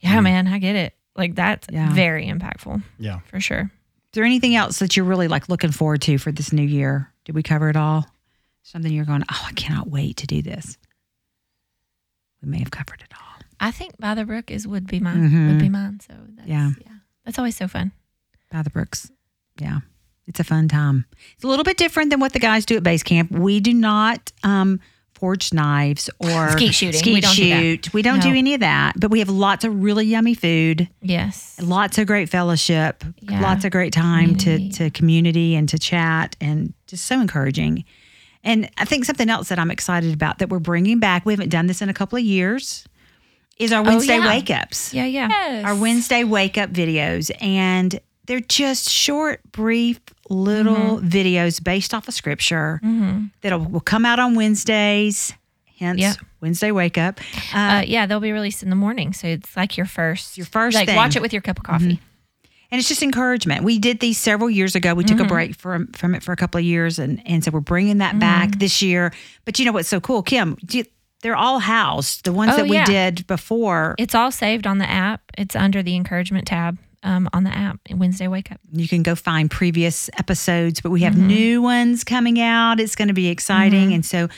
"Yeah, 0.00 0.20
man, 0.20 0.46
I 0.48 0.58
get 0.58 0.76
it." 0.76 0.94
Like 1.16 1.34
that's 1.34 1.66
Mm-hmm. 1.66 1.76
Yeah. 1.76 1.92
very 1.94 2.26
impactful 2.26 2.82
Yeah. 2.98 3.20
for 3.26 3.38
sure. 3.40 3.62
Is 3.62 4.14
there 4.14 4.24
anything 4.24 4.54
else 4.56 4.78
that 4.80 4.96
you're 4.96 5.04
really 5.06 5.28
like 5.28 5.48
looking 5.48 5.70
forward 5.72 6.02
to 6.02 6.18
for 6.18 6.32
this 6.32 6.52
new 6.52 6.62
year? 6.62 7.12
Did 7.24 7.34
we 7.34 7.42
cover 7.42 7.68
it 7.68 7.76
all? 7.76 8.06
Something 8.62 8.92
you're 8.92 9.04
going, 9.04 9.22
oh, 9.30 9.44
I 9.48 9.52
cannot 9.52 9.88
wait 9.90 10.18
to 10.18 10.26
do 10.26 10.40
this. 10.42 10.78
We 12.42 12.48
may 12.48 12.58
have 12.58 12.70
covered 12.70 13.02
it 13.02 13.12
all. 13.14 13.42
I 13.60 13.70
think 13.70 13.96
by 13.98 14.14
the 14.14 14.24
brook 14.24 14.50
is 14.50 14.66
would 14.66 14.86
be 14.86 15.00
mine. 15.00 15.48
Would 15.48 15.58
be 15.60 15.68
mine. 15.68 16.00
So 16.00 16.14
that's, 16.36 16.48
Yeah. 16.48 16.70
yeah, 16.80 16.92
that's 17.24 17.38
always 17.38 17.56
so 17.56 17.68
fun. 17.68 17.92
by 18.50 18.62
the 18.62 18.70
Brooks. 18.70 19.10
Yeah. 19.58 19.80
It's 20.26 20.40
a 20.40 20.44
fun 20.44 20.68
time. 20.68 21.04
It's 21.34 21.44
a 21.44 21.48
little 21.48 21.64
bit 21.64 21.76
different 21.76 22.10
than 22.10 22.20
what 22.20 22.32
the 22.32 22.38
guys 22.38 22.64
do 22.64 22.76
at 22.76 22.82
base 22.82 23.02
camp. 23.02 23.30
We 23.32 23.60
do 23.60 23.74
not 23.74 24.30
um, 24.44 24.80
forge 25.14 25.52
knives 25.52 26.08
or 26.20 26.50
Skeet 26.50 26.74
shooting. 26.74 26.98
Skeet 27.00 27.14
We 27.14 27.20
don't 27.20 27.36
do 27.36 27.76
that. 27.76 27.92
We 27.92 28.02
don't 28.02 28.22
do 28.22 28.28
any 28.34 28.54
of 28.54 28.60
that. 28.60 28.94
But 28.98 29.10
we 29.10 29.18
have 29.18 29.28
lots 29.28 29.64
of 29.64 29.82
really 29.82 30.06
yummy 30.06 30.34
food, 30.34 30.88
Yes. 31.00 31.58
lots 31.62 31.98
of 31.98 32.06
great 32.06 32.28
fellowship, 32.28 33.04
Yeah. 33.20 33.40
lots 33.40 33.64
of 33.64 33.72
great 33.72 33.92
time 33.92 34.36
to, 34.36 34.44
Community. 34.44 34.70
to 34.70 34.90
community 34.90 35.54
and 35.56 35.68
to 35.68 35.78
chat 35.78 36.36
and 36.40 36.72
just 36.86 37.04
so 37.06 37.20
encouraging. 37.20 37.84
And 38.44 38.68
I 38.78 38.84
think 38.84 39.04
something 39.04 39.28
else 39.30 39.48
that 39.48 39.58
I'm 39.58 39.70
excited 39.70 40.12
about 40.14 40.38
that 40.38 40.48
we're 40.48 40.58
bringing 40.58 40.98
back, 40.98 41.24
we 41.26 41.32
haven't 41.32 41.50
done 41.50 41.66
this 41.66 41.82
in 41.82 41.88
a 41.88 41.94
couple 41.94 42.18
of 42.18 42.24
years, 42.24 42.84
is 43.58 43.72
our 43.72 43.82
Wednesday 43.82 44.18
yeah. 44.18 44.26
wake 44.26 44.50
ups 44.50 44.92
Yeah, 44.94 45.04
yeah. 45.04 45.28
Yes. 45.28 45.64
our 45.64 45.76
Wednesday 45.76 46.24
wake 46.24 46.58
up 46.58 46.72
videos, 46.72 47.30
and 47.40 48.00
they're 48.26 48.40
just 48.40 48.88
short, 48.88 49.40
brief, 49.52 50.00
little 50.28 50.98
videos 51.00 51.62
based 51.62 51.92
off 51.94 52.06
of 52.08 52.14
scripture 52.14 52.80
that 53.42 53.70
will 53.70 53.80
come 53.80 54.04
out 54.04 54.18
on 54.18 54.34
Wednesdays. 54.34 55.32
Hence, 55.78 56.00
Yep. 56.00 56.16
Wednesday 56.40 56.70
wake 56.70 56.96
up. 56.98 57.20
Uh, 57.54 57.58
Uh, 57.58 57.84
yeah, 57.86 58.06
they'll 58.06 58.20
be 58.20 58.30
released 58.32 58.62
in 58.62 58.70
the 58.70 58.76
morning, 58.76 59.12
so 59.12 59.26
it's 59.26 59.56
like 59.56 59.76
your 59.76 59.86
first 59.86 60.36
Your 60.38 60.46
first 60.46 60.76
Like 60.76 60.86
thing. 60.86 60.96
watch 60.96 61.16
it 61.16 61.22
with 61.22 61.32
your 61.32 61.42
cup 61.42 61.58
of 61.58 61.64
coffee. 61.64 62.00
and 62.70 62.78
it's 62.78 62.88
just 62.88 63.02
encouragement. 63.02 63.64
We 63.64 63.78
did 63.78 64.00
these 64.00 64.16
several 64.16 64.48
years 64.48 64.74
ago. 64.74 64.94
We 64.94 65.04
took 65.04 65.16
Mm-hmm. 65.18 65.26
a 65.26 65.28
break 65.28 65.54
from 65.56 65.88
from 65.88 66.14
it 66.14 66.22
for 66.22 66.32
a 66.32 66.36
couple 66.36 66.58
of 66.58 66.64
years, 66.64 66.98
and 67.00 67.20
and 67.26 67.42
so 67.44 67.50
we're 67.50 67.60
bringing 67.60 67.98
that 67.98 68.18
back 68.18 68.58
this 68.58 68.80
year. 68.80 69.12
But 69.44 69.58
you 69.58 69.64
know 69.66 69.72
what's 69.72 69.88
so 69.88 70.00
cool, 70.00 70.22
Kim? 70.22 70.56
Do 70.64 70.78
you, 70.78 70.84
they're 71.22 71.36
all 71.36 71.58
housed. 71.58 72.24
The 72.24 72.32
ones 72.32 72.52
Oh, 72.54 72.56
that 72.58 72.68
we 72.68 72.76
yeah. 72.76 72.84
did 72.86 73.26
before, 73.26 73.94
It's 73.98 74.14
all 74.14 74.30
saved 74.30 74.66
on 74.66 74.78
the 74.78 74.88
app. 74.88 75.20
It's 75.36 75.54
under 75.56 75.82
the 75.82 75.94
encouragement 75.96 76.46
tab 76.46 76.78
um, 77.02 77.28
on 77.32 77.44
the 77.44 77.50
app. 77.50 77.80
Wednesday 77.90 78.28
Wake 78.28 78.52
Up. 78.52 78.60
you 78.72 78.88
can 78.88 79.02
go 79.02 79.14
find 79.14 79.50
previous 79.50 80.08
episodes. 80.18 80.80
But 80.80 80.90
we 80.90 81.00
have 81.02 81.14
Mm-hmm. 81.14 81.26
new 81.26 81.62
ones 81.62 82.04
coming 82.04 82.40
out. 82.40 82.80
It's 82.80 82.94
going 82.94 83.08
to 83.08 83.14
be 83.14 83.28
exciting, 83.28 83.92
and 83.92 84.04
so 84.04 84.28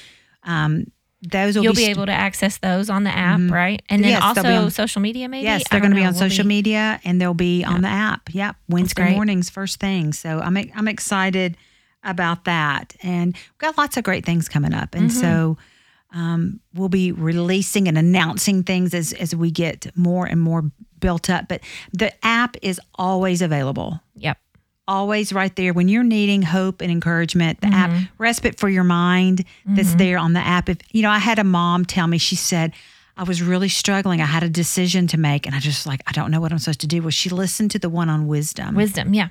um, 0.44 0.86
those 1.22 1.56
will 1.56 1.64
You'll 1.64 1.72
be, 1.72 1.78
be 1.78 1.84
st- 1.84 1.96
able 1.96 2.06
to 2.06 2.12
access 2.12 2.58
those 2.58 2.90
on 2.90 3.04
the 3.04 3.10
app, 3.10 3.40
right? 3.50 3.80
And 3.88 4.04
then 4.04 4.10
Yes, 4.10 4.22
also 4.22 4.42
on- 4.64 4.70
social 4.70 5.00
media, 5.00 5.28
maybe. 5.28 5.44
Yes, 5.44 5.62
they're 5.70 5.80
going 5.80 5.92
to 5.92 5.96
be 5.96 6.04
on 6.04 6.12
We'll 6.12 6.20
social 6.20 6.46
media 6.46 7.00
and 7.04 7.20
they'll 7.20 7.32
be 7.34 7.64
on 7.64 7.80
the 7.82 7.88
app. 7.88 8.28
Yep, 8.34 8.56
Wednesday 8.68 9.14
mornings, 9.14 9.48
first 9.50 9.80
thing. 9.80 10.12
So 10.12 10.40
I'm 10.40 10.56
I'm 10.74 10.88
excited 10.88 11.56
about 12.02 12.44
that, 12.44 12.94
and 13.02 13.34
we've 13.34 13.58
got 13.58 13.78
lots 13.78 13.96
of 13.96 14.04
great 14.04 14.26
things 14.26 14.48
coming 14.48 14.74
up, 14.74 14.94
and 14.94 15.10
so 15.10 15.56
um, 16.12 16.60
we'll 16.74 16.88
be 16.90 17.10
releasing 17.12 17.88
and 17.88 17.96
announcing 17.96 18.62
things 18.62 18.92
as 18.94 19.12
as 19.14 19.34
we 19.34 19.50
get 19.50 19.86
more 19.96 20.26
and 20.26 20.40
more 20.40 20.70
built 21.05 21.28
up. 21.28 21.48
But 21.48 21.61
the 21.92 22.11
app 22.24 22.57
is 22.62 22.80
always 22.94 23.42
available 23.42 24.00
Yep. 24.16 24.38
always 24.88 25.32
right 25.32 25.55
there 25.57 25.72
when 25.74 25.88
you're 25.88 26.02
needing 26.02 26.42
hope 26.42 26.80
and 26.80 26.90
encouragement 26.90 27.61
the 27.61 27.66
app 27.68 27.90
mm-hmm. 27.90 28.05
respite 28.18 28.59
for 28.59 28.68
your 28.68 28.84
mind 28.84 29.44
that's 29.66 29.88
mm-hmm. 29.88 29.98
there 29.98 30.18
on 30.18 30.32
the 30.34 30.40
app 30.40 30.68
if 30.68 30.78
you 30.92 31.02
know 31.02 31.11
i 31.11 31.18
had 31.18 31.38
a 31.38 31.44
mom 31.44 31.84
tell 31.84 32.07
me 32.07 32.18
she 32.18 32.36
said 32.36 32.72
i 33.16 33.22
was 33.22 33.42
really 33.42 33.68
struggling 33.68 34.20
i 34.20 34.26
had 34.26 34.42
a 34.42 34.48
decision 34.48 35.07
to 35.07 35.18
make 35.18 35.46
and 35.46 35.55
i 35.55 35.59
just 35.59 35.86
like 35.86 36.00
i 36.07 36.12
don't 36.12 36.30
know 36.30 36.40
what 36.40 36.52
i'm 36.52 36.59
supposed 36.59 36.80
to 36.80 36.86
do 36.86 37.00
well 37.00 37.11
she 37.11 37.30
listened 37.30 37.70
to 37.70 37.78
the 37.78 37.88
one 37.88 38.09
on 38.11 38.26
wisdom 38.28 38.74
Wisdom. 38.74 39.14
Yeah. 39.14 39.28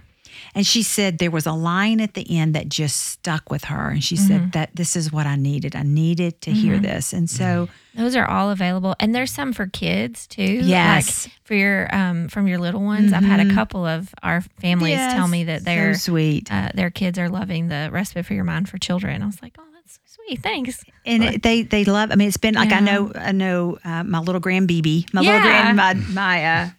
And 0.56 0.66
she 0.66 0.84
said 0.84 1.18
there 1.20 1.32
was 1.32 1.45
a 1.45 1.51
line 1.54 1.99
at 2.01 2.14
the 2.14 2.26
end 2.38 2.54
that 2.56 2.70
just 2.70 2.97
stuck 3.08 3.49
with 3.51 3.66
her 3.66 3.89
and 3.89 4.04
she 4.04 4.16
said 4.16 4.51
that 4.54 4.70
this 4.76 4.95
is 4.95 5.12
what 5.12 5.26
i 5.26 5.36
needed 5.36 5.76
i 5.76 5.84
needed 5.84 6.39
to 6.41 6.51
hear 6.51 6.78
this 6.80 7.14
and 7.14 7.30
so 7.30 7.68
Those 7.95 8.16
are 8.16 8.26
all 8.28 8.49
available, 8.49 8.95
and 8.99 9.14
there's 9.14 9.30
some 9.32 9.54
for 9.54 9.68
kids 9.68 10.26
too. 10.26 10.41
Yes. 10.64 11.26
like 11.28 11.34
for 11.43 11.54
your 11.54 11.93
um 11.95 12.28
from 12.28 12.47
your 12.47 12.58
little 12.58 12.82
ones. 12.82 13.14
I've 13.14 13.24
had 13.24 13.39
a 13.39 13.54
couple 13.54 13.86
of 13.86 14.14
our 14.24 14.41
families 14.60 14.97
tell 14.97 15.28
me 15.28 15.43
that 15.43 15.60
so 15.60 15.66
their 15.66 15.93
sweet 15.95 16.51
uh, 16.51 16.70
their 16.74 16.89
kids 16.89 17.20
are 17.20 17.30
loving 17.30 17.68
the 17.68 17.89
respite 17.91 18.26
for 18.26 18.34
your 18.34 18.45
mind 18.45 18.68
for 18.68 18.80
children. 18.80 19.22
I 19.22 19.28
was 19.28 19.39
like, 19.43 19.56
oh, 19.60 19.64
that's 19.76 19.93
so 19.95 20.01
sweet. 20.26 20.41
Thanks. 20.41 20.84
and 21.06 21.24
it, 21.24 21.43
they 21.43 21.62
they 21.62 21.86
love. 21.86 22.10
I 22.12 22.16
mean, 22.16 22.28
it's 22.30 22.38
been 22.38 22.56
like 22.56 22.72
I 22.72 22.80
know 22.80 23.12
I 23.14 23.32
know 23.32 23.78
uh, 23.86 24.04
my 24.04 24.20
little 24.20 24.41
grand 24.41 24.68
BB, 24.70 25.14
my 25.14 25.22
little 25.22 25.41
grand 25.41 25.78
my 25.78 25.93
my 25.93 26.45
uh, 26.45 26.70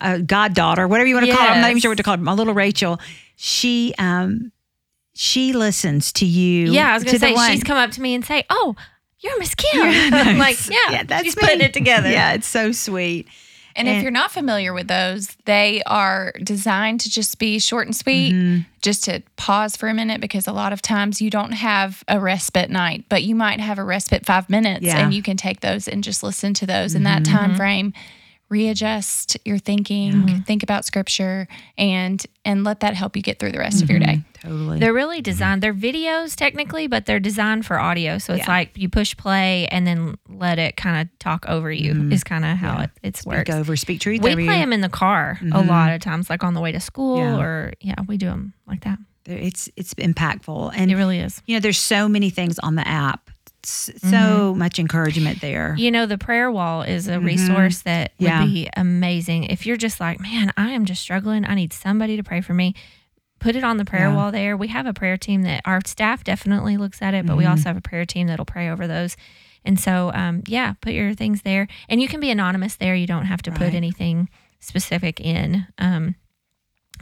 uh, 0.00 0.18
goddaughter, 0.18 0.86
whatever 0.88 1.06
you 1.08 1.14
want 1.14 1.26
to 1.26 1.32
call 1.32 1.42
her. 1.42 1.48
I'm 1.52 1.60
not 1.60 1.70
even 1.70 1.80
sure 1.80 1.90
what 1.90 1.96
to 1.98 2.02
call 2.02 2.16
her. 2.16 2.22
My 2.22 2.32
little 2.32 2.54
Rachel, 2.54 2.98
she 3.36 3.94
um 3.98 4.52
she 5.14 5.52
listens 5.52 6.12
to 6.14 6.26
you. 6.26 6.72
Yeah, 6.72 6.90
I 6.90 6.94
was 6.94 7.04
gonna 7.04 7.18
the 7.18 7.26
say 7.26 7.34
one- 7.34 7.50
she's 7.50 7.64
come 7.64 7.76
up 7.78 7.90
to 7.92 8.00
me 8.00 8.14
and 8.14 8.24
say, 8.24 8.44
oh, 8.50 8.76
you're 9.20 9.38
Miss 9.38 9.54
Kim. 9.54 9.80
I'm 10.14 10.38
like, 10.38 10.56
yeah, 10.70 11.22
she's 11.22 11.34
putting 11.34 11.60
it 11.60 11.72
together. 11.74 12.10
Yeah, 12.10 12.34
it's 12.34 12.46
so 12.46 12.70
sweet. 12.72 13.26
And, 13.74 13.86
And- 13.88 13.96
if 13.98 14.02
you're 14.02 14.12
not 14.12 14.30
familiar 14.32 14.72
with 14.72 14.88
those, 14.88 15.36
they 15.44 15.82
are 15.86 16.32
designed 16.42 17.00
to 17.00 17.10
just 17.10 17.38
be 17.38 17.58
short 17.58 17.86
and 17.86 17.94
sweet, 17.96 18.32
Mm-hmm. 18.32 18.62
just 18.82 19.04
to 19.04 19.22
pause 19.36 19.76
for 19.76 19.88
a 19.88 19.94
minute 19.94 20.20
because 20.20 20.46
a 20.46 20.52
lot 20.52 20.72
of 20.72 20.82
times 20.82 21.20
you 21.20 21.30
don't 21.30 21.52
have 21.52 22.02
a 22.08 22.18
respite 22.20 22.70
night, 22.70 23.04
but 23.08 23.22
you 23.24 23.34
might 23.36 23.60
have 23.60 23.78
a 23.78 23.84
respite 23.84 24.24
five 24.26 24.48
minutes 24.50 24.82
Yeah. 24.84 24.94
Mm-hmm. 24.94 25.04
and 25.04 25.14
you 25.14 25.22
can 25.22 25.36
take 25.36 25.60
those 25.60 25.86
and 25.88 26.02
just 26.04 26.22
listen 26.22 26.54
to 26.54 26.66
those 26.66 26.94
in 26.94 27.02
that 27.04 27.24
time 27.24 27.54
frame. 27.56 27.92
Readjust 28.50 29.36
your 29.44 29.58
thinking, 29.58 30.42
think 30.44 30.62
about 30.62 30.84
scripture, 30.86 31.46
and 31.76 32.24
and 32.46 32.64
let 32.64 32.80
that 32.80 32.94
help 32.94 33.14
you 33.14 33.22
get 33.22 33.38
through 33.38 33.52
the 33.52 33.58
rest 33.58 33.82
of 33.82 33.90
your 33.90 33.98
day. 33.98 34.22
Mm-hmm. 34.22 34.48
Totally. 34.48 34.78
They're 34.78 34.94
really 34.94 35.18
mm-hmm. 35.18 35.22
designed. 35.24 35.62
They're 35.62 35.74
videos 35.74 36.34
technically, 36.34 36.86
but 36.86 37.04
they're 37.04 37.20
designed 37.20 37.66
for 37.66 37.78
audio. 37.78 38.16
So 38.16 38.32
it's 38.32 38.46
Yeah. 38.46 38.52
like 38.52 38.70
you 38.78 38.88
push 38.88 39.14
play 39.16 39.66
and 39.68 39.86
then 39.86 40.16
let 40.28 40.58
it 40.58 40.76
kind 40.78 41.02
of 41.02 41.18
talk 41.18 41.44
over 41.46 41.70
you. 41.70 41.92
Mm-hmm. 41.92 42.12
Is 42.12 42.24
kind 42.24 42.44
of 42.46 42.56
how 42.56 42.80
it 42.82 42.90
it's 43.02 43.26
works. 43.26 43.50
Speak 43.50 43.54
over, 43.54 43.76
speak 43.76 44.00
truth 44.00 44.22
We 44.22 44.30
over 44.32 44.36
play 44.42 44.54
you. 44.54 44.60
them 44.60 44.72
in 44.72 44.80
the 44.80 44.88
car 44.88 45.38
a 45.52 45.62
lot 45.62 45.92
of 45.92 46.00
times, 46.00 46.30
like 46.30 46.42
on 46.42 46.54
the 46.54 46.60
way 46.60 46.72
to 46.72 46.80
school, 46.80 47.18
Yeah. 47.18 47.38
or 47.38 47.72
yeah, 47.80 47.96
we 48.06 48.16
do 48.16 48.26
them 48.26 48.54
like 48.66 48.82
that. 48.84 48.98
It's 49.26 49.68
it's 49.76 49.92
impactful, 49.94 50.72
and 50.74 50.90
It 50.90 50.96
really 50.96 51.18
is. 51.18 51.42
you 51.44 51.54
know, 51.54 51.60
there's 51.60 51.76
so 51.78 52.08
many 52.08 52.30
things 52.30 52.58
on 52.60 52.76
the 52.76 52.88
app. 52.88 53.28
So 53.64 54.54
much 54.56 54.78
encouragement 54.78 55.40
there. 55.40 55.74
You 55.76 55.90
know, 55.90 56.06
the 56.06 56.18
prayer 56.18 56.50
wall 56.50 56.82
is 56.82 57.08
a 57.08 57.18
resource 57.20 57.80
that 57.82 58.12
would 58.18 58.28
Mm-hmm. 58.28 58.42
Yeah. 58.42 58.44
be 58.46 58.70
amazing. 58.76 59.44
If 59.44 59.66
you're 59.66 59.76
just 59.76 60.00
like, 60.00 60.20
man, 60.20 60.52
I 60.56 60.70
am 60.70 60.84
just 60.84 61.02
struggling, 61.02 61.44
I 61.44 61.54
need 61.54 61.72
somebody 61.72 62.16
to 62.16 62.22
pray 62.22 62.40
for 62.40 62.54
me. 62.54 62.74
Put 63.40 63.56
it 63.56 63.64
on 63.64 63.76
the 63.76 63.84
prayer 63.84 64.08
Yeah. 64.08 64.14
wall 64.16 64.32
there. 64.32 64.56
We 64.56 64.68
have 64.68 64.86
a 64.86 64.92
prayer 64.92 65.16
team 65.16 65.42
that 65.42 65.62
our 65.64 65.80
staff 65.86 66.24
definitely 66.24 66.76
looks 66.76 67.00
at 67.02 67.14
it, 67.14 67.26
but 67.26 67.36
we 67.36 67.44
Mm-hmm. 67.44 67.50
also 67.50 67.64
have 67.70 67.76
a 67.76 67.80
prayer 67.80 68.04
team 68.06 68.26
that'll 68.26 68.44
pray 68.44 68.68
over 68.68 68.86
those. 68.86 69.16
And 69.64 69.78
so, 69.78 70.10
um, 70.14 70.42
yeah, 70.46 70.74
put 70.80 70.92
your 70.92 71.14
things 71.14 71.42
there, 71.42 71.66
and 71.88 72.00
you 72.00 72.08
can 72.08 72.20
be 72.20 72.30
anonymous 72.30 72.76
there. 72.76 72.94
You 72.94 73.06
don't 73.06 73.26
have 73.26 73.42
to 73.42 73.50
put 73.50 73.74
anything 73.74 74.28
specific 74.60 75.20
in, 75.20 75.66
um, 75.78 76.14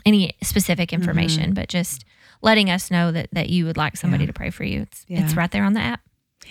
any 0.05 0.35
specific 0.43 0.91
Mm-hmm. 0.91 1.01
information, 1.03 1.55
but 1.55 1.69
just 1.69 2.05
letting 2.43 2.71
us 2.71 2.91
know 2.91 3.13
that 3.13 3.29
that 3.33 3.49
you 3.51 3.65
would 3.67 3.77
like 3.77 3.97
somebody 3.97 4.25
Yeah. 4.25 4.29
to 4.29 4.33
pray 4.33 4.51
for 4.51 4.65
you. 4.65 4.83
It's 4.83 5.05
it's 5.09 5.35
right 5.35 5.51
there 5.51 5.65
on 5.65 5.73
the 5.75 5.81
app. 5.81 6.01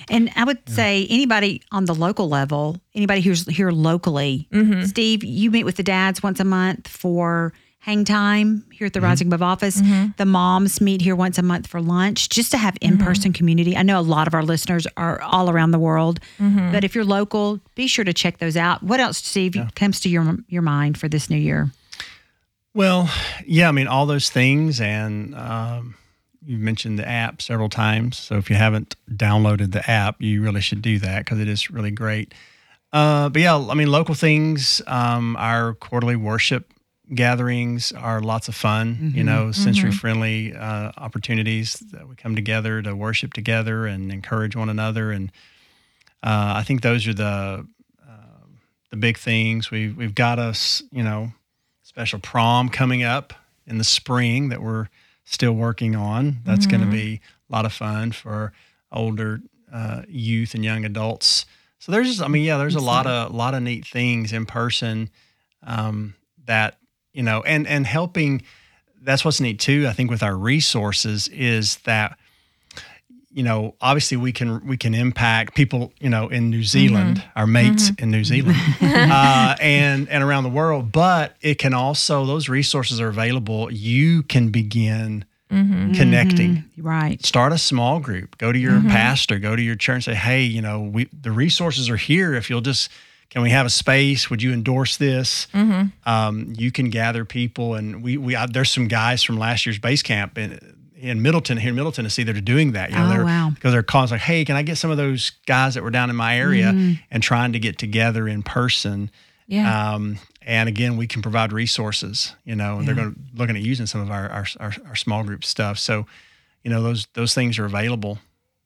And 0.09 0.29
I 0.35 0.43
would 0.43 0.67
say 0.69 1.07
anybody 1.09 1.61
on 1.71 1.85
the 1.85 1.95
local 1.95 2.27
level, 2.29 2.77
anybody 2.93 3.21
who's 3.21 3.45
here 3.47 3.71
locally, 3.71 4.47
Mm-hmm. 4.51 4.83
Steve, 4.83 5.23
you 5.23 5.51
meet 5.51 5.63
with 5.63 5.75
the 5.77 5.83
dads 5.83 6.21
once 6.23 6.39
a 6.39 6.43
month 6.45 6.87
for 6.87 7.53
hang 7.79 8.03
time 8.03 8.65
here 8.71 8.87
at 8.87 8.93
the 8.93 8.99
Mm-hmm. 8.99 9.05
Rising 9.05 9.27
Above 9.27 9.43
office. 9.43 9.81
The 10.17 10.25
moms 10.25 10.81
meet 10.81 11.01
here 11.01 11.15
once 11.15 11.37
a 11.37 11.43
month 11.43 11.67
for 11.67 11.79
lunch 11.81 12.29
just 12.29 12.49
to 12.51 12.57
have 12.57 12.75
in 12.81 12.97
person 12.97 13.31
Mm-hmm. 13.31 13.37
community. 13.37 13.77
I 13.77 13.83
know 13.83 13.99
a 13.99 14.01
lot 14.01 14.27
of 14.27 14.33
our 14.33 14.43
listeners 14.43 14.87
are 14.97 15.21
all 15.21 15.49
around 15.51 15.71
the 15.71 15.79
world, 15.79 16.19
Mm-hmm. 16.39 16.71
but 16.71 16.83
if 16.83 16.95
you're 16.95 17.05
local, 17.05 17.59
be 17.75 17.85
sure 17.87 18.03
to 18.05 18.13
check 18.13 18.39
those 18.39 18.57
out. 18.57 18.81
What 18.81 18.99
else, 18.99 19.17
Steve, 19.17 19.55
comes 19.75 19.99
to 20.01 20.09
your 20.09 20.37
your 20.47 20.61
mind 20.63 20.97
for 20.97 21.07
this 21.07 21.29
new 21.29 21.37
year? 21.37 21.69
Well, 22.73 23.09
yeah, 23.45 23.69
I 23.69 23.71
mean, 23.71 23.87
all 23.87 24.05
those 24.05 24.29
things. 24.29 24.81
And 24.81 25.33
um, 25.35 25.95
you 26.45 26.57
mentioned 26.57 26.99
the 26.99 27.07
app 27.07 27.41
several 27.41 27.69
times. 27.69 28.17
So 28.17 28.37
if 28.37 28.49
you 28.49 28.55
haven't 28.55 28.95
downloaded 29.09 29.71
the 29.71 29.89
app, 29.89 30.21
you 30.21 30.41
really 30.41 30.61
should 30.61 30.81
do 30.81 30.99
that 30.99 31.25
because 31.25 31.39
it 31.39 31.47
is 31.47 31.71
really 31.71 31.91
great. 31.91 32.33
Uh, 32.93 33.29
but 33.29 33.41
yeah, 33.41 33.57
I 33.57 33.73
mean, 33.73 33.91
local 33.91 34.15
things, 34.15 34.81
um, 34.87 35.35
our 35.37 35.73
quarterly 35.73 36.15
worship 36.15 36.71
gatherings 37.13 37.91
are 37.91 38.21
lots 38.21 38.47
of 38.47 38.55
fun, 38.55 39.11
you 39.13 39.23
know, 39.23 39.51
sensory 39.51 39.91
friendly 39.91 40.55
uh, 40.55 40.91
opportunities 40.97 41.73
that 41.91 42.07
we 42.07 42.15
come 42.15 42.35
together 42.35 42.81
to 42.81 42.95
worship 42.95 43.33
together 43.33 43.85
and 43.85 44.11
encourage 44.11 44.55
one 44.55 44.69
another. 44.69 45.11
And 45.11 45.31
uh, 46.23 46.53
I 46.55 46.63
think 46.63 46.81
those 46.81 47.07
are 47.07 47.13
the 47.13 47.67
uh, 48.01 48.45
the 48.89 48.97
big 48.97 49.17
things. 49.17 49.69
We've 49.69 49.95
we've 49.95 50.15
got 50.15 50.39
us, 50.39 50.81
you 50.91 51.03
know, 51.03 51.33
special 51.83 52.19
prom 52.19 52.69
coming 52.69 53.03
up 53.03 53.33
in 53.67 53.77
the 53.77 53.83
spring 53.83 54.49
that 54.49 54.61
we're 54.61 54.87
still 55.25 55.53
working 55.53 55.95
on. 55.95 56.37
That's 56.45 56.65
going 56.67 56.81
to 56.81 56.87
be 56.89 57.19
a 57.49 57.53
lot 57.53 57.65
of 57.65 57.73
fun 57.73 58.11
for 58.11 58.53
older 58.91 59.41
uh, 59.71 60.03
youth 60.07 60.53
and 60.53 60.63
young 60.63 60.85
adults. 60.85 61.45
So 61.79 61.91
there's, 61.91 62.21
I 62.21 62.27
mean, 62.27 62.43
yeah, 62.43 62.57
there's 62.57 62.75
a 62.75 62.79
lot 62.79 63.05
of 63.05 63.31
a 63.31 63.35
lot 63.35 63.53
of 63.53 63.61
neat 63.61 63.85
things 63.85 64.31
in 64.31 64.45
person 64.45 65.09
um, 65.63 66.15
that 66.45 66.77
you 67.13 67.23
know, 67.23 67.41
and 67.43 67.67
and 67.67 67.85
helping. 67.85 68.43
That's 69.01 69.23
what's 69.23 69.39
neat 69.39 69.59
too. 69.59 69.85
I 69.87 69.93
think 69.93 70.09
with 70.09 70.23
our 70.23 70.35
resources 70.35 71.27
is 71.27 71.77
that 71.85 72.17
you 73.35 73.43
know, 73.43 73.75
obviously 73.81 74.15
we 74.15 74.31
can 74.31 74.65
we 74.65 74.77
can 74.77 74.93
impact 74.93 75.55
people, 75.55 75.91
you 75.99 76.09
know, 76.09 76.29
in 76.29 76.49
New 76.49 76.63
Zealand, 76.63 77.21
our 77.35 77.45
mates 77.45 77.91
in 77.99 78.09
New 78.09 78.23
Zealand, 78.23 78.57
uh, 78.81 79.55
and 79.59 80.07
and 80.07 80.23
around 80.23 80.43
the 80.43 80.49
world. 80.49 80.93
But 80.93 81.35
it 81.41 81.55
can 81.55 81.73
also 81.73 82.25
those 82.25 82.47
resources 82.47 83.01
are 83.01 83.09
available. 83.09 83.69
You 83.71 84.23
can 84.23 84.49
begin 84.49 85.25
connecting. 85.95 86.63
Right. 86.77 87.23
Start 87.25 87.51
a 87.51 87.57
small 87.57 87.99
group. 87.99 88.37
Go 88.37 88.53
to 88.53 88.57
your 88.57 88.81
pastor. 88.81 89.37
Go 89.37 89.55
to 89.55 89.61
your 89.61 89.75
church. 89.75 89.95
And 89.95 90.03
say, 90.03 90.15
hey, 90.15 90.43
you 90.43 90.61
know, 90.61 90.81
we 90.81 91.09
the 91.11 91.31
resources 91.31 91.89
are 91.89 91.97
here. 91.97 92.35
If 92.35 92.49
you'll 92.49 92.61
just 92.61 92.89
can 93.29 93.41
we 93.41 93.49
have 93.49 93.65
a 93.65 93.69
space? 93.69 94.29
Would 94.29 94.41
you 94.41 94.53
endorse 94.53 94.95
this? 94.95 95.47
Um, 96.05 96.53
you 96.57 96.71
can 96.71 96.89
gather 96.89 97.25
people, 97.25 97.73
and 97.73 98.01
we 98.01 98.15
we 98.17 98.33
uh, 98.33 98.47
there's 98.49 98.71
some 98.71 98.87
guys 98.87 99.23
from 99.23 99.37
last 99.37 99.65
year's 99.65 99.79
base 99.79 100.01
camp 100.03 100.37
in 100.37 100.57
in 101.05 101.21
Middleton 101.21 101.57
here 101.57 101.69
in 101.69 101.75
Middle 101.75 101.91
Tennessee 101.91 102.23
that 102.23 102.35
are 102.35 102.41
doing 102.41 102.71
that. 102.73 102.89
You 102.89 102.97
know, 102.97 103.05
Oh, 103.05 103.09
they're, 103.09 103.25
wow. 103.25 103.51
because 103.53 103.71
they're 103.71 103.83
calling 103.83 104.09
like, 104.09 104.21
hey, 104.21 104.43
can 104.45 104.55
I 104.55 104.61
get 104.63 104.77
some 104.77 104.91
of 104.91 104.97
those 104.97 105.31
guys 105.45 105.75
that 105.75 105.83
were 105.83 105.91
down 105.91 106.09
in 106.09 106.15
my 106.15 106.37
area 106.37 106.73
and 107.11 107.23
trying 107.23 107.53
to 107.53 107.59
get 107.59 107.77
together 107.77 108.27
in 108.27 108.43
person? 108.43 109.09
Yeah. 109.47 109.93
Um, 109.93 110.17
and 110.41 110.67
again, 110.69 110.97
we 110.97 111.07
can 111.07 111.21
provide 111.21 111.51
resources. 111.53 112.33
You 112.45 112.55
know, 112.55 112.79
and 112.79 112.87
they're 112.87 112.95
going 112.95 113.13
to 113.13 113.19
looking 113.35 113.55
at 113.55 113.61
using 113.61 113.85
some 113.85 114.01
of 114.01 114.09
our, 114.11 114.29
our 114.29 114.45
our 114.59 114.73
our 114.87 114.95
small 114.95 115.23
group 115.23 115.43
stuff. 115.45 115.77
So, 115.79 116.05
you 116.63 116.69
know, 116.71 116.81
those 116.83 117.07
those 117.13 117.33
things 117.33 117.57
are 117.59 117.65
available. 117.65 118.19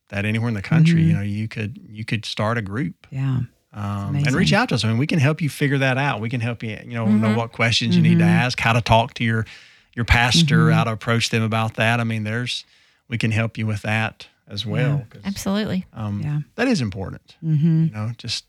That 0.09 0.25
anywhere 0.25 0.47
in 0.47 0.55
the 0.55 0.61
country, 0.63 1.03
you 1.03 1.13
know, 1.13 1.21
you 1.21 1.47
could 1.47 1.79
you 1.87 2.03
could 2.03 2.25
start 2.25 2.57
a 2.57 2.61
group. 2.63 3.05
Yeah. 3.11 3.41
Um, 3.71 4.15
and 4.15 4.31
reach 4.31 4.51
out 4.53 4.69
to 4.69 4.75
us. 4.75 4.83
I 4.83 4.87
mean, 4.87 4.97
we 4.97 5.05
can 5.05 5.19
help 5.19 5.41
you 5.41 5.49
figure 5.49 5.77
that 5.77 5.97
out. 5.99 6.19
We 6.21 6.29
can 6.29 6.41
help 6.41 6.63
you, 6.63 6.79
you 6.83 6.95
know, 6.95 7.05
Mm-hmm. 7.05 7.21
know 7.21 7.37
what 7.37 7.51
questions 7.51 7.95
you 7.95 8.01
need 8.01 8.17
to 8.17 8.25
ask, 8.25 8.59
how 8.59 8.73
to 8.73 8.81
talk 8.81 9.13
to 9.15 9.23
your 9.23 9.45
your 9.95 10.05
pastor, 10.05 10.57
Mm-hmm. 10.67 10.73
how 10.73 10.83
to 10.85 10.91
approach 10.91 11.29
them 11.29 11.43
about 11.43 11.75
that. 11.75 11.99
I 11.99 12.03
mean, 12.03 12.23
there's 12.23 12.65
we 13.07 13.17
can 13.17 13.31
help 13.31 13.57
you 13.57 13.65
with 13.67 13.81
that 13.83 14.27
as 14.47 14.65
well. 14.65 15.05
'cause, 15.09 15.21
Absolutely. 15.25 15.85
um, 15.93 16.21
Yeah. 16.21 16.39
that 16.55 16.67
is 16.67 16.81
important. 16.81 17.35
Mm-hmm. 17.43 17.85
You 17.85 17.91
know, 17.91 18.11
just 18.17 18.45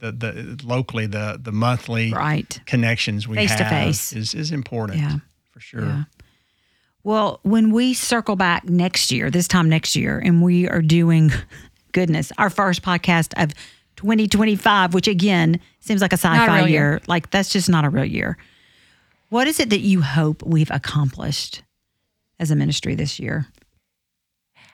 the 0.00 0.12
the 0.12 0.60
locally 0.64 1.06
the 1.06 1.38
the 1.42 1.52
monthly 1.52 2.12
Right. 2.12 2.60
connections 2.66 3.26
we 3.28 3.36
Face 3.36 3.54
to 3.56 3.64
have 3.64 3.86
face. 3.86 4.12
is 4.12 4.34
is 4.34 4.50
important. 4.52 4.98
Yeah. 5.00 5.18
for 5.52 5.60
sure. 5.60 5.86
Yeah. 5.86 6.04
Well, 7.04 7.38
when 7.42 7.70
we 7.70 7.94
circle 7.94 8.34
back 8.34 8.64
next 8.68 9.12
year, 9.12 9.30
this 9.30 9.46
time 9.46 9.68
next 9.68 9.94
year, 9.94 10.18
and 10.18 10.42
we 10.42 10.66
are 10.68 10.80
doing, 10.82 11.30
goodness, 11.92 12.32
our 12.38 12.48
first 12.50 12.82
podcast 12.82 13.34
of 13.42 13.52
2025, 13.96 14.94
which 14.94 15.06
again 15.06 15.60
seems 15.80 16.00
like 16.00 16.12
a 16.12 16.16
sci 16.16 16.34
Not 16.34 16.48
a 16.48 16.50
fi 16.50 16.58
year. 16.60 16.68
year. 16.68 17.00
Like, 17.06 17.30
that's 17.30 17.50
just 17.50 17.68
not 17.68 17.84
a 17.84 17.88
real 17.90 18.04
year. 18.04 18.36
What 19.28 19.46
is 19.46 19.58
it 19.60 19.70
that 19.70 19.80
you 19.80 20.02
hope 20.02 20.42
we've 20.44 20.70
accomplished 20.70 21.62
as 22.38 22.50
a 22.50 22.56
ministry 22.56 22.94
this 22.94 23.18
year? 23.18 23.46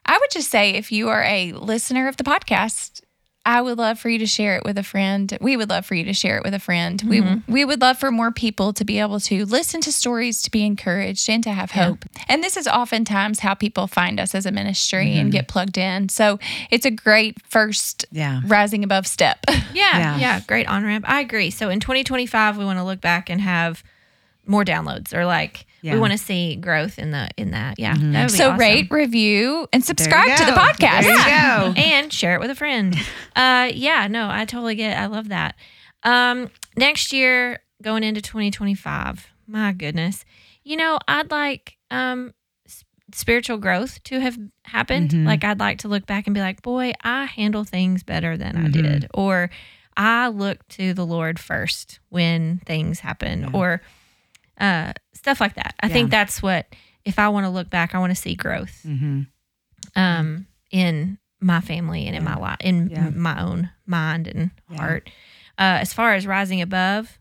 I 0.04 0.18
would 0.18 0.30
just 0.30 0.50
say 0.50 0.72
if 0.72 0.90
you 0.90 1.08
are 1.08 1.22
a 1.22 1.52
listener 1.52 2.08
of 2.08 2.16
the 2.16 2.24
podcast, 2.24 3.02
I 3.46 3.62
would 3.62 3.78
love 3.78 3.98
for 3.98 4.10
you 4.10 4.18
to 4.18 4.26
share 4.26 4.56
it 4.56 4.64
with 4.64 4.76
a 4.76 4.82
friend. 4.82 5.36
We 5.40 5.56
would 5.56 5.70
love 5.70 5.86
for 5.86 5.94
you 5.94 6.04
to 6.04 6.12
share 6.12 6.36
it 6.36 6.44
with 6.44 6.52
a 6.52 6.58
friend. 6.58 7.02
We 7.06 7.20
mm-hmm. 7.20 7.50
we 7.50 7.64
would 7.64 7.80
love 7.80 7.98
for 7.98 8.10
more 8.10 8.30
people 8.30 8.74
to 8.74 8.84
be 8.84 9.00
able 9.00 9.18
to 9.20 9.46
listen 9.46 9.80
to 9.82 9.92
stories, 9.92 10.42
to 10.42 10.50
be 10.50 10.64
encouraged, 10.66 11.30
and 11.30 11.42
to 11.44 11.50
have 11.50 11.70
hope. 11.70 12.04
And 12.28 12.44
this 12.44 12.56
is 12.58 12.68
oftentimes 12.68 13.40
how 13.40 13.54
people 13.54 13.86
find 13.86 14.20
us 14.20 14.34
as 14.34 14.44
a 14.44 14.52
ministry 14.52 15.12
and 15.16 15.28
mm-hmm. 15.28 15.30
get 15.30 15.48
plugged 15.48 15.78
in. 15.78 16.10
So 16.10 16.38
it's 16.70 16.84
a 16.84 16.90
great 16.90 17.38
first 17.48 18.04
Yeah. 18.12 18.42
rising 18.44 18.84
above 18.84 19.06
step. 19.06 19.38
Yeah, 19.72 19.98
Yeah. 19.98 20.18
yeah, 20.18 20.40
great 20.40 20.66
on 20.66 20.84
ramp. 20.84 21.04
I 21.08 21.20
agree. 21.20 21.50
So 21.50 21.70
in 21.70 21.78
2025, 21.78 22.58
we 22.58 22.64
want 22.64 22.78
to 22.80 22.84
look 22.84 23.00
back 23.00 23.30
and 23.30 23.40
have 23.40 23.84
more 24.50 24.64
downloads, 24.64 25.14
or 25.14 25.24
like 25.24 25.64
Yeah. 25.82 25.94
we 25.94 26.00
want 26.00 26.12
to 26.12 26.18
see 26.18 26.56
growth 26.56 26.98
in 26.98 27.10
the 27.12 27.28
in 27.36 27.52
that. 27.52 27.78
Yeah, 27.78 27.94
that 27.94 28.02
would 28.02 28.32
be 28.32 28.36
so 28.36 28.48
awesome. 28.50 28.58
rate, 28.58 28.88
review, 28.90 29.68
and 29.72 29.84
subscribe 29.84 30.36
to 30.36 30.44
the 30.44 30.52
podcast. 30.52 31.02
There 31.02 31.12
you 31.12 31.24
go. 31.24 31.80
and 31.80 32.12
share 32.12 32.34
it 32.34 32.40
with 32.40 32.50
a 32.50 32.54
friend. 32.56 32.94
Uh, 33.36 33.70
yeah, 33.72 34.08
no, 34.08 34.28
I 34.28 34.44
totally 34.44 34.74
get. 34.74 34.90
It. 34.92 35.00
I 35.00 35.06
love 35.06 35.28
that. 35.28 35.54
Um, 36.02 36.50
next 36.76 37.12
year, 37.12 37.60
going 37.80 38.02
into 38.02 38.20
2025, 38.20 39.28
my 39.46 39.72
goodness, 39.72 40.24
you 40.64 40.76
know, 40.76 40.98
I'd 41.06 41.30
like 41.30 41.76
um 41.92 42.34
spiritual 43.12 43.56
growth 43.58 44.02
to 44.04 44.20
have 44.20 44.36
happened. 44.64 45.10
Mm-hmm. 45.10 45.26
Like 45.26 45.44
I'd 45.44 45.60
like 45.60 45.78
to 45.78 45.88
look 45.88 46.06
back 46.06 46.26
and 46.26 46.34
be 46.34 46.40
like, 46.40 46.60
boy, 46.62 46.92
I 47.02 47.24
handle 47.26 47.64
things 47.64 48.02
better 48.02 48.36
than 48.36 48.56
I 48.56 48.60
Mm-hmm. 48.68 48.82
did, 48.82 49.06
or 49.14 49.48
I 49.96 50.28
look 50.28 50.66
to 50.70 50.92
the 50.92 51.06
Lord 51.06 51.38
first 51.38 52.00
when 52.08 52.58
things 52.66 53.00
happen, 53.00 53.50
or 53.54 53.80
uh, 54.60 54.92
stuff 55.14 55.40
like 55.40 55.54
that. 55.54 55.74
I 55.80 55.88
think 55.88 56.10
that's 56.10 56.42
what. 56.42 56.66
If 57.02 57.18
I 57.18 57.30
want 57.30 57.46
to 57.46 57.50
look 57.50 57.70
back, 57.70 57.94
I 57.94 57.98
want 57.98 58.10
to 58.10 58.14
see 58.20 58.34
growth 58.34 58.82
Mm-hmm. 58.86 59.22
um, 59.96 60.46
in 60.70 61.18
my 61.40 61.60
family 61.60 62.06
and 62.06 62.14
in 62.14 62.22
my 62.22 62.36
life, 62.36 62.58
in 62.60 62.90
Yeah. 62.90 63.08
my 63.10 63.40
own 63.42 63.70
mind 63.86 64.28
and 64.28 64.50
Yeah. 64.70 64.76
heart. 64.76 65.10
Uh, 65.58 65.78
as 65.80 65.92
far 65.94 66.12
as 66.14 66.26
rising 66.26 66.60
above, 66.60 67.18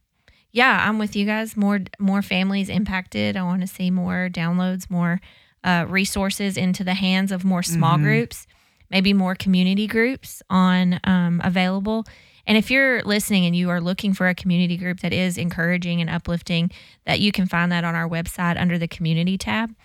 yeah, 0.52 0.86
I'm 0.88 1.00
with 1.00 1.16
you 1.16 1.26
guys. 1.26 1.56
More 1.56 1.80
more 2.00 2.22
families 2.22 2.68
impacted. 2.70 3.38
I 3.38 3.44
want 3.44 3.62
to 3.62 3.68
see 3.68 3.90
more 3.90 4.30
downloads, 4.32 4.90
more 4.90 5.22
uh, 5.64 5.86
resources 5.88 6.58
into 6.58 6.84
the 6.84 6.94
hands 6.96 7.32
of 7.32 7.44
more 7.46 7.64
small 7.64 7.96
Mm-hmm. 7.96 8.04
groups, 8.04 8.48
maybe 8.90 9.14
more 9.14 9.36
community 9.36 9.88
groups 9.88 10.42
on 10.50 11.00
um, 11.06 11.40
available. 11.44 12.06
And 12.50 12.58
if 12.58 12.72
you're 12.72 13.04
listening 13.04 13.46
and 13.46 13.56
you 13.56 13.70
are 13.70 13.80
looking 13.80 14.16
for 14.16 14.28
a 14.28 14.34
community 14.34 14.76
group 14.76 15.02
that 15.02 15.14
is 15.14 15.38
encouraging 15.38 16.02
and 16.02 16.10
uplifting, 16.10 16.72
that 17.06 17.20
you 17.20 17.32
can 17.32 17.46
find 17.46 17.72
that 17.72 17.84
on 17.84 17.94
our 17.94 18.10
website 18.10 18.60
under 18.60 18.80
the 18.80 18.88
community 18.88 19.38
tab 19.38 19.76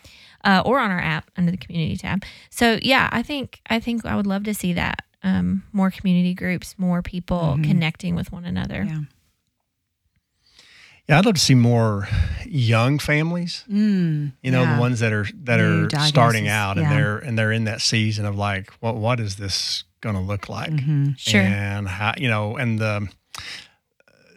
uh, 0.44 0.62
or 0.64 0.78
on 0.78 0.90
our 0.90 0.98
app 0.98 1.30
under 1.36 1.50
the 1.50 1.58
community 1.58 1.98
tab. 1.98 2.24
So 2.48 2.78
yeah, 2.80 3.10
I 3.12 3.22
think 3.22 3.60
I 3.68 3.80
think 3.80 4.06
I 4.06 4.16
would 4.16 4.26
love 4.26 4.44
to 4.44 4.54
see 4.54 4.72
that 4.72 5.04
um, 5.22 5.62
more 5.72 5.90
community 5.90 6.32
groups, 6.32 6.74
more 6.78 7.02
people 7.02 7.58
connecting 7.62 8.14
with 8.14 8.32
one 8.32 8.46
another. 8.46 8.84
Yeah. 8.88 9.00
Yeah, 11.08 11.18
I'd 11.18 11.26
love 11.26 11.34
to 11.34 11.40
see 11.40 11.54
more 11.54 12.08
young 12.46 12.98
families. 12.98 13.64
Mm, 13.70 14.32
You 14.42 14.50
know, 14.50 14.62
yeah. 14.62 14.74
the 14.74 14.80
ones 14.80 15.00
that 15.00 15.12
are 15.12 15.26
that 15.44 15.58
New 15.58 15.84
are 15.86 16.06
starting 16.06 16.44
diagnosis, 16.44 16.50
out 16.50 16.76
yeah. 16.76 16.82
and 16.82 16.92
they're 16.92 17.18
and 17.18 17.38
they're 17.38 17.52
in 17.52 17.64
that 17.64 17.80
season 17.82 18.24
of 18.24 18.36
like, 18.36 18.70
what 18.80 18.96
what 18.96 19.20
is 19.20 19.36
this 19.36 19.84
going 20.00 20.14
to 20.14 20.20
look 20.22 20.48
like? 20.48 20.70
Mm-hmm. 20.70 21.10
Sure. 21.16 21.40
And 21.42 21.88
how 21.88 22.14
you 22.16 22.28
know, 22.28 22.56
and 22.56 22.78
the 22.78 23.08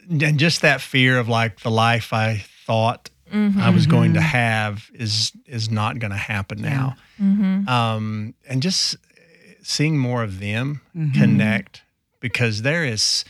and 0.10 0.40
just 0.40 0.62
that 0.62 0.82
fear 0.82 1.20
of 1.20 1.30
like 1.30 1.62
the 1.62 1.72
life 1.72 2.12
I 2.14 2.44
thought 2.66 3.10
I 3.34 3.70
was 3.72 3.88
going 3.88 4.14
to 4.14 4.22
have 4.22 4.90
is 4.94 5.32
is 5.46 5.70
not 5.70 6.00
going 6.00 6.12
to 6.12 6.18
happen 6.18 6.62
now. 6.62 6.96
Um, 7.20 8.34
and 8.48 8.62
just 8.62 8.96
seeing 9.64 9.98
more 9.98 10.24
of 10.24 10.40
them 10.40 10.82
connect 11.14 11.82
because 12.22 12.62
there 12.62 12.86
is, 12.86 13.26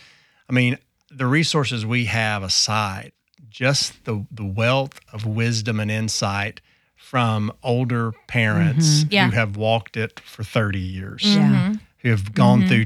I 0.50 0.54
mean, 0.54 0.78
the 1.10 1.26
resources 1.26 1.84
we 1.86 2.06
have 2.06 2.44
aside, 2.44 3.12
just 3.58 4.06
the 4.06 4.24
the 4.30 4.46
wealth 4.46 5.00
of 5.12 5.26
wisdom 5.26 5.80
and 5.80 5.90
insight 5.90 6.62
from 6.96 7.52
older 7.64 8.12
parents 8.28 9.00
mm-hmm. 9.00 9.14
Yeah. 9.14 9.26
who 9.30 9.36
have 9.36 9.58
walked 9.58 9.98
it 9.98 10.20
for 10.20 10.44
30 10.44 10.78
years 10.78 11.24
mm-hmm. 11.24 11.40
Yeah. 11.40 11.74
who 12.00 12.10
have 12.12 12.34
gone 12.34 12.60
mm-hmm. 12.60 12.68
through 12.68 12.86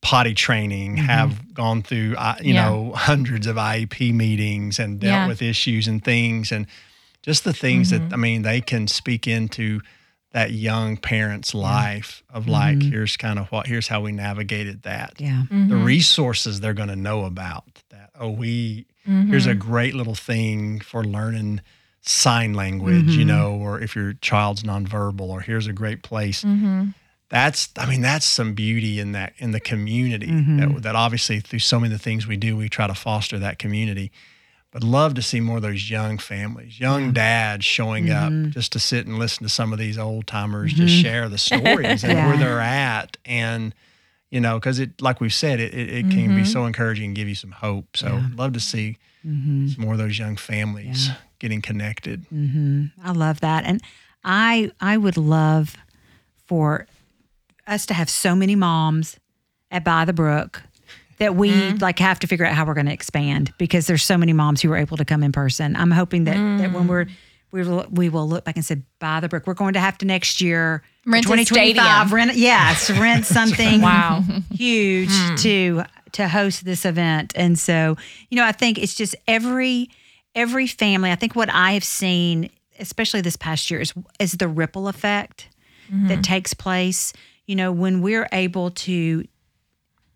potty 0.00 0.34
training, 0.34 0.96
have 0.96 1.54
gone 1.54 1.82
through, 1.82 2.14
uh, 2.16 2.36
you 2.40 2.54
Yeah. 2.54 2.68
know, 2.68 2.92
hundreds 2.92 3.46
of 3.46 3.56
IEP 3.56 4.12
meetings 4.12 4.78
and 4.78 5.00
dealt 5.00 5.12
Yeah. 5.12 5.26
with 5.26 5.42
issues 5.42 5.88
and 5.88 6.04
things. 6.04 6.52
And 6.52 6.66
just 7.22 7.44
the 7.44 7.52
things 7.52 7.90
that, 7.90 8.12
I 8.12 8.16
mean, 8.16 8.42
they 8.42 8.60
can 8.60 8.88
speak 8.88 9.26
into 9.26 9.80
that 10.32 10.50
young 10.50 10.96
parent's 10.96 11.54
life 11.54 12.22
of 12.30 12.48
like, 12.48 12.82
here's 12.82 13.16
kind 13.16 13.38
of 13.38 13.50
what, 13.52 13.66
here's 13.66 13.88
how 13.88 14.00
we 14.00 14.12
navigated 14.12 14.82
that. 14.82 15.14
Yeah. 15.18 15.44
The 15.50 15.76
resources 15.76 16.60
they're 16.60 16.74
going 16.74 16.88
to 16.88 16.96
know 16.96 17.24
about 17.24 17.82
that. 17.90 18.10
Oh, 18.18 18.30
we, 18.30 18.86
here's 19.04 19.46
a 19.46 19.50
mm-hmm. 19.50 19.58
great 19.58 19.94
little 19.94 20.14
thing 20.14 20.80
for 20.80 21.04
learning 21.04 21.60
sign 22.02 22.54
language, 22.54 23.10
you 23.10 23.24
mm-hmm. 23.24 23.28
know, 23.28 23.52
or 23.52 23.80
if 23.80 23.94
your 23.96 24.12
child's 24.14 24.62
nonverbal, 24.62 25.22
or 25.28 25.40
here's 25.40 25.66
a 25.66 25.72
great 25.72 26.02
place. 26.02 26.42
Mm-hmm. 26.44 26.90
That's 27.28 27.70
i 27.78 27.86
mean 27.86 28.02
that's 28.02 28.26
some 28.26 28.52
beauty 28.52 29.00
in 29.00 29.12
that 29.12 29.32
in 29.38 29.52
the 29.52 29.60
community 29.60 30.26
that, 30.26 30.82
that 30.82 30.94
obviously 30.94 31.40
through 31.40 31.60
so 31.60 31.80
many 31.80 31.90
of 31.94 31.98
the 31.98 32.02
things 32.02 32.26
we 32.26 32.36
do 32.36 32.58
we 32.58 32.68
try 32.68 32.86
to 32.86 32.94
foster 32.94 33.38
that 33.38 33.58
community. 33.58 34.12
But 34.70 34.84
love 34.84 35.14
to 35.14 35.22
see 35.22 35.40
more 35.40 35.56
of 35.56 35.62
those 35.62 35.88
young 35.88 36.18
families 36.18 36.78
young 36.78 37.12
dads 37.12 37.64
showing 37.64 38.10
up 38.10 38.30
just 38.50 38.72
to 38.72 38.78
sit 38.78 39.06
and 39.06 39.18
listen 39.18 39.44
to 39.44 39.48
some 39.48 39.72
of 39.72 39.78
these 39.78 39.96
old 39.96 40.26
timers 40.26 40.74
just 40.74 40.94
share 40.94 41.30
the 41.30 41.38
stories 41.38 42.04
and 42.04 42.12
Yeah. 42.12 42.26
where 42.26 42.36
they're 42.36 42.60
at. 42.60 43.16
And 43.24 43.74
you 44.32 44.40
know 44.40 44.58
because 44.58 44.80
it 44.80 45.00
like 45.00 45.20
we've 45.20 45.32
said 45.32 45.60
it, 45.60 45.72
it, 45.72 45.88
it 45.90 46.02
can 46.10 46.28
be 46.28 46.42
mm-hmm. 46.42 46.44
so 46.44 46.64
encouraging 46.64 47.06
and 47.06 47.14
give 47.14 47.28
you 47.28 47.36
some 47.36 47.52
hope. 47.52 47.96
So 47.96 48.20
love 48.34 48.54
to 48.54 48.60
see 48.60 48.96
mm-hmm. 49.24 49.68
some 49.68 49.84
more 49.84 49.92
of 49.92 49.98
those 49.98 50.18
young 50.18 50.36
families 50.36 51.10
getting 51.38 51.60
connected. 51.60 52.24
Mm-hmm. 52.32 52.86
I 53.04 53.12
love 53.12 53.40
that. 53.40 53.64
And 53.64 53.80
I 54.24 54.72
I 54.80 54.96
would 54.96 55.18
love 55.18 55.76
for 56.46 56.86
us 57.66 57.86
to 57.86 57.94
have 57.94 58.08
so 58.08 58.34
many 58.34 58.56
moms 58.56 59.16
at 59.70 59.84
By 59.84 60.06
the 60.06 60.14
Brook 60.14 60.62
that 61.18 61.36
we 61.36 61.72
like 61.74 61.98
have 61.98 62.18
to 62.20 62.26
figure 62.26 62.46
out 62.46 62.54
how 62.54 62.64
we're 62.64 62.74
going 62.74 62.86
to 62.86 62.92
expand 62.92 63.52
because 63.58 63.86
there's 63.86 64.02
so 64.02 64.16
many 64.16 64.32
moms 64.32 64.62
who 64.62 64.72
are 64.72 64.76
able 64.76 64.96
to 64.96 65.04
come 65.04 65.22
in 65.22 65.30
person. 65.30 65.76
I'm 65.76 65.90
hoping 65.90 66.24
that 66.24 66.36
that 66.58 66.72
when 66.72 66.88
we're 66.88 67.04
mm. 67.04 67.12
We 67.52 67.62
will, 67.62 67.86
we 67.90 68.08
will 68.08 68.26
look 68.28 68.44
back 68.44 68.56
and 68.56 68.64
say 68.64 68.82
by 68.98 69.20
the 69.20 69.28
brook 69.28 69.46
we're 69.46 69.54
going 69.54 69.74
to 69.74 69.80
have 69.80 69.98
to 69.98 70.06
next 70.06 70.40
year. 70.40 70.82
Rent 71.06 71.24
2025 71.24 72.12
rent 72.12 72.34
yes 72.36 72.88
rent 72.98 73.26
something 73.26 73.80
Wow. 73.82 74.24
huge 74.52 75.10
to 75.42 75.82
to 76.12 76.28
host 76.28 76.64
this 76.64 76.84
event. 76.84 77.32
And 77.36 77.58
so 77.58 77.96
you 78.30 78.36
know 78.36 78.44
i 78.44 78.52
think 78.52 78.78
it's 78.78 78.94
just 78.94 79.14
every 79.28 79.88
every 80.34 80.66
family 80.66 81.10
i 81.10 81.14
think 81.14 81.34
what 81.36 81.50
i 81.50 81.72
have 81.72 81.84
seen 81.84 82.48
especially 82.78 83.20
this 83.20 83.36
past 83.36 83.70
year 83.70 83.80
is 83.80 83.92
is 84.18 84.32
the 84.32 84.48
ripple 84.48 84.88
effect 84.88 85.48
that 86.08 86.24
takes 86.24 86.54
place. 86.54 87.12
You 87.46 87.54
know 87.56 87.70
when 87.70 88.00
we're 88.00 88.28
able 88.32 88.70
to 88.70 89.24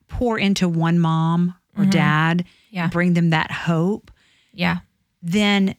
pour 0.09 0.39
into 0.39 0.69
one 0.69 0.99
mom 0.99 1.55
or 1.77 1.85
dad 1.85 2.45
Yeah. 2.71 2.87
bring 2.89 3.13
them 3.15 3.31
that 3.31 3.51
hope 3.51 4.11
Yeah. 4.55 4.79
then 5.23 5.75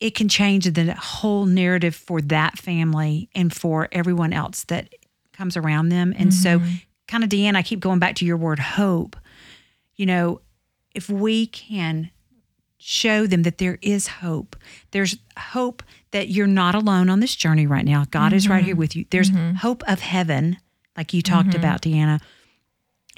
it 0.00 0.14
can 0.14 0.28
change 0.28 0.64
the 0.64 0.94
whole 0.94 1.46
narrative 1.46 1.94
for 1.94 2.20
that 2.20 2.58
family 2.58 3.28
and 3.34 3.54
for 3.54 3.88
everyone 3.92 4.32
else 4.32 4.64
that 4.64 4.92
comes 5.32 5.56
around 5.56 5.88
them. 5.88 6.14
And 6.16 6.32
so, 6.32 6.58
mm-hmm. 6.58 6.74
kind 7.08 7.24
of, 7.24 7.30
Deanna, 7.30 7.56
I 7.56 7.62
keep 7.62 7.80
going 7.80 7.98
back 7.98 8.16
to 8.16 8.24
your 8.24 8.36
word 8.36 8.58
hope. 8.58 9.16
You 9.96 10.06
know, 10.06 10.40
if 10.94 11.08
we 11.08 11.46
can 11.46 12.10
show 12.78 13.26
them 13.26 13.44
that 13.44 13.58
there 13.58 13.78
is 13.80 14.06
hope, 14.08 14.56
there's 14.90 15.16
hope 15.38 15.82
that 16.10 16.28
you're 16.28 16.46
not 16.46 16.74
alone 16.74 17.08
on 17.08 17.20
this 17.20 17.34
journey 17.34 17.66
right 17.66 17.84
now. 17.84 18.04
God 18.10 18.32
is 18.32 18.48
right 18.48 18.62
here 18.62 18.74
mm-hmm. 18.74 18.80
with 18.80 18.96
you. 18.96 19.06
There's 19.10 19.30
mm-hmm. 19.30 19.54
hope 19.54 19.82
of 19.88 20.00
heaven, 20.00 20.58
like 20.96 21.14
you 21.14 21.22
talked 21.22 21.54
about, 21.54 21.82
Deanna. 21.82 22.20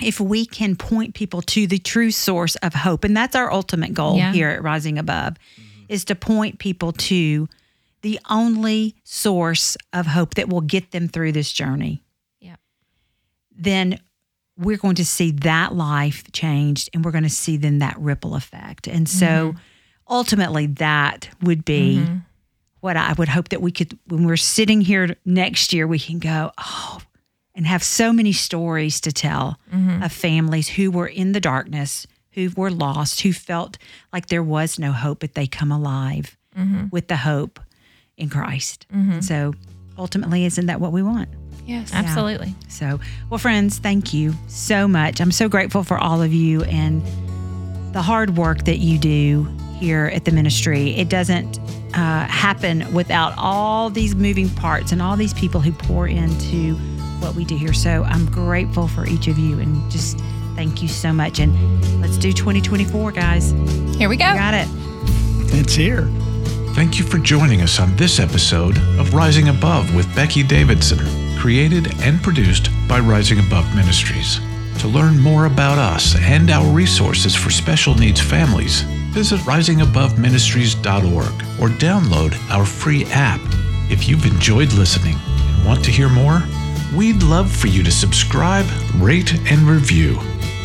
if 0.00 0.20
we 0.20 0.46
can 0.46 0.76
point 0.76 1.14
people 1.14 1.42
to 1.42 1.66
the 1.66 1.78
true 1.78 2.10
source 2.10 2.54
of 2.56 2.74
hope, 2.74 3.02
and 3.02 3.16
that's 3.16 3.34
our 3.34 3.52
ultimate 3.52 3.92
goal 3.92 4.16
Yeah. 4.16 4.32
here 4.32 4.50
at 4.50 4.62
Rising 4.62 4.98
Above, 4.98 5.36
is 5.88 6.04
to 6.06 6.14
point 6.14 6.58
people 6.58 6.92
to 6.92 7.48
the 8.02 8.20
only 8.30 8.94
source 9.04 9.76
of 9.92 10.06
hope 10.06 10.34
that 10.34 10.48
will 10.48 10.60
get 10.60 10.90
them 10.92 11.08
through 11.08 11.32
this 11.32 11.52
journey. 11.52 12.04
Yep. 12.40 12.60
Then 13.56 14.00
we're 14.58 14.76
going 14.76 14.94
to 14.96 15.04
see 15.04 15.32
that 15.32 15.74
life 15.74 16.30
changed 16.32 16.90
and 16.94 17.04
we're 17.04 17.10
going 17.10 17.24
to 17.24 17.30
see 17.30 17.56
then 17.56 17.80
that 17.80 17.98
ripple 17.98 18.34
effect. 18.34 18.86
And 18.86 19.08
so 19.08 19.26
mm-hmm. 19.26 19.58
ultimately, 20.08 20.66
that 20.66 21.28
would 21.42 21.64
be 21.64 21.98
mm-hmm. 21.98 22.18
what 22.80 22.96
I 22.96 23.12
would 23.14 23.28
hope 23.28 23.50
that 23.50 23.60
we 23.60 23.72
could, 23.72 23.98
when 24.06 24.26
we're 24.26 24.36
sitting 24.36 24.80
here 24.80 25.16
next 25.24 25.72
year, 25.72 25.86
we 25.86 25.98
can 25.98 26.18
go, 26.18 26.52
oh, 26.58 27.00
and 27.54 27.66
have 27.66 27.82
so 27.82 28.12
many 28.12 28.32
stories 28.32 29.00
to 29.00 29.12
tell 29.12 29.58
mm-hmm. 29.72 30.02
of 30.02 30.12
families 30.12 30.68
who 30.68 30.90
were 30.90 31.06
in 31.06 31.32
the 31.32 31.40
darkness, 31.40 32.06
who 32.36 32.50
were 32.56 32.70
lost, 32.70 33.22
who 33.22 33.32
felt 33.32 33.78
like 34.12 34.26
there 34.26 34.42
was 34.42 34.78
no 34.78 34.92
hope, 34.92 35.18
but 35.20 35.34
they 35.34 35.46
come 35.48 35.72
alive 35.72 36.36
with 36.92 37.08
the 37.08 37.16
hope 37.16 37.58
in 38.16 38.30
Christ. 38.30 38.86
So 39.20 39.54
ultimately, 39.98 40.44
isn't 40.44 40.66
that 40.66 40.80
what 40.80 40.92
we 40.92 41.02
want? 41.02 41.28
Yes. 41.66 41.90
Absolutely. 41.92 42.54
So, 42.68 43.00
well, 43.28 43.38
friends, 43.38 43.78
thank 43.78 44.14
you 44.14 44.34
so 44.46 44.86
much. 44.86 45.20
I'm 45.20 45.32
so 45.32 45.48
grateful 45.48 45.82
for 45.82 45.98
all 45.98 46.22
of 46.22 46.32
you 46.32 46.62
and 46.64 47.02
the 47.92 48.02
hard 48.02 48.36
work 48.36 48.64
that 48.66 48.78
you 48.78 48.98
do 48.98 49.48
here 49.80 50.06
at 50.14 50.24
the 50.24 50.30
ministry. 50.32 50.94
It 50.96 51.08
doesn't 51.08 51.58
uh, 51.94 52.26
happen 52.26 52.90
without 52.94 53.34
all 53.36 53.90
these 53.90 54.14
moving 54.14 54.48
parts 54.50 54.92
and 54.92 55.02
all 55.02 55.16
these 55.16 55.34
people 55.34 55.60
who 55.60 55.72
pour 55.72 56.06
into 56.06 56.74
what 57.20 57.34
we 57.34 57.44
do 57.44 57.56
here. 57.56 57.72
So, 57.72 58.04
I'm 58.04 58.26
grateful 58.30 58.86
for 58.88 59.06
each 59.06 59.26
of 59.26 59.38
you 59.38 59.58
and 59.58 59.90
just 59.90 60.18
thank 60.56 60.82
you 60.82 60.88
so 60.88 61.12
much. 61.12 61.38
And 61.38 61.54
let's 62.00 62.16
do 62.16 62.32
2024, 62.32 63.12
guys. 63.12 63.52
Here 63.96 64.08
we 64.08 64.16
go. 64.16 64.24
Got 64.24 64.54
it. 64.54 64.66
It's 65.54 65.74
here. 65.74 66.08
Thank 66.74 66.98
you 66.98 67.04
for 67.04 67.18
joining 67.18 67.62
us 67.62 67.78
on 67.78 67.94
this 67.96 68.18
episode 68.18 68.76
of 68.98 69.14
Rising 69.14 69.48
Above 69.48 69.94
with 69.94 70.12
Becky 70.14 70.42
Davidson, 70.42 70.98
created 71.38 71.94
and 72.02 72.22
produced 72.22 72.68
by 72.88 72.98
Rising 72.98 73.38
Above 73.38 73.72
Ministries. 73.74 74.40
To 74.80 74.88
learn 74.88 75.18
more 75.18 75.46
about 75.46 75.78
us 75.78 76.16
and 76.20 76.50
our 76.50 76.66
resources 76.70 77.34
for 77.34 77.50
special 77.50 77.94
needs 77.94 78.20
families, 78.20 78.82
visit 79.12 79.40
risingaboveministries.org 79.40 81.60
or 81.60 81.68
download 81.78 82.36
our 82.50 82.66
free 82.66 83.06
app. 83.06 83.40
If 83.90 84.08
you've 84.08 84.26
enjoyed 84.26 84.72
listening 84.74 85.16
and 85.16 85.64
want 85.64 85.82
to 85.84 85.90
hear 85.90 86.10
more, 86.10 86.42
we'd 86.94 87.22
love 87.22 87.50
for 87.50 87.68
you 87.68 87.82
to 87.84 87.90
subscribe, 87.90 88.66
rate, 88.96 89.32
and 89.50 89.62
review. 89.62 90.18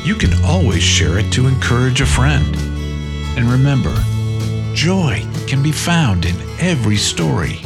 You 0.03 0.15
can 0.15 0.33
always 0.43 0.81
share 0.81 1.19
it 1.19 1.31
to 1.33 1.45
encourage 1.45 2.01
a 2.01 2.07
friend. 2.07 2.55
And 3.37 3.45
remember, 3.45 3.93
Joy 4.73 5.23
can 5.45 5.61
be 5.61 5.71
found 5.71 6.25
in 6.25 6.35
every 6.59 6.97
story. 6.97 7.61